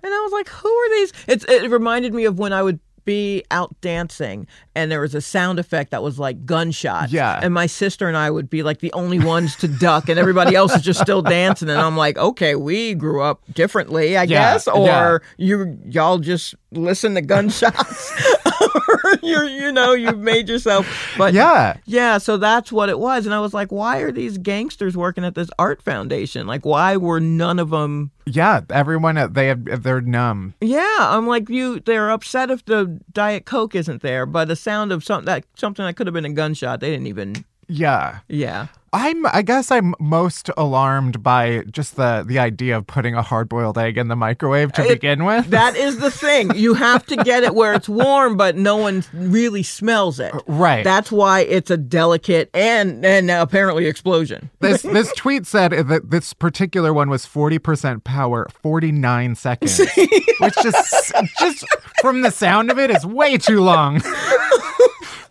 And 0.00 0.14
I 0.14 0.20
was 0.20 0.32
like, 0.32 0.48
who 0.48 0.68
are 0.68 0.90
these? 0.90 1.12
It's, 1.26 1.44
it 1.46 1.70
reminded 1.70 2.14
me 2.14 2.24
of 2.24 2.38
when 2.38 2.52
I 2.52 2.62
would 2.62 2.78
be 3.08 3.42
out 3.50 3.74
dancing 3.80 4.46
and 4.74 4.92
there 4.92 5.00
was 5.00 5.14
a 5.14 5.22
sound 5.22 5.58
effect 5.58 5.92
that 5.92 6.02
was 6.02 6.18
like 6.18 6.44
gunshots. 6.44 7.10
Yeah. 7.10 7.40
And 7.42 7.54
my 7.54 7.64
sister 7.64 8.06
and 8.06 8.18
I 8.18 8.30
would 8.30 8.50
be 8.50 8.62
like 8.62 8.80
the 8.80 8.92
only 8.92 9.18
ones 9.18 9.56
to 9.56 9.68
duck 9.68 10.10
and 10.10 10.18
everybody 10.18 10.54
else 10.54 10.76
is 10.76 10.82
just 10.82 11.00
still 11.00 11.22
dancing. 11.22 11.70
And 11.70 11.80
I'm 11.80 11.96
like, 11.96 12.18
okay, 12.18 12.54
we 12.54 12.92
grew 12.92 13.22
up 13.22 13.40
differently, 13.54 14.18
I 14.18 14.24
Yeah, 14.24 14.26
guess. 14.26 14.68
Or 14.68 14.84
yeah. 14.86 15.18
you 15.38 15.78
y'all 15.86 16.18
just 16.18 16.54
listen 16.70 17.14
to 17.14 17.20
gunshots. 17.22 18.12
or 18.44 19.14
you're 19.22 19.44
you 19.44 19.72
know, 19.72 19.92
you've 19.94 20.18
made 20.18 20.48
yourself 20.48 20.86
but 21.16 21.32
Yeah. 21.34 21.76
yeah, 21.86 22.18
so 22.18 22.36
that's 22.36 22.70
what 22.70 22.88
it 22.88 22.98
was. 22.98 23.24
And 23.26 23.34
I 23.34 23.40
was 23.40 23.54
like, 23.54 23.70
why 23.72 23.98
are 23.98 24.12
these 24.12 24.38
gangsters 24.38 24.96
working 24.96 25.24
at 25.24 25.34
this 25.34 25.48
art 25.58 25.82
foundation? 25.82 26.46
Like, 26.46 26.66
why 26.66 26.96
were 26.96 27.20
none 27.20 27.58
of 27.58 27.70
them? 27.70 28.10
Yeah. 28.26 28.60
Everyone 28.70 29.16
uh, 29.16 29.28
they 29.28 29.46
have 29.48 29.82
they're 29.82 30.00
numb. 30.00 30.54
Yeah, 30.60 30.96
I'm 31.00 31.26
like, 31.26 31.48
you, 31.48 31.80
they're 31.80 32.10
upset 32.10 32.50
if 32.50 32.64
the 32.64 33.00
Diet 33.12 33.46
Coke 33.46 33.74
isn't 33.74 34.02
there, 34.02 34.26
but 34.26 34.48
the 34.48 34.56
sound 34.56 34.92
of 34.92 35.02
something 35.04 35.26
that, 35.26 35.44
something 35.56 35.84
that 35.84 35.94
could 35.96 36.06
have 36.06 36.14
been 36.14 36.24
a 36.26 36.32
gunshot, 36.32 36.80
they 36.80 36.90
didn't 36.90 37.06
even, 37.06 37.44
Yeah. 37.68 38.18
yeah. 38.28 38.66
I'm 38.92 39.26
I 39.26 39.42
guess 39.42 39.70
I'm 39.70 39.94
most 40.00 40.50
alarmed 40.56 41.22
by 41.22 41.64
just 41.70 41.96
the 41.96 42.24
the 42.26 42.38
idea 42.38 42.76
of 42.76 42.86
putting 42.86 43.14
a 43.14 43.22
hard-boiled 43.22 43.76
egg 43.78 43.98
in 43.98 44.08
the 44.08 44.16
microwave 44.16 44.72
to 44.72 44.84
It- 44.84 44.88
begin 44.88 45.24
with. 45.24 45.46
That 45.50 45.76
is 45.76 45.98
the 45.98 46.10
thing. 46.10 46.50
You 46.58 46.74
have 46.74 47.06
to 47.06 47.16
get 47.16 47.44
it 47.44 47.54
where 47.54 47.72
it's 47.74 47.88
warm, 47.88 48.36
but 48.36 48.56
no 48.56 48.76
one 48.76 49.04
really 49.12 49.62
smells 49.62 50.18
it. 50.18 50.34
Uh, 50.34 50.40
right. 50.46 50.82
That's 50.84 51.12
why 51.12 51.40
it's 51.40 51.70
a 51.70 51.76
delicate 51.76 52.50
and 52.54 53.04
and 53.04 53.30
apparently 53.30 53.86
explosion. 53.86 54.50
this 54.60 54.82
this 54.96 55.12
tweet 55.12 55.46
said 55.46 55.72
that 55.72 56.10
this 56.10 56.32
particular 56.32 56.92
one 56.92 57.10
was 57.10 57.26
40% 57.26 58.04
power, 58.04 58.48
49 58.62 59.34
seconds. 59.34 59.78
which 60.40 60.54
just 60.62 61.12
just 61.40 61.64
from 62.00 62.22
the 62.22 62.30
sound 62.30 62.70
of 62.70 62.78
it 62.78 62.90
is 62.90 63.04
way 63.06 63.36
too 63.38 63.60
long. 63.60 64.00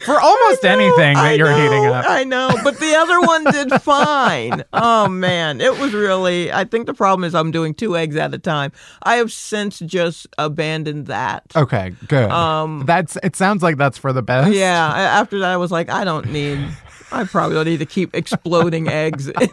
For 0.07 0.19
almost 0.19 0.63
anything 0.63 1.15
that 1.15 1.25
I 1.25 1.33
you're 1.33 1.49
know, 1.49 1.57
heating 1.61 1.85
up. 1.87 2.05
I 2.07 2.23
know, 2.23 2.49
but 2.63 2.79
the 2.79 2.95
other 2.95 3.19
one 3.19 3.43
did 3.43 3.69
fine. 3.81 4.63
Oh 4.71 5.09
man, 5.09 5.59
it 5.59 5.77
was 5.77 5.93
really. 5.93 6.49
I 6.49 6.63
think 6.63 6.85
the 6.85 6.93
problem 6.93 7.25
is 7.25 7.35
I'm 7.35 7.51
doing 7.51 7.73
two 7.73 7.97
eggs 7.97 8.15
at 8.15 8.33
a 8.33 8.37
time. 8.37 8.71
I 9.03 9.15
have 9.15 9.33
since 9.33 9.79
just 9.79 10.25
abandoned 10.37 11.07
that. 11.07 11.43
Okay, 11.57 11.93
good. 12.07 12.31
Um, 12.31 12.83
that's 12.85 13.17
it 13.21 13.35
sounds 13.35 13.61
like 13.61 13.75
that's 13.75 13.97
for 13.97 14.13
the 14.13 14.21
best. 14.21 14.53
Yeah. 14.53 14.87
After 14.87 15.39
that, 15.39 15.49
I 15.51 15.57
was 15.57 15.71
like, 15.71 15.89
I 15.89 16.05
don't 16.05 16.31
need. 16.31 16.65
I 17.11 17.23
probably 17.23 17.55
don't 17.55 17.65
need 17.65 17.79
to 17.79 17.85
keep 17.85 18.15
exploding 18.15 18.87
eggs 19.03 19.27
in, 19.27 19.35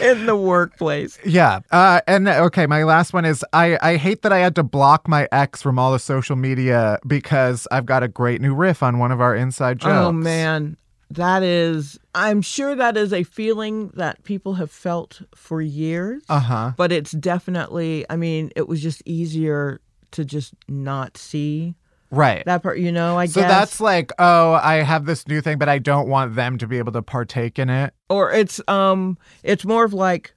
in 0.00 0.26
the 0.26 0.36
workplace. 0.40 1.18
Yeah. 1.24 1.60
Uh, 1.70 2.00
and 2.06 2.28
okay, 2.28 2.66
my 2.66 2.84
last 2.84 3.12
one 3.12 3.24
is 3.24 3.44
I, 3.52 3.78
I 3.82 3.96
hate 3.96 4.22
that 4.22 4.32
I 4.32 4.38
had 4.38 4.54
to 4.56 4.62
block 4.62 5.08
my 5.08 5.28
ex 5.32 5.62
from 5.62 5.78
all 5.78 5.92
the 5.92 5.98
social 5.98 6.36
media 6.36 6.98
because 7.06 7.66
I've 7.70 7.86
got 7.86 8.02
a 8.02 8.08
great 8.08 8.40
new 8.40 8.54
riff 8.54 8.82
on 8.82 8.98
one 8.98 9.12
of 9.12 9.20
our 9.20 9.34
inside 9.34 9.80
jokes. 9.80 9.94
Oh 9.94 10.12
man, 10.12 10.76
that 11.10 11.42
is. 11.42 11.98
I'm 12.14 12.42
sure 12.42 12.74
that 12.74 12.96
is 12.96 13.12
a 13.12 13.22
feeling 13.24 13.88
that 13.94 14.22
people 14.24 14.54
have 14.54 14.70
felt 14.70 15.22
for 15.34 15.60
years. 15.60 16.22
Uh 16.28 16.40
huh. 16.40 16.72
but 16.76 16.92
it's 16.92 17.12
definitely. 17.12 18.04
I 18.08 18.16
mean, 18.16 18.50
it 18.56 18.68
was 18.68 18.82
just 18.82 19.02
easier 19.04 19.80
to 20.12 20.24
just 20.24 20.54
not 20.68 21.16
see 21.16 21.74
Right. 22.10 22.44
that 22.44 22.62
part. 22.62 22.78
You 22.78 22.92
know, 22.92 23.18
I 23.18 23.26
so 23.26 23.40
guess. 23.40 23.50
So 23.50 23.54
that's 23.58 23.80
like, 23.80 24.12
oh, 24.18 24.52
I 24.54 24.76
have 24.76 25.06
this 25.06 25.26
new 25.26 25.40
thing, 25.40 25.58
but 25.58 25.68
I 25.68 25.78
don't 25.78 26.08
want 26.08 26.34
them 26.34 26.58
to 26.58 26.66
be 26.66 26.78
able 26.78 26.92
to 26.92 27.02
partake 27.02 27.58
in 27.58 27.70
it. 27.70 27.92
or 28.08 28.32
it's 28.32 28.60
um, 28.68 29.18
it's 29.42 29.64
more 29.64 29.84
of 29.84 29.92
like, 29.92 30.34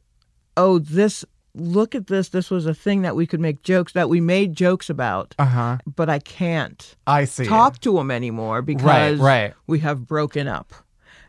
oh, 0.57 0.79
this 0.79 1.23
look 1.55 1.95
at 1.95 2.07
this. 2.07 2.29
This 2.29 2.49
was 2.49 2.65
a 2.65 2.73
thing 2.73 3.01
that 3.01 3.15
we 3.15 3.25
could 3.27 3.39
make 3.39 3.63
jokes 3.63 3.93
that 3.93 4.09
we 4.09 4.21
made 4.21 4.53
jokes 4.55 4.89
about, 4.89 5.35
Uh 5.39 5.45
huh. 5.45 5.77
but 5.95 6.09
I 6.09 6.19
can't 6.19 6.95
I 7.07 7.25
see. 7.25 7.45
talk 7.45 7.79
to 7.81 7.93
them 7.93 8.11
anymore 8.11 8.61
because 8.61 9.19
right. 9.19 9.53
we 9.67 9.79
have 9.79 10.07
broken 10.07 10.47
up. 10.47 10.73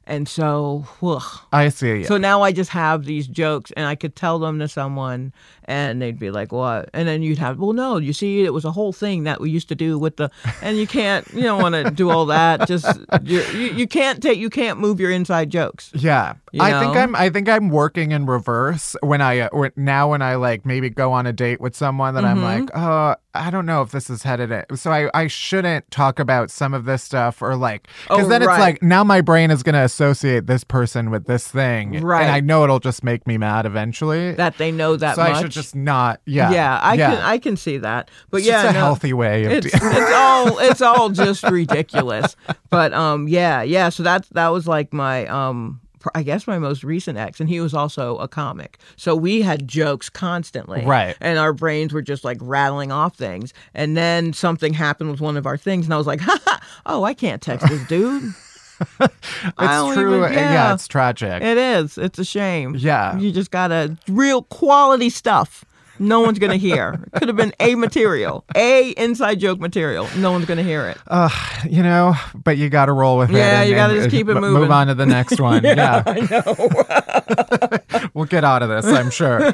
And 0.05 0.28
so, 0.28 0.86
ugh. 1.03 1.22
I 1.53 1.68
see. 1.68 2.03
so 2.05 2.16
now 2.16 2.43
I 2.43 2.51
just 2.51 2.70
have 2.70 3.05
these 3.05 3.28
jokes, 3.28 3.70
and 3.76 3.86
I 3.86 3.95
could 3.95 4.16
tell 4.16 4.41
them 4.41 4.59
to 4.59 4.66
someone, 4.66 5.32
and 5.71 6.03
they'd 6.03 6.18
be 6.18 6.31
like, 6.33 6.51
"What?" 6.53 6.91
And 6.93 7.07
then 7.07 7.23
you'd 7.23 7.39
have, 7.39 7.59
"Well, 7.59 7.73
no, 7.73 7.99
you 7.99 8.12
see, 8.12 8.43
it 8.45 8.53
was 8.53 8.64
a 8.64 8.73
whole 8.73 8.93
thing 8.93 9.23
that 9.25 9.41
we 9.41 9.51
used 9.51 9.68
to 9.68 9.75
do 9.77 9.99
with 9.99 10.16
the," 10.16 10.31
and 10.62 10.77
you 10.77 10.87
can't, 10.87 11.27
you 11.33 11.43
don't 11.43 11.62
want 11.62 11.75
to 11.77 11.91
do 11.91 12.11
all 12.11 12.27
that. 12.27 12.66
Just 12.66 12.99
you, 13.23 13.41
you 13.41 13.87
can't 13.87 14.23
take, 14.23 14.39
you 14.39 14.51
can't 14.51 14.79
move 14.81 14.99
your 15.01 15.11
inside 15.12 15.51
jokes. 15.51 15.91
Yeah, 15.95 16.35
You 16.53 16.62
I 16.62 16.81
think? 16.81 16.97
I'm. 16.97 17.14
I 17.14 17.31
think 17.31 17.49
I'm 17.49 17.68
working 17.71 18.11
in 18.12 18.27
reverse 18.27 18.97
when 19.03 19.21
I 19.21 19.39
uh, 19.41 19.49
when, 19.53 19.71
now 19.77 20.11
when 20.11 20.23
I 20.23 20.35
like 20.35 20.66
maybe 20.66 20.91
go 20.91 21.12
on 21.12 21.27
a 21.27 21.33
date 21.33 21.61
with 21.61 21.77
someone 21.77 22.14
that 22.14 22.25
Mm-hmm. 22.25 22.45
I'm 22.45 22.61
like, 22.66 22.71
oh, 22.75 23.14
I 23.35 23.51
don't 23.51 23.64
know 23.66 23.83
if 23.83 23.93
this 23.93 24.11
is 24.11 24.25
headed 24.25 24.51
in. 24.51 24.77
So 24.77 24.91
I 24.91 25.09
I 25.14 25.27
shouldn't 25.29 25.91
talk 25.91 26.18
about 26.18 26.51
some 26.51 26.75
of 26.75 26.85
this 26.85 27.03
stuff 27.03 27.41
or 27.43 27.57
like 27.57 27.87
because 28.09 28.27
Oh, 28.27 28.29
then 28.29 28.43
it's 28.43 28.49
like 28.49 28.83
now 28.83 29.05
my 29.05 29.21
brain 29.21 29.51
is 29.51 29.62
going 29.62 29.75
to 29.75 29.83
associate 29.85 30.47
this 30.47 30.64
person 30.64 31.11
with 31.11 31.27
this 31.27 31.47
thing, 31.49 32.01
Right. 32.03 32.23
And 32.23 32.31
I 32.31 32.41
know 32.41 32.64
it'll 32.64 32.81
just 32.81 33.05
make 33.05 33.27
me 33.27 33.39
mad 33.39 33.66
eventually. 33.66 34.33
That 34.33 34.59
they 34.59 34.73
know 34.73 34.97
that 34.97 35.16
so 35.16 35.23
much. 35.23 35.51
Just 35.62 35.74
not. 35.76 36.20
Yeah, 36.26 36.50
yeah, 36.50 36.78
I 36.82 36.96
can, 36.96 37.18
I 37.18 37.38
can 37.38 37.56
see 37.56 37.78
that. 37.78 38.11
But 38.30 38.38
It's 38.38 38.46
yeah, 38.46 38.70
a 38.70 38.72
no. 38.72 38.78
healthy 38.78 39.12
way 39.12 39.44
of. 39.44 39.52
it's 39.52 39.66
it's 39.66 39.82
all 40.14 40.58
it's 40.58 40.80
all 40.82 41.08
just 41.11 41.42
ridiculous. 41.44 42.36
But 42.70 42.92
um 42.92 43.28
yeah, 43.28 43.62
yeah, 43.62 43.88
so 43.88 44.02
that's 44.02 44.28
that 44.30 44.48
was 44.48 44.66
like 44.66 44.92
my 44.92 45.26
um 45.26 45.80
I 46.14 46.22
guess 46.22 46.46
my 46.46 46.58
most 46.58 46.82
recent 46.82 47.18
ex 47.18 47.40
and 47.40 47.48
he 47.48 47.61
was 47.61 47.74
also 47.74 48.16
a 48.18 48.26
comic. 48.28 48.78
So 48.96 49.14
we 49.14 49.42
had 49.42 49.68
jokes 49.68 50.08
constantly. 50.08 50.82
Right. 50.84 51.14
And 51.20 51.38
our 51.38 51.52
brains 51.52 51.92
were 51.92 52.00
just 52.00 52.24
like 52.24 52.38
rattling 52.40 52.90
off 52.90 53.16
things. 53.16 53.52
And 53.74 53.96
then 53.98 54.32
something 54.32 54.72
happened 54.72 55.11
with 55.11 55.20
one 55.20 55.36
of 55.36 55.44
our 55.46 55.58
things 55.58 55.84
and 55.84 55.92
I 55.92 55.98
was 55.98 56.06
like, 56.06 56.20
"Oh, 56.86 57.04
I 57.04 57.12
can't 57.14 57.42
text 57.42 57.68
this 57.68 57.86
dude." 57.86 58.32
It's 59.59 59.95
true. 59.95 60.24
even- 60.24 60.31
uh, 60.31 60.41
yeah. 60.41 60.53
yeah. 60.53 60.74
it's 60.74 60.89
tragic. 60.89 61.43
It 61.43 61.57
is. 61.59 61.99
It's 61.99 62.18
a 62.18 62.24
shame. 62.24 62.74
Yeah. 62.76 63.18
You 63.18 63.31
just 63.33 63.51
got 63.51 63.68
to 63.68 63.97
real 64.09 64.43
quality 64.43 65.11
stuff. 65.11 65.64
No 66.01 66.20
one's 66.22 66.38
going 66.38 66.51
to 66.51 66.59
hear. 66.59 66.98
It 67.12 67.18
Could 67.18 67.28
have 67.28 67.36
been 67.36 67.53
A 67.61 67.74
material, 67.74 68.44
A 68.57 68.90
inside 68.96 69.38
joke 69.38 69.61
material. 69.61 70.09
No 70.16 70.32
one's 70.32 70.46
going 70.46 70.57
to 70.57 70.64
hear 70.64 70.88
it. 70.88 70.96
Uh, 71.07 71.28
you 71.68 71.82
know, 71.82 72.14
but 72.34 72.57
you 72.57 72.70
got 72.70 72.86
to 72.86 72.92
roll 72.92 73.18
with 73.18 73.30
it. 73.30 73.36
Yeah, 73.36 73.62
you 73.62 73.74
gotta 73.74 73.94
just 73.94 74.11
keep 74.11 74.28
it 74.28 74.36
uh, 74.36 74.40
moving. 74.40 74.61
Move 74.62 74.70
on 74.70 74.86
to 74.86 74.94
the 74.94 75.05
next 75.07 75.38
one. 75.40 75.62
yeah, 75.62 76.03
I 76.07 76.20
know. 76.30 78.11
we'll 78.14 78.24
get 78.24 78.44
out 78.44 78.62
of 78.62 78.70
this, 78.70 78.86
I'm 78.86 79.11
sure. 79.11 79.53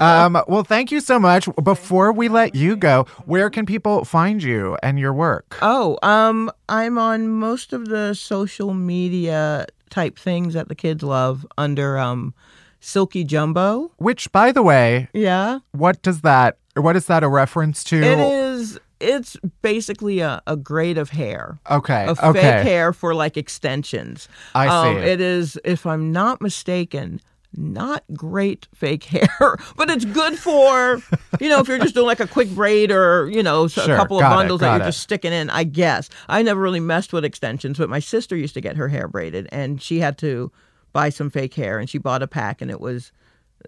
um, 0.00 0.40
well, 0.46 0.62
thank 0.62 0.92
you 0.92 1.00
so 1.00 1.18
much. 1.18 1.48
Before 1.62 2.12
we 2.12 2.28
let 2.28 2.54
you 2.54 2.76
go, 2.76 3.06
where 3.26 3.50
can 3.50 3.66
people 3.66 4.04
find 4.04 4.42
you 4.42 4.76
and 4.82 4.98
your 4.98 5.12
work? 5.12 5.58
oh, 5.62 5.98
um, 6.02 6.50
I'm 6.68 6.96
on 6.98 7.28
most 7.28 7.72
of 7.72 7.88
the 7.88 8.14
social 8.14 8.72
media 8.74 9.66
type 9.90 10.18
things 10.18 10.54
that 10.54 10.68
the 10.68 10.74
kids 10.74 11.02
love 11.02 11.46
under 11.56 11.98
um, 11.98 12.34
Silky 12.80 13.24
Jumbo. 13.24 13.90
Which, 13.98 14.30
by 14.32 14.52
the 14.52 14.62
way, 14.62 15.08
Yeah, 15.12 15.60
what 15.72 16.02
does 16.02 16.20
that? 16.22 16.58
What 16.74 16.96
is 16.96 17.06
that 17.06 17.22
a 17.24 17.28
reference 17.28 17.82
to? 17.84 17.96
it 18.00 18.18
is. 18.18 18.78
It's 19.00 19.36
basically 19.62 20.18
a, 20.20 20.42
a 20.46 20.56
grade 20.56 20.98
of 20.98 21.10
hair. 21.10 21.58
Okay. 21.70 22.06
of 22.06 22.18
okay. 22.18 22.40
fake 22.40 22.66
hair 22.66 22.92
for 22.92 23.14
like 23.14 23.36
extensions. 23.36 24.28
I 24.54 24.66
Um, 24.68 24.96
see. 24.96 25.02
it 25.02 25.20
is, 25.20 25.56
if 25.64 25.86
I'm 25.86 26.10
not 26.12 26.40
mistaken, 26.40 27.20
not 27.56 28.02
great 28.14 28.66
fake 28.74 29.04
hair, 29.14 29.56
but 29.76 29.88
it's 29.88 30.04
good 30.04 30.36
for, 30.38 31.00
you 31.40 31.48
know, 31.48 31.60
if 31.60 31.68
you're 31.68 31.78
just 31.78 31.94
doing 31.94 32.06
like 32.06 32.18
a 32.20 32.26
quick 32.26 32.50
braid 32.50 32.90
or, 32.90 33.28
you 33.30 33.42
know, 33.42 33.68
so 33.68 33.82
Sure, 33.82 33.94
a 33.94 33.96
couple 33.98 34.16
of 34.18 34.22
got 34.22 34.32
it, 34.32 34.34
bundles 34.36 34.60
that 34.60 34.72
you're 34.74 34.82
it. 34.82 34.86
just 34.86 35.00
sticking 35.00 35.32
in, 35.32 35.48
I 35.50 35.62
guess. 35.64 36.08
I 36.28 36.42
never 36.42 36.60
really 36.60 36.80
messed 36.80 37.12
with 37.12 37.24
extensions, 37.24 37.78
but 37.78 37.88
my 37.88 38.00
sister 38.00 38.36
used 38.36 38.54
to 38.54 38.60
get 38.60 38.76
her 38.76 38.88
hair 38.88 39.06
braided 39.08 39.48
and 39.52 39.80
she 39.80 40.00
had 40.00 40.18
to 40.18 40.50
buy 40.92 41.08
some 41.08 41.30
fake 41.30 41.54
hair 41.54 41.78
and 41.78 41.88
she 41.88 41.98
bought 41.98 42.22
a 42.22 42.26
pack 42.26 42.60
and 42.60 42.70
it 42.70 42.80
was 42.80 43.12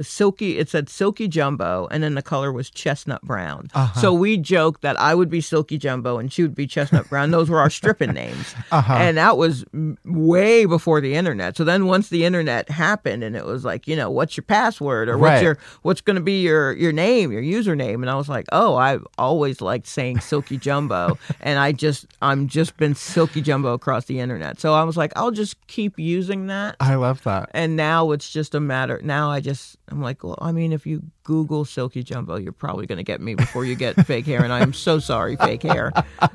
silky 0.01 0.59
it 0.59 0.69
said 0.69 0.89
silky 0.89 1.27
jumbo 1.29 1.87
and 1.91 2.03
then 2.03 2.15
the 2.15 2.23
color 2.23 2.53
was 2.53 2.71
chestnut 2.71 3.21
brown 3.23 3.69
Uh-huh. 3.75 4.01
so 4.01 4.13
we 4.13 4.37
joked 4.37 4.83
that 4.83 4.99
i 5.01 5.15
would 5.15 5.29
be 5.29 5.41
silky 5.41 5.77
jumbo 5.79 6.19
and 6.19 6.33
she 6.33 6.43
would 6.43 6.55
be 6.55 6.67
chestnut 6.67 7.09
brown 7.09 7.31
those 7.33 7.51
were 7.51 7.59
our 7.59 7.71
stripping 7.71 8.13
names 8.13 8.55
Uh-huh. 8.73 8.95
and 8.95 9.17
that 9.17 9.37
was 9.37 9.65
way 10.05 10.65
before 10.65 11.01
the 11.01 11.15
internet 11.15 11.57
so 11.57 11.65
then 11.65 11.87
once 11.87 12.09
the 12.09 12.25
internet 12.25 12.69
happened 12.71 13.23
and 13.25 13.37
it 13.37 13.45
was 13.45 13.65
like 13.65 13.87
you 13.89 13.97
know 13.97 14.11
what's 14.11 14.37
your 14.37 14.45
password 14.45 15.09
or 15.09 15.19
what's 15.19 15.43
your 15.43 15.59
what's 15.83 16.01
going 16.01 16.17
to 16.17 16.23
be 16.23 16.41
your 16.41 16.73
your 16.73 16.93
name 16.93 17.33
your 17.33 17.43
username 17.43 17.95
and 17.95 18.09
i 18.11 18.15
was 18.15 18.29
like 18.29 18.47
oh 18.53 18.77
i've 18.77 19.05
always 19.19 19.61
liked 19.61 19.87
saying 19.87 20.21
silky 20.21 20.57
jumbo 20.57 21.19
and 21.41 21.59
i 21.59 21.73
just 21.73 22.07
i'm 22.23 22.47
just 22.49 22.77
been 22.77 22.95
silky 22.95 23.41
jumbo 23.41 23.73
across 23.73 24.05
the 24.07 24.21
internet 24.21 24.61
so 24.61 24.73
i 24.75 24.83
was 24.85 24.97
like 24.97 25.13
i'll 25.17 25.31
just 25.33 25.57
keep 25.67 25.99
using 25.99 26.47
that 26.47 26.77
I 26.81 26.95
love 26.95 27.23
that. 27.25 27.51
and 27.55 27.77
now 27.77 28.11
it's 28.13 28.31
just 28.31 28.55
a 28.55 28.61
matter. 28.61 29.01
Now 29.03 29.31
I 29.31 29.41
just 29.41 29.77
I'm 29.91 30.01
like, 30.01 30.23
well, 30.23 30.39
I 30.41 30.53
mean, 30.53 30.73
if 30.73 30.87
you 30.87 31.03
Google 31.25 31.65
Silky 31.65 32.03
Jumbo, 32.03 32.37
you're 32.37 32.53
probably 32.53 32.87
going 32.87 32.99
to 32.99 33.05
get 33.05 33.21
me 33.21 33.35
before 33.35 33.65
you 33.65 33.75
get 33.75 34.07
fake 34.07 34.27
hair, 34.27 34.43
and 34.43 34.53
I'm 34.53 34.73
so 34.73 34.99
sorry, 34.99 35.37
fake 35.37 35.63
hair. 35.63 35.93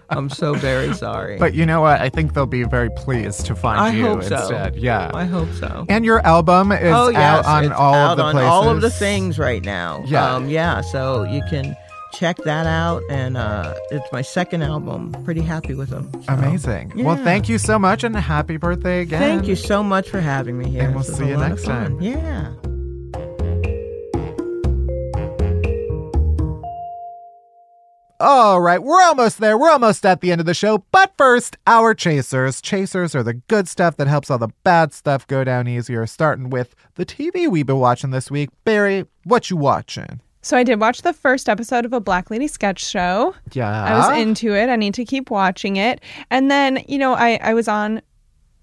I'm 0.09 0.29
so 0.29 0.53
very 0.53 0.93
sorry. 0.93 1.37
But 1.37 1.53
you 1.53 1.65
know 1.65 1.81
what? 1.81 2.01
I 2.01 2.09
think 2.09 2.33
they'll 2.33 2.45
be 2.45 2.63
very 2.63 2.89
pleased 2.89 3.45
to 3.47 3.55
find 3.55 3.79
I 3.79 3.91
you 3.91 4.05
hope 4.05 4.23
so. 4.23 4.37
instead. 4.37 4.75
Yeah. 4.75 5.11
I 5.13 5.25
hope 5.25 5.49
so. 5.53 5.85
and 5.89 6.03
your 6.05 6.19
album 6.25 6.71
is 6.71 6.93
oh 6.93 7.09
yes, 7.09 7.45
out 7.45 7.65
on 7.65 7.71
all 7.71 7.93
out 7.93 8.11
of 8.11 8.17
the 8.17 8.23
on 8.23 8.31
places. 8.33 8.49
all 8.49 8.69
of 8.69 8.81
the 8.81 8.89
things 8.91 9.39
right 9.39 9.63
now. 9.63 10.03
Yeah. 10.05 10.35
um, 10.35 10.49
yeah. 10.49 10.81
So 10.81 11.23
you 11.23 11.41
can 11.49 11.75
check 12.13 12.37
that 12.37 12.65
out, 12.65 13.03
and 13.09 13.37
uh, 13.37 13.73
it's 13.91 14.11
my 14.11 14.21
second 14.21 14.63
album. 14.63 15.11
Pretty 15.23 15.41
happy 15.41 15.73
with 15.73 15.89
them. 15.89 16.09
So, 16.23 16.33
Amazing. 16.33 16.93
Well, 17.03 17.17
thank 17.17 17.49
you 17.49 17.57
so 17.57 17.77
much 17.77 18.03
and 18.03 18.15
happy 18.15 18.57
birthday 18.57 19.01
again. 19.01 19.19
Thank 19.19 19.47
you 19.47 19.55
so 19.55 19.83
much 19.83 20.09
for 20.09 20.21
having 20.21 20.57
me 20.57 20.69
here. 20.69 20.83
And 20.83 20.95
we'll 20.95 21.03
This 21.03 21.17
see 21.17 21.27
you 21.27 21.37
next 21.37 21.63
time. 21.63 22.01
Yeah. 22.01 22.53
All 28.19 28.61
right, 28.61 28.81
we're 28.81 29.01
almost 29.01 29.39
there. 29.39 29.57
We're 29.57 29.71
almost 29.71 30.05
at 30.05 30.21
the 30.21 30.31
end 30.31 30.39
of 30.39 30.47
the 30.47 30.53
show. 30.53 30.85
But 30.91 31.13
first, 31.17 31.57
our 31.67 31.93
chasers. 31.93 32.61
Chasers 32.61 33.13
are 33.13 33.23
the 33.23 33.33
good 33.33 33.67
stuff 33.67 33.97
that 33.97 34.07
helps 34.07 34.31
all 34.31 34.37
the 34.37 34.53
bad 34.63 34.93
stuff 34.93 35.27
go 35.27 35.43
down 35.43 35.67
easier. 35.67 36.05
Starting 36.05 36.49
with 36.49 36.75
the 36.95 37.05
TV 37.05 37.49
we've 37.49 37.65
been 37.65 37.79
watching 37.79 38.11
this 38.11 38.31
week. 38.31 38.49
Bari, 38.63 39.05
what 39.25 39.49
you 39.49 39.57
watching? 39.57 40.21
So 40.41 40.55
I 40.55 40.63
did 40.63 40.79
watch 40.79 41.01
the 41.01 41.11
first 41.11 41.49
episode 41.49 41.83
of 41.83 41.91
a 41.91 41.99
Black 41.99 42.29
Lady 42.29 42.47
sketch 42.47 42.85
show. 42.85 43.35
Yeah, 43.51 43.69
I 43.69 43.97
was 43.97 44.17
into 44.17 44.55
it. 44.55 44.69
I 44.69 44.77
need 44.77 44.93
to 44.93 45.03
keep 45.03 45.29
watching 45.29 45.75
it. 45.75 45.99
And 46.29 46.49
then, 46.49 46.85
you 46.87 46.97
know, 46.97 47.15
I, 47.15 47.39
I 47.41 47.53
was 47.53 47.67
on 47.67 48.01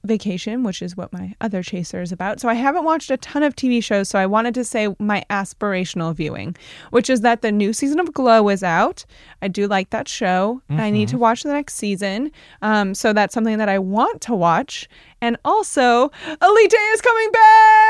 vacation, 0.05 0.63
which 0.63 0.83
is 0.83 0.97
what 0.97 1.13
my 1.13 1.35
other 1.41 1.63
chaser 1.63 2.03
is 2.03 2.13
about. 2.13 2.41
So 2.41 2.49
I 2.49 2.55
haven't 2.55 2.85
watched 2.85 3.11
a 3.11 3.17
ton 3.17 3.43
of 3.43 3.55
TV 3.55 3.83
shows. 3.83 4.09
So 4.09 4.19
I 4.19 4.27
wanted 4.27 4.55
to 4.55 4.65
say 4.65 4.95
my 4.99 5.25
aspirational 5.31 6.15
viewing, 6.15 6.57
which 6.91 7.09
is 7.09 7.21
that 7.21 7.43
the 7.43 7.53
new 7.53 7.73
season 7.73 8.01
of 8.01 8.13
Glow 8.13 8.49
is 8.49 8.63
out. 8.63 9.05
I 9.41 9.49
do 9.49 9.67
like 9.67 9.91
that 9.91 10.09
show. 10.09 10.63
I 10.71 10.91
need 10.91 11.09
to 11.09 11.19
watch 11.19 11.43
the 11.43 11.53
next 11.53 11.75
season. 11.75 12.31
Um, 12.63 12.95
so 12.95 13.13
that's 13.13 13.35
something 13.35 13.59
that 13.59 13.69
I 13.69 13.79
want 13.79 14.21
to 14.23 14.35
watch. 14.35 14.89
And 15.21 15.37
also, 15.45 16.11
Elite 16.43 16.75
is 16.75 17.01
coming 17.01 17.31
back. 17.33 17.82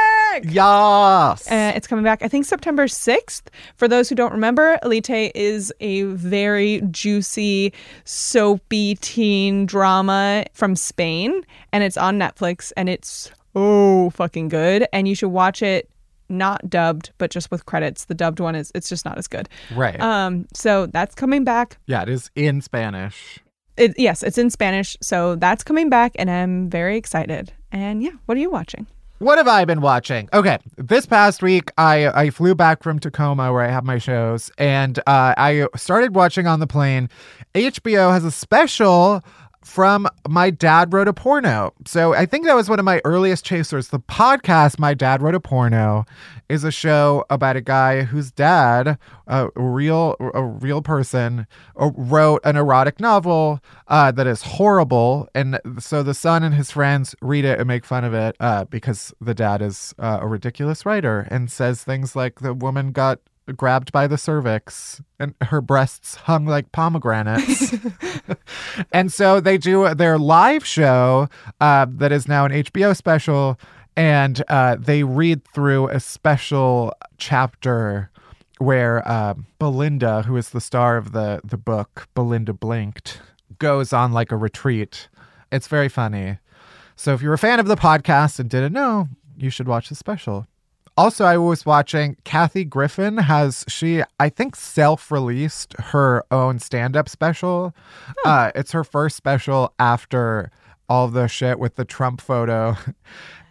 Yes. 0.44 1.50
Uh, 1.50 1.72
it's 1.74 1.86
coming 1.86 2.04
back, 2.04 2.22
I 2.22 2.28
think, 2.28 2.44
September 2.44 2.86
6th. 2.86 3.42
For 3.76 3.88
those 3.88 4.08
who 4.08 4.14
don't 4.14 4.32
remember, 4.32 4.78
Elite 4.82 5.32
is 5.34 5.72
a 5.80 6.02
very 6.02 6.82
juicy, 6.90 7.72
soapy 8.04 8.96
teen 8.96 9.66
drama 9.66 10.44
from 10.52 10.76
Spain, 10.76 11.44
and 11.72 11.84
it's 11.84 11.96
on 11.96 12.18
Netflix, 12.18 12.72
and 12.76 12.88
it's 12.88 13.30
oh 13.54 14.10
fucking 14.10 14.48
good. 14.48 14.86
And 14.92 15.06
you 15.06 15.14
should 15.14 15.28
watch 15.28 15.62
it 15.62 15.88
not 16.28 16.68
dubbed, 16.68 17.10
but 17.18 17.30
just 17.30 17.50
with 17.50 17.66
credits. 17.66 18.06
The 18.06 18.14
dubbed 18.14 18.40
one 18.40 18.54
is 18.54 18.72
it's 18.74 18.88
just 18.88 19.04
not 19.04 19.18
as 19.18 19.28
good. 19.28 19.48
right. 19.74 20.00
Um, 20.00 20.46
so 20.54 20.86
that's 20.86 21.14
coming 21.14 21.44
back. 21.44 21.78
yeah, 21.86 22.02
it 22.02 22.08
is 22.08 22.30
in 22.34 22.60
Spanish. 22.60 23.38
It, 23.76 23.94
yes, 23.98 24.22
it's 24.22 24.36
in 24.36 24.50
Spanish, 24.50 24.96
so 25.00 25.34
that's 25.36 25.64
coming 25.64 25.88
back, 25.88 26.12
and 26.16 26.30
I'm 26.30 26.68
very 26.68 26.96
excited. 26.96 27.52
And 27.70 28.02
yeah, 28.02 28.10
what 28.26 28.36
are 28.36 28.40
you 28.40 28.50
watching? 28.50 28.86
What 29.22 29.38
have 29.38 29.46
I 29.46 29.64
been 29.64 29.80
watching? 29.80 30.28
Okay, 30.32 30.58
this 30.76 31.06
past 31.06 31.44
week 31.44 31.70
I 31.78 32.08
I 32.08 32.30
flew 32.30 32.56
back 32.56 32.82
from 32.82 32.98
Tacoma 32.98 33.52
where 33.52 33.62
I 33.62 33.70
have 33.70 33.84
my 33.84 33.98
shows, 33.98 34.50
and 34.58 34.98
uh, 35.06 35.32
I 35.36 35.68
started 35.76 36.16
watching 36.16 36.48
on 36.48 36.58
the 36.58 36.66
plane. 36.66 37.08
HBO 37.54 38.10
has 38.10 38.24
a 38.24 38.32
special 38.32 39.22
from 39.64 40.06
My 40.28 40.50
Dad 40.50 40.92
Wrote 40.92 41.08
a 41.08 41.12
Porno. 41.12 41.72
So 41.86 42.14
I 42.14 42.26
think 42.26 42.46
that 42.46 42.54
was 42.54 42.68
one 42.68 42.78
of 42.78 42.84
my 42.84 43.00
earliest 43.04 43.44
chasers. 43.44 43.88
The 43.88 44.00
podcast 44.00 44.78
My 44.78 44.94
Dad 44.94 45.22
Wrote 45.22 45.34
a 45.34 45.40
Porno 45.40 46.04
is 46.48 46.64
a 46.64 46.70
show 46.70 47.24
about 47.30 47.56
a 47.56 47.60
guy 47.60 48.02
whose 48.02 48.30
dad, 48.30 48.98
a 49.26 49.48
real 49.56 50.16
a 50.34 50.42
real 50.44 50.82
person, 50.82 51.46
uh, 51.80 51.90
wrote 51.96 52.40
an 52.44 52.56
erotic 52.56 53.00
novel 53.00 53.60
uh, 53.88 54.12
that 54.12 54.26
is 54.26 54.42
horrible, 54.42 55.28
and 55.34 55.58
so 55.78 56.02
the 56.02 56.14
son 56.14 56.42
and 56.42 56.54
his 56.54 56.70
friends 56.70 57.14
read 57.22 57.44
it 57.44 57.58
and 57.58 57.68
make 57.68 57.84
fun 57.84 58.04
of 58.04 58.12
it 58.14 58.36
uh, 58.40 58.64
because 58.64 59.14
the 59.20 59.34
dad 59.34 59.62
is 59.62 59.94
uh, 59.98 60.18
a 60.20 60.26
ridiculous 60.26 60.84
writer 60.84 61.26
and 61.30 61.50
says 61.50 61.82
things 61.82 62.14
like 62.14 62.40
the 62.40 62.52
woman 62.52 62.92
got 62.92 63.18
grabbed 63.56 63.92
by 63.92 64.06
the 64.06 64.18
cervix 64.18 65.02
and 65.18 65.34
her 65.42 65.60
breasts 65.60 66.14
hung 66.14 66.46
like 66.46 66.72
pomegranates. 66.72 67.74
and 68.92 69.12
so 69.12 69.40
they 69.40 69.58
do 69.58 69.94
their 69.94 70.18
live 70.18 70.64
show 70.64 71.28
uh, 71.60 71.86
that 71.88 72.12
is 72.12 72.28
now 72.28 72.44
an 72.44 72.52
HBO 72.52 72.96
special, 72.96 73.58
and 73.96 74.42
uh, 74.48 74.76
they 74.78 75.02
read 75.02 75.44
through 75.48 75.88
a 75.88 76.00
special 76.00 76.94
chapter 77.18 78.10
where 78.58 79.06
uh, 79.06 79.34
Belinda, 79.58 80.22
who 80.22 80.36
is 80.36 80.50
the 80.50 80.60
star 80.60 80.96
of 80.96 81.12
the 81.12 81.40
the 81.44 81.58
book, 81.58 82.08
Belinda 82.14 82.52
Blinked, 82.52 83.20
goes 83.58 83.92
on 83.92 84.12
like 84.12 84.30
a 84.30 84.36
retreat. 84.36 85.08
It's 85.50 85.68
very 85.68 85.88
funny. 85.88 86.38
So 86.96 87.12
if 87.14 87.22
you're 87.22 87.34
a 87.34 87.38
fan 87.38 87.58
of 87.58 87.66
the 87.66 87.76
podcast 87.76 88.38
and 88.38 88.48
didn't 88.48 88.72
know, 88.72 89.08
you 89.36 89.50
should 89.50 89.66
watch 89.66 89.88
the 89.88 89.94
special. 89.94 90.46
Also, 90.96 91.24
I 91.24 91.38
was 91.38 91.64
watching 91.64 92.16
Kathy 92.24 92.64
Griffin 92.64 93.16
has 93.16 93.64
she 93.66 94.02
I 94.20 94.28
think 94.28 94.54
self-released 94.56 95.74
her 95.78 96.24
own 96.30 96.58
stand-up 96.58 97.08
special. 97.08 97.74
Uh, 98.24 98.52
it's 98.54 98.72
her 98.72 98.84
first 98.84 99.16
special 99.16 99.72
after 99.78 100.50
all 100.88 101.08
the 101.08 101.28
shit 101.28 101.58
with 101.58 101.76
the 101.76 101.84
Trump 101.84 102.20
photo. 102.20 102.76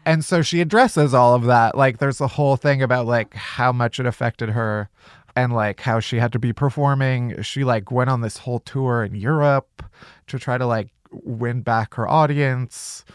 And 0.05 0.25
so 0.25 0.41
she 0.41 0.61
addresses 0.61 1.13
all 1.13 1.35
of 1.35 1.43
that. 1.45 1.77
Like 1.77 1.99
there's 1.99 2.21
a 2.21 2.27
whole 2.27 2.55
thing 2.55 2.81
about 2.81 3.05
like 3.05 3.35
how 3.35 3.71
much 3.71 3.99
it 3.99 4.07
affected 4.07 4.49
her 4.49 4.89
and 5.35 5.53
like 5.53 5.79
how 5.81 5.99
she 5.99 6.17
had 6.17 6.33
to 6.33 6.39
be 6.39 6.53
performing. 6.53 7.39
She 7.43 7.63
like 7.63 7.91
went 7.91 8.09
on 8.09 8.21
this 8.21 8.37
whole 8.37 8.59
tour 8.59 9.03
in 9.03 9.13
Europe 9.13 9.83
to 10.27 10.39
try 10.39 10.57
to 10.57 10.65
like 10.65 10.89
win 11.11 11.61
back 11.61 11.93
her 11.93 12.09
audience. 12.09 13.05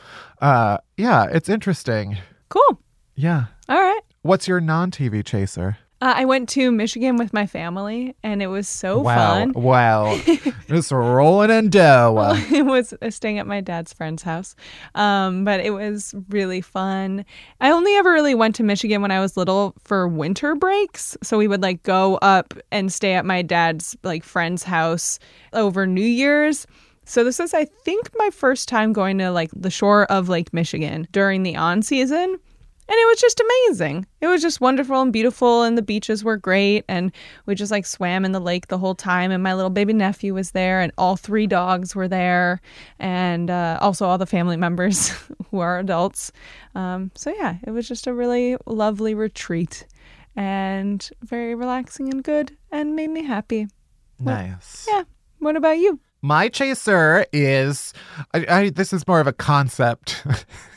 Uh 0.41 0.79
yeah, 0.97 1.27
it's 1.31 1.49
interesting. 1.49 2.18
Cool. 2.51 2.81
Yeah. 3.16 3.47
All 3.68 3.81
right. 3.81 4.03
What's 4.27 4.49
your 4.49 4.61
non-TV 4.61 5.24
chaser? 5.24 5.79
Uh, 6.01 6.14
I 6.16 6.24
went 6.24 6.49
to 6.51 6.72
Michigan 6.72 7.16
with 7.16 7.33
my 7.33 7.47
family, 7.47 8.16
and 8.24 8.43
it 8.43 8.49
was 8.49 8.66
so 8.66 8.99
wow. 8.99 9.14
fun. 9.14 9.53
Wow. 9.53 10.18
Just 10.66 10.91
rolling 10.91 11.51
in 11.51 11.70
dough. 11.70 12.35
it 12.53 12.66
was 12.66 12.93
uh, 13.01 13.11
staying 13.11 13.39
at 13.39 13.47
my 13.47 13.61
dad's 13.61 13.93
friend's 13.93 14.24
house, 14.24 14.57
um, 14.97 15.45
but 15.45 15.61
it 15.61 15.70
was 15.70 16.12
really 16.29 16.61
fun. 16.61 17.24
I 17.61 17.70
only 17.70 17.95
ever 17.95 18.11
really 18.11 18.35
went 18.35 18.57
to 18.57 18.64
Michigan 18.64 19.01
when 19.01 19.12
I 19.12 19.20
was 19.20 19.37
little 19.37 19.74
for 19.85 20.09
winter 20.09 20.57
breaks, 20.57 21.16
so 21.22 21.39
we 21.39 21.47
would 21.47 21.62
like 21.62 21.85
go 21.85 22.16
up 22.16 22.53
and 22.72 22.93
stay 22.93 23.12
at 23.12 23.24
my 23.24 23.43
dad's 23.43 23.97
like 24.03 24.24
friend's 24.24 24.64
house 24.64 25.20
over 25.53 25.87
New 25.87 26.01
Year's. 26.01 26.66
So 27.05 27.22
this 27.22 27.39
is, 27.39 27.55
I 27.55 27.64
think, 27.64 28.11
my 28.16 28.31
first 28.31 28.68
time 28.68 28.93
going 28.93 29.18
to 29.18 29.31
like 29.31 29.51
the 29.55 29.70
shore 29.70 30.07
of 30.07 30.29
Lake 30.29 30.53
Michigan 30.53 31.07
during 31.12 31.45
the 31.45 31.55
on 31.55 31.81
season. 31.81 32.41
And 32.89 32.97
it 32.97 33.07
was 33.09 33.20
just 33.20 33.41
amazing. 33.41 34.07
It 34.20 34.28
was 34.28 34.43
just 34.43 34.61
wonderful 34.61 35.01
and 35.03 35.12
beautiful, 35.12 35.62
and 35.64 35.76
the 35.76 35.82
beaches 35.82 36.22
were 36.22 36.37
great. 36.37 36.84
And 36.89 37.12
we 37.45 37.55
just 37.55 37.72
like 37.72 37.84
swam 37.84 38.24
in 38.24 38.32
the 38.32 38.41
lake 38.41 38.68
the 38.68 38.78
whole 38.78 38.95
time. 38.95 39.30
And 39.30 39.43
my 39.43 39.55
little 39.55 39.70
baby 39.70 39.93
nephew 39.93 40.34
was 40.34 40.53
there, 40.53 40.80
and 40.80 40.93
all 40.97 41.16
three 41.16 41.47
dogs 41.47 41.97
were 41.97 42.09
there, 42.09 42.61
and 42.99 43.51
uh, 43.51 43.78
also 43.80 44.07
all 44.07 44.18
the 44.18 44.26
family 44.26 44.57
members 44.66 45.12
who 45.51 45.59
are 45.59 45.78
adults. 45.78 46.30
Um, 46.74 47.11
so, 47.14 47.34
yeah, 47.37 47.57
it 47.66 47.70
was 47.70 47.89
just 47.89 48.07
a 48.07 48.14
really 48.14 48.57
lovely 48.66 49.14
retreat 49.14 49.87
and 50.37 51.09
very 51.22 51.55
relaxing 51.55 52.12
and 52.12 52.22
good, 52.22 52.57
and 52.70 52.95
made 52.95 53.11
me 53.11 53.24
happy. 53.24 53.68
Nice. 54.20 54.87
Yeah. 54.89 55.05
What 55.39 55.57
about 55.57 55.78
you? 55.78 56.01
My 56.22 56.49
chaser 56.49 57.26
is 57.32 57.93
I, 58.32 58.47
I 58.49 58.70
this 58.70 58.93
is 58.93 59.07
more 59.07 59.20
of 59.20 59.26
a 59.26 59.32
concept. 59.32 60.24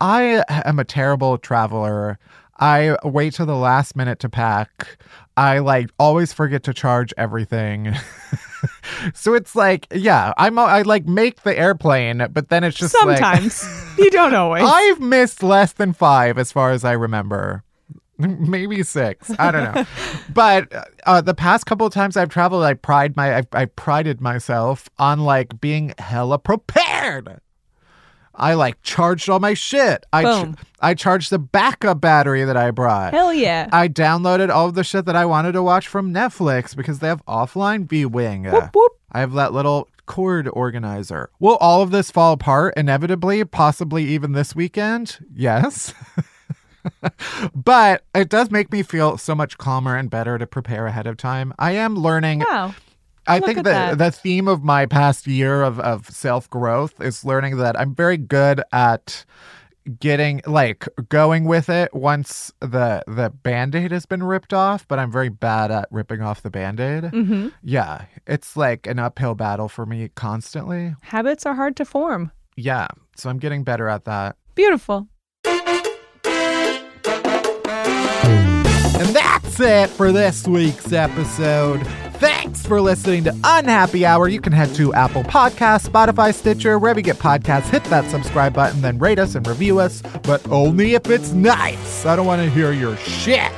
I 0.00 0.44
am 0.48 0.78
a 0.78 0.84
terrible 0.84 1.38
traveler. 1.38 2.18
I 2.58 2.96
wait 3.04 3.34
till 3.34 3.46
the 3.46 3.54
last 3.56 3.96
minute 3.96 4.18
to 4.20 4.28
pack. 4.28 4.98
I 5.36 5.58
like 5.58 5.90
always 5.98 6.32
forget 6.32 6.62
to 6.64 6.72
charge 6.74 7.12
everything. 7.18 7.94
so 9.14 9.34
it's 9.34 9.54
like, 9.54 9.86
yeah, 9.94 10.32
I'm 10.38 10.58
I 10.58 10.82
like 10.82 11.06
make 11.06 11.42
the 11.42 11.56
airplane, 11.56 12.26
but 12.32 12.48
then 12.48 12.64
it's 12.64 12.76
just 12.76 12.94
like- 13.04 13.18
Sometimes. 13.18 13.64
you 13.98 14.10
don't 14.10 14.34
always. 14.34 14.64
I've 14.66 15.00
missed 15.00 15.42
less 15.42 15.72
than 15.72 15.92
5 15.92 16.38
as 16.38 16.52
far 16.52 16.70
as 16.70 16.84
I 16.84 16.92
remember. 16.92 17.62
Maybe 18.18 18.82
six. 18.82 19.30
I 19.38 19.50
don't 19.50 19.74
know. 19.74 19.84
but 20.32 20.72
uh, 21.04 21.20
the 21.20 21.34
past 21.34 21.66
couple 21.66 21.86
of 21.86 21.92
times 21.92 22.16
I've 22.16 22.30
traveled, 22.30 22.64
I 22.64 22.72
pride 22.72 23.14
my 23.14 23.38
I, 23.38 23.42
I 23.52 23.64
prided 23.66 24.22
myself 24.22 24.88
on 24.98 25.20
like 25.20 25.60
being 25.60 25.92
hella 25.98 26.38
prepared. 26.38 27.42
I 28.36 28.54
like 28.54 28.82
charged 28.82 29.28
all 29.28 29.40
my 29.40 29.54
shit. 29.54 30.04
I 30.12 30.22
ch- 30.22 30.54
I 30.80 30.94
charged 30.94 31.30
the 31.30 31.38
backup 31.38 32.00
battery 32.00 32.44
that 32.44 32.56
I 32.56 32.70
brought. 32.70 33.14
Hell 33.14 33.32
yeah. 33.32 33.68
I 33.72 33.88
downloaded 33.88 34.50
all 34.50 34.66
of 34.68 34.74
the 34.74 34.84
shit 34.84 35.06
that 35.06 35.16
I 35.16 35.24
wanted 35.24 35.52
to 35.52 35.62
watch 35.62 35.88
from 35.88 36.12
Netflix 36.12 36.76
because 36.76 36.98
they 36.98 37.08
have 37.08 37.24
offline 37.26 37.88
viewing. 37.88 38.44
Whoop, 38.44 38.70
whoop. 38.74 38.92
I 39.12 39.20
have 39.20 39.32
that 39.32 39.52
little 39.52 39.88
cord 40.04 40.48
organizer. 40.52 41.30
Will 41.40 41.56
all 41.56 41.82
of 41.82 41.90
this 41.90 42.10
fall 42.10 42.32
apart 42.34 42.74
inevitably, 42.76 43.44
possibly 43.44 44.04
even 44.04 44.32
this 44.32 44.54
weekend? 44.54 45.18
Yes. 45.34 45.94
but 47.54 48.04
it 48.14 48.28
does 48.28 48.50
make 48.50 48.70
me 48.70 48.82
feel 48.82 49.18
so 49.18 49.34
much 49.34 49.58
calmer 49.58 49.96
and 49.96 50.10
better 50.10 50.38
to 50.38 50.46
prepare 50.46 50.86
ahead 50.86 51.06
of 51.06 51.16
time. 51.16 51.52
I 51.58 51.72
am 51.72 51.96
learning. 51.96 52.40
Wow. 52.40 52.74
I 53.28 53.38
Look 53.38 53.46
think 53.46 53.58
at 53.58 53.64
the 53.64 53.70
that. 53.70 53.98
the 53.98 54.10
theme 54.10 54.48
of 54.48 54.62
my 54.62 54.86
past 54.86 55.26
year 55.26 55.62
of, 55.62 55.80
of 55.80 56.08
self 56.10 56.48
growth 56.50 57.00
is 57.00 57.24
learning 57.24 57.56
that 57.58 57.78
I'm 57.78 57.94
very 57.94 58.16
good 58.16 58.62
at 58.72 59.24
getting 60.00 60.40
like 60.46 60.88
going 61.08 61.44
with 61.44 61.68
it 61.68 61.94
once 61.94 62.52
the 62.60 63.02
the 63.06 63.30
band-aid 63.30 63.92
has 63.92 64.04
been 64.04 64.20
ripped 64.20 64.52
off 64.52 64.84
but 64.88 64.98
i'm 64.98 65.12
very 65.12 65.28
bad 65.28 65.70
at 65.70 65.86
ripping 65.92 66.20
off 66.20 66.42
the 66.42 66.50
band-aid 66.50 67.04
hmm 67.04 67.48
yeah 67.62 68.06
it's 68.26 68.56
like 68.56 68.88
an 68.88 68.98
uphill 68.98 69.36
battle 69.36 69.68
for 69.68 69.86
me 69.86 70.08
constantly 70.16 70.92
Habits 71.02 71.46
are 71.46 71.54
hard 71.54 71.76
to 71.76 71.84
form. 71.84 72.32
yeah 72.56 72.88
so 73.14 73.30
i'm 73.30 73.38
getting 73.38 73.62
better 73.62 73.86
at 73.88 74.04
that 74.06 74.34
Beautiful. 74.56 75.06
And 78.98 79.08
that's 79.14 79.60
it 79.60 79.90
for 79.90 80.10
this 80.10 80.46
week's 80.48 80.92
episode. 80.92 81.86
Thanks 82.46 82.64
for 82.64 82.80
listening 82.80 83.24
to 83.24 83.36
Unhappy 83.42 84.06
Hour. 84.06 84.28
You 84.28 84.40
can 84.40 84.52
head 84.52 84.72
to 84.76 84.94
Apple 84.94 85.24
Podcasts, 85.24 85.88
Spotify, 85.88 86.32
Stitcher, 86.32 86.78
wherever 86.78 87.00
you 87.00 87.02
get 87.02 87.16
podcasts. 87.16 87.68
Hit 87.68 87.82
that 87.84 88.08
subscribe 88.08 88.54
button, 88.54 88.80
then 88.82 89.00
rate 89.00 89.18
us 89.18 89.34
and 89.34 89.44
review 89.48 89.80
us, 89.80 90.00
but 90.22 90.46
only 90.48 90.94
if 90.94 91.10
it's 91.10 91.32
nice. 91.32 92.06
I 92.06 92.14
don't 92.14 92.24
want 92.24 92.40
to 92.42 92.48
hear 92.48 92.70
your 92.70 92.96
shit. 92.98 93.50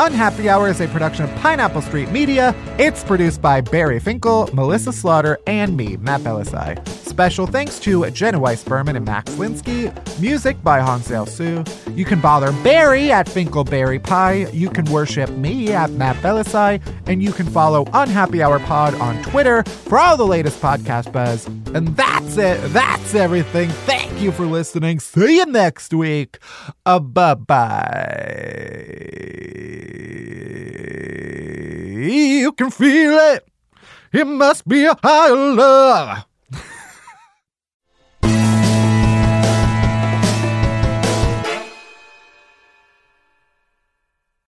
Unhappy 0.00 0.48
Hour 0.48 0.68
is 0.68 0.80
a 0.80 0.86
production 0.86 1.24
of 1.24 1.34
Pineapple 1.40 1.82
Street 1.82 2.08
Media. 2.10 2.54
It's 2.78 3.02
produced 3.02 3.42
by 3.42 3.60
Bari 3.60 3.98
Finkel, 3.98 4.48
Melissa 4.52 4.92
Slaughter, 4.92 5.40
and 5.48 5.76
me, 5.76 5.96
Matt 5.96 6.20
Bellassai. 6.20 6.86
Special 6.88 7.48
thanks 7.48 7.80
to 7.80 8.08
Jenna 8.12 8.38
Weiss 8.38 8.62
Berman 8.62 8.94
and 8.94 9.04
Max 9.04 9.32
Linsky. 9.32 9.92
Music 10.20 10.62
by 10.62 10.78
Hansel 10.78 11.26
Sue. 11.26 11.64
You 11.90 12.04
can 12.04 12.20
bother 12.20 12.52
Bari 12.62 13.10
at 13.10 13.26
Finkelberry 13.26 14.00
Pie. 14.00 14.46
You 14.52 14.70
can 14.70 14.84
worship 14.84 15.30
me 15.30 15.72
at 15.72 15.90
Matt 15.90 16.14
Bellassai. 16.18 16.80
And 17.08 17.20
you 17.20 17.32
can 17.32 17.46
follow 17.46 17.84
Unhappy 17.92 18.40
Hour 18.40 18.60
Pod 18.60 18.94
on 19.00 19.20
Twitter 19.24 19.64
for 19.64 19.98
all 19.98 20.16
the 20.16 20.24
latest 20.24 20.60
podcast 20.60 21.10
buzz. 21.10 21.44
And 21.74 21.88
that's 21.96 22.36
it. 22.36 22.60
That's 22.72 23.16
everything. 23.16 23.68
Thank 23.68 24.20
you 24.20 24.30
for 24.30 24.46
listening. 24.46 25.00
See 25.00 25.38
you 25.38 25.46
next 25.46 25.92
week. 25.92 26.38
Uh, 26.86 27.00
bye 27.00 27.34
bye. 27.34 28.68
You 32.08 32.52
can 32.52 32.70
feel 32.70 33.12
it. 33.34 33.46
It 34.12 34.26
must 34.26 34.66
be 34.66 34.84
a 34.84 34.96
higher 35.02 35.34
love. 35.34 36.27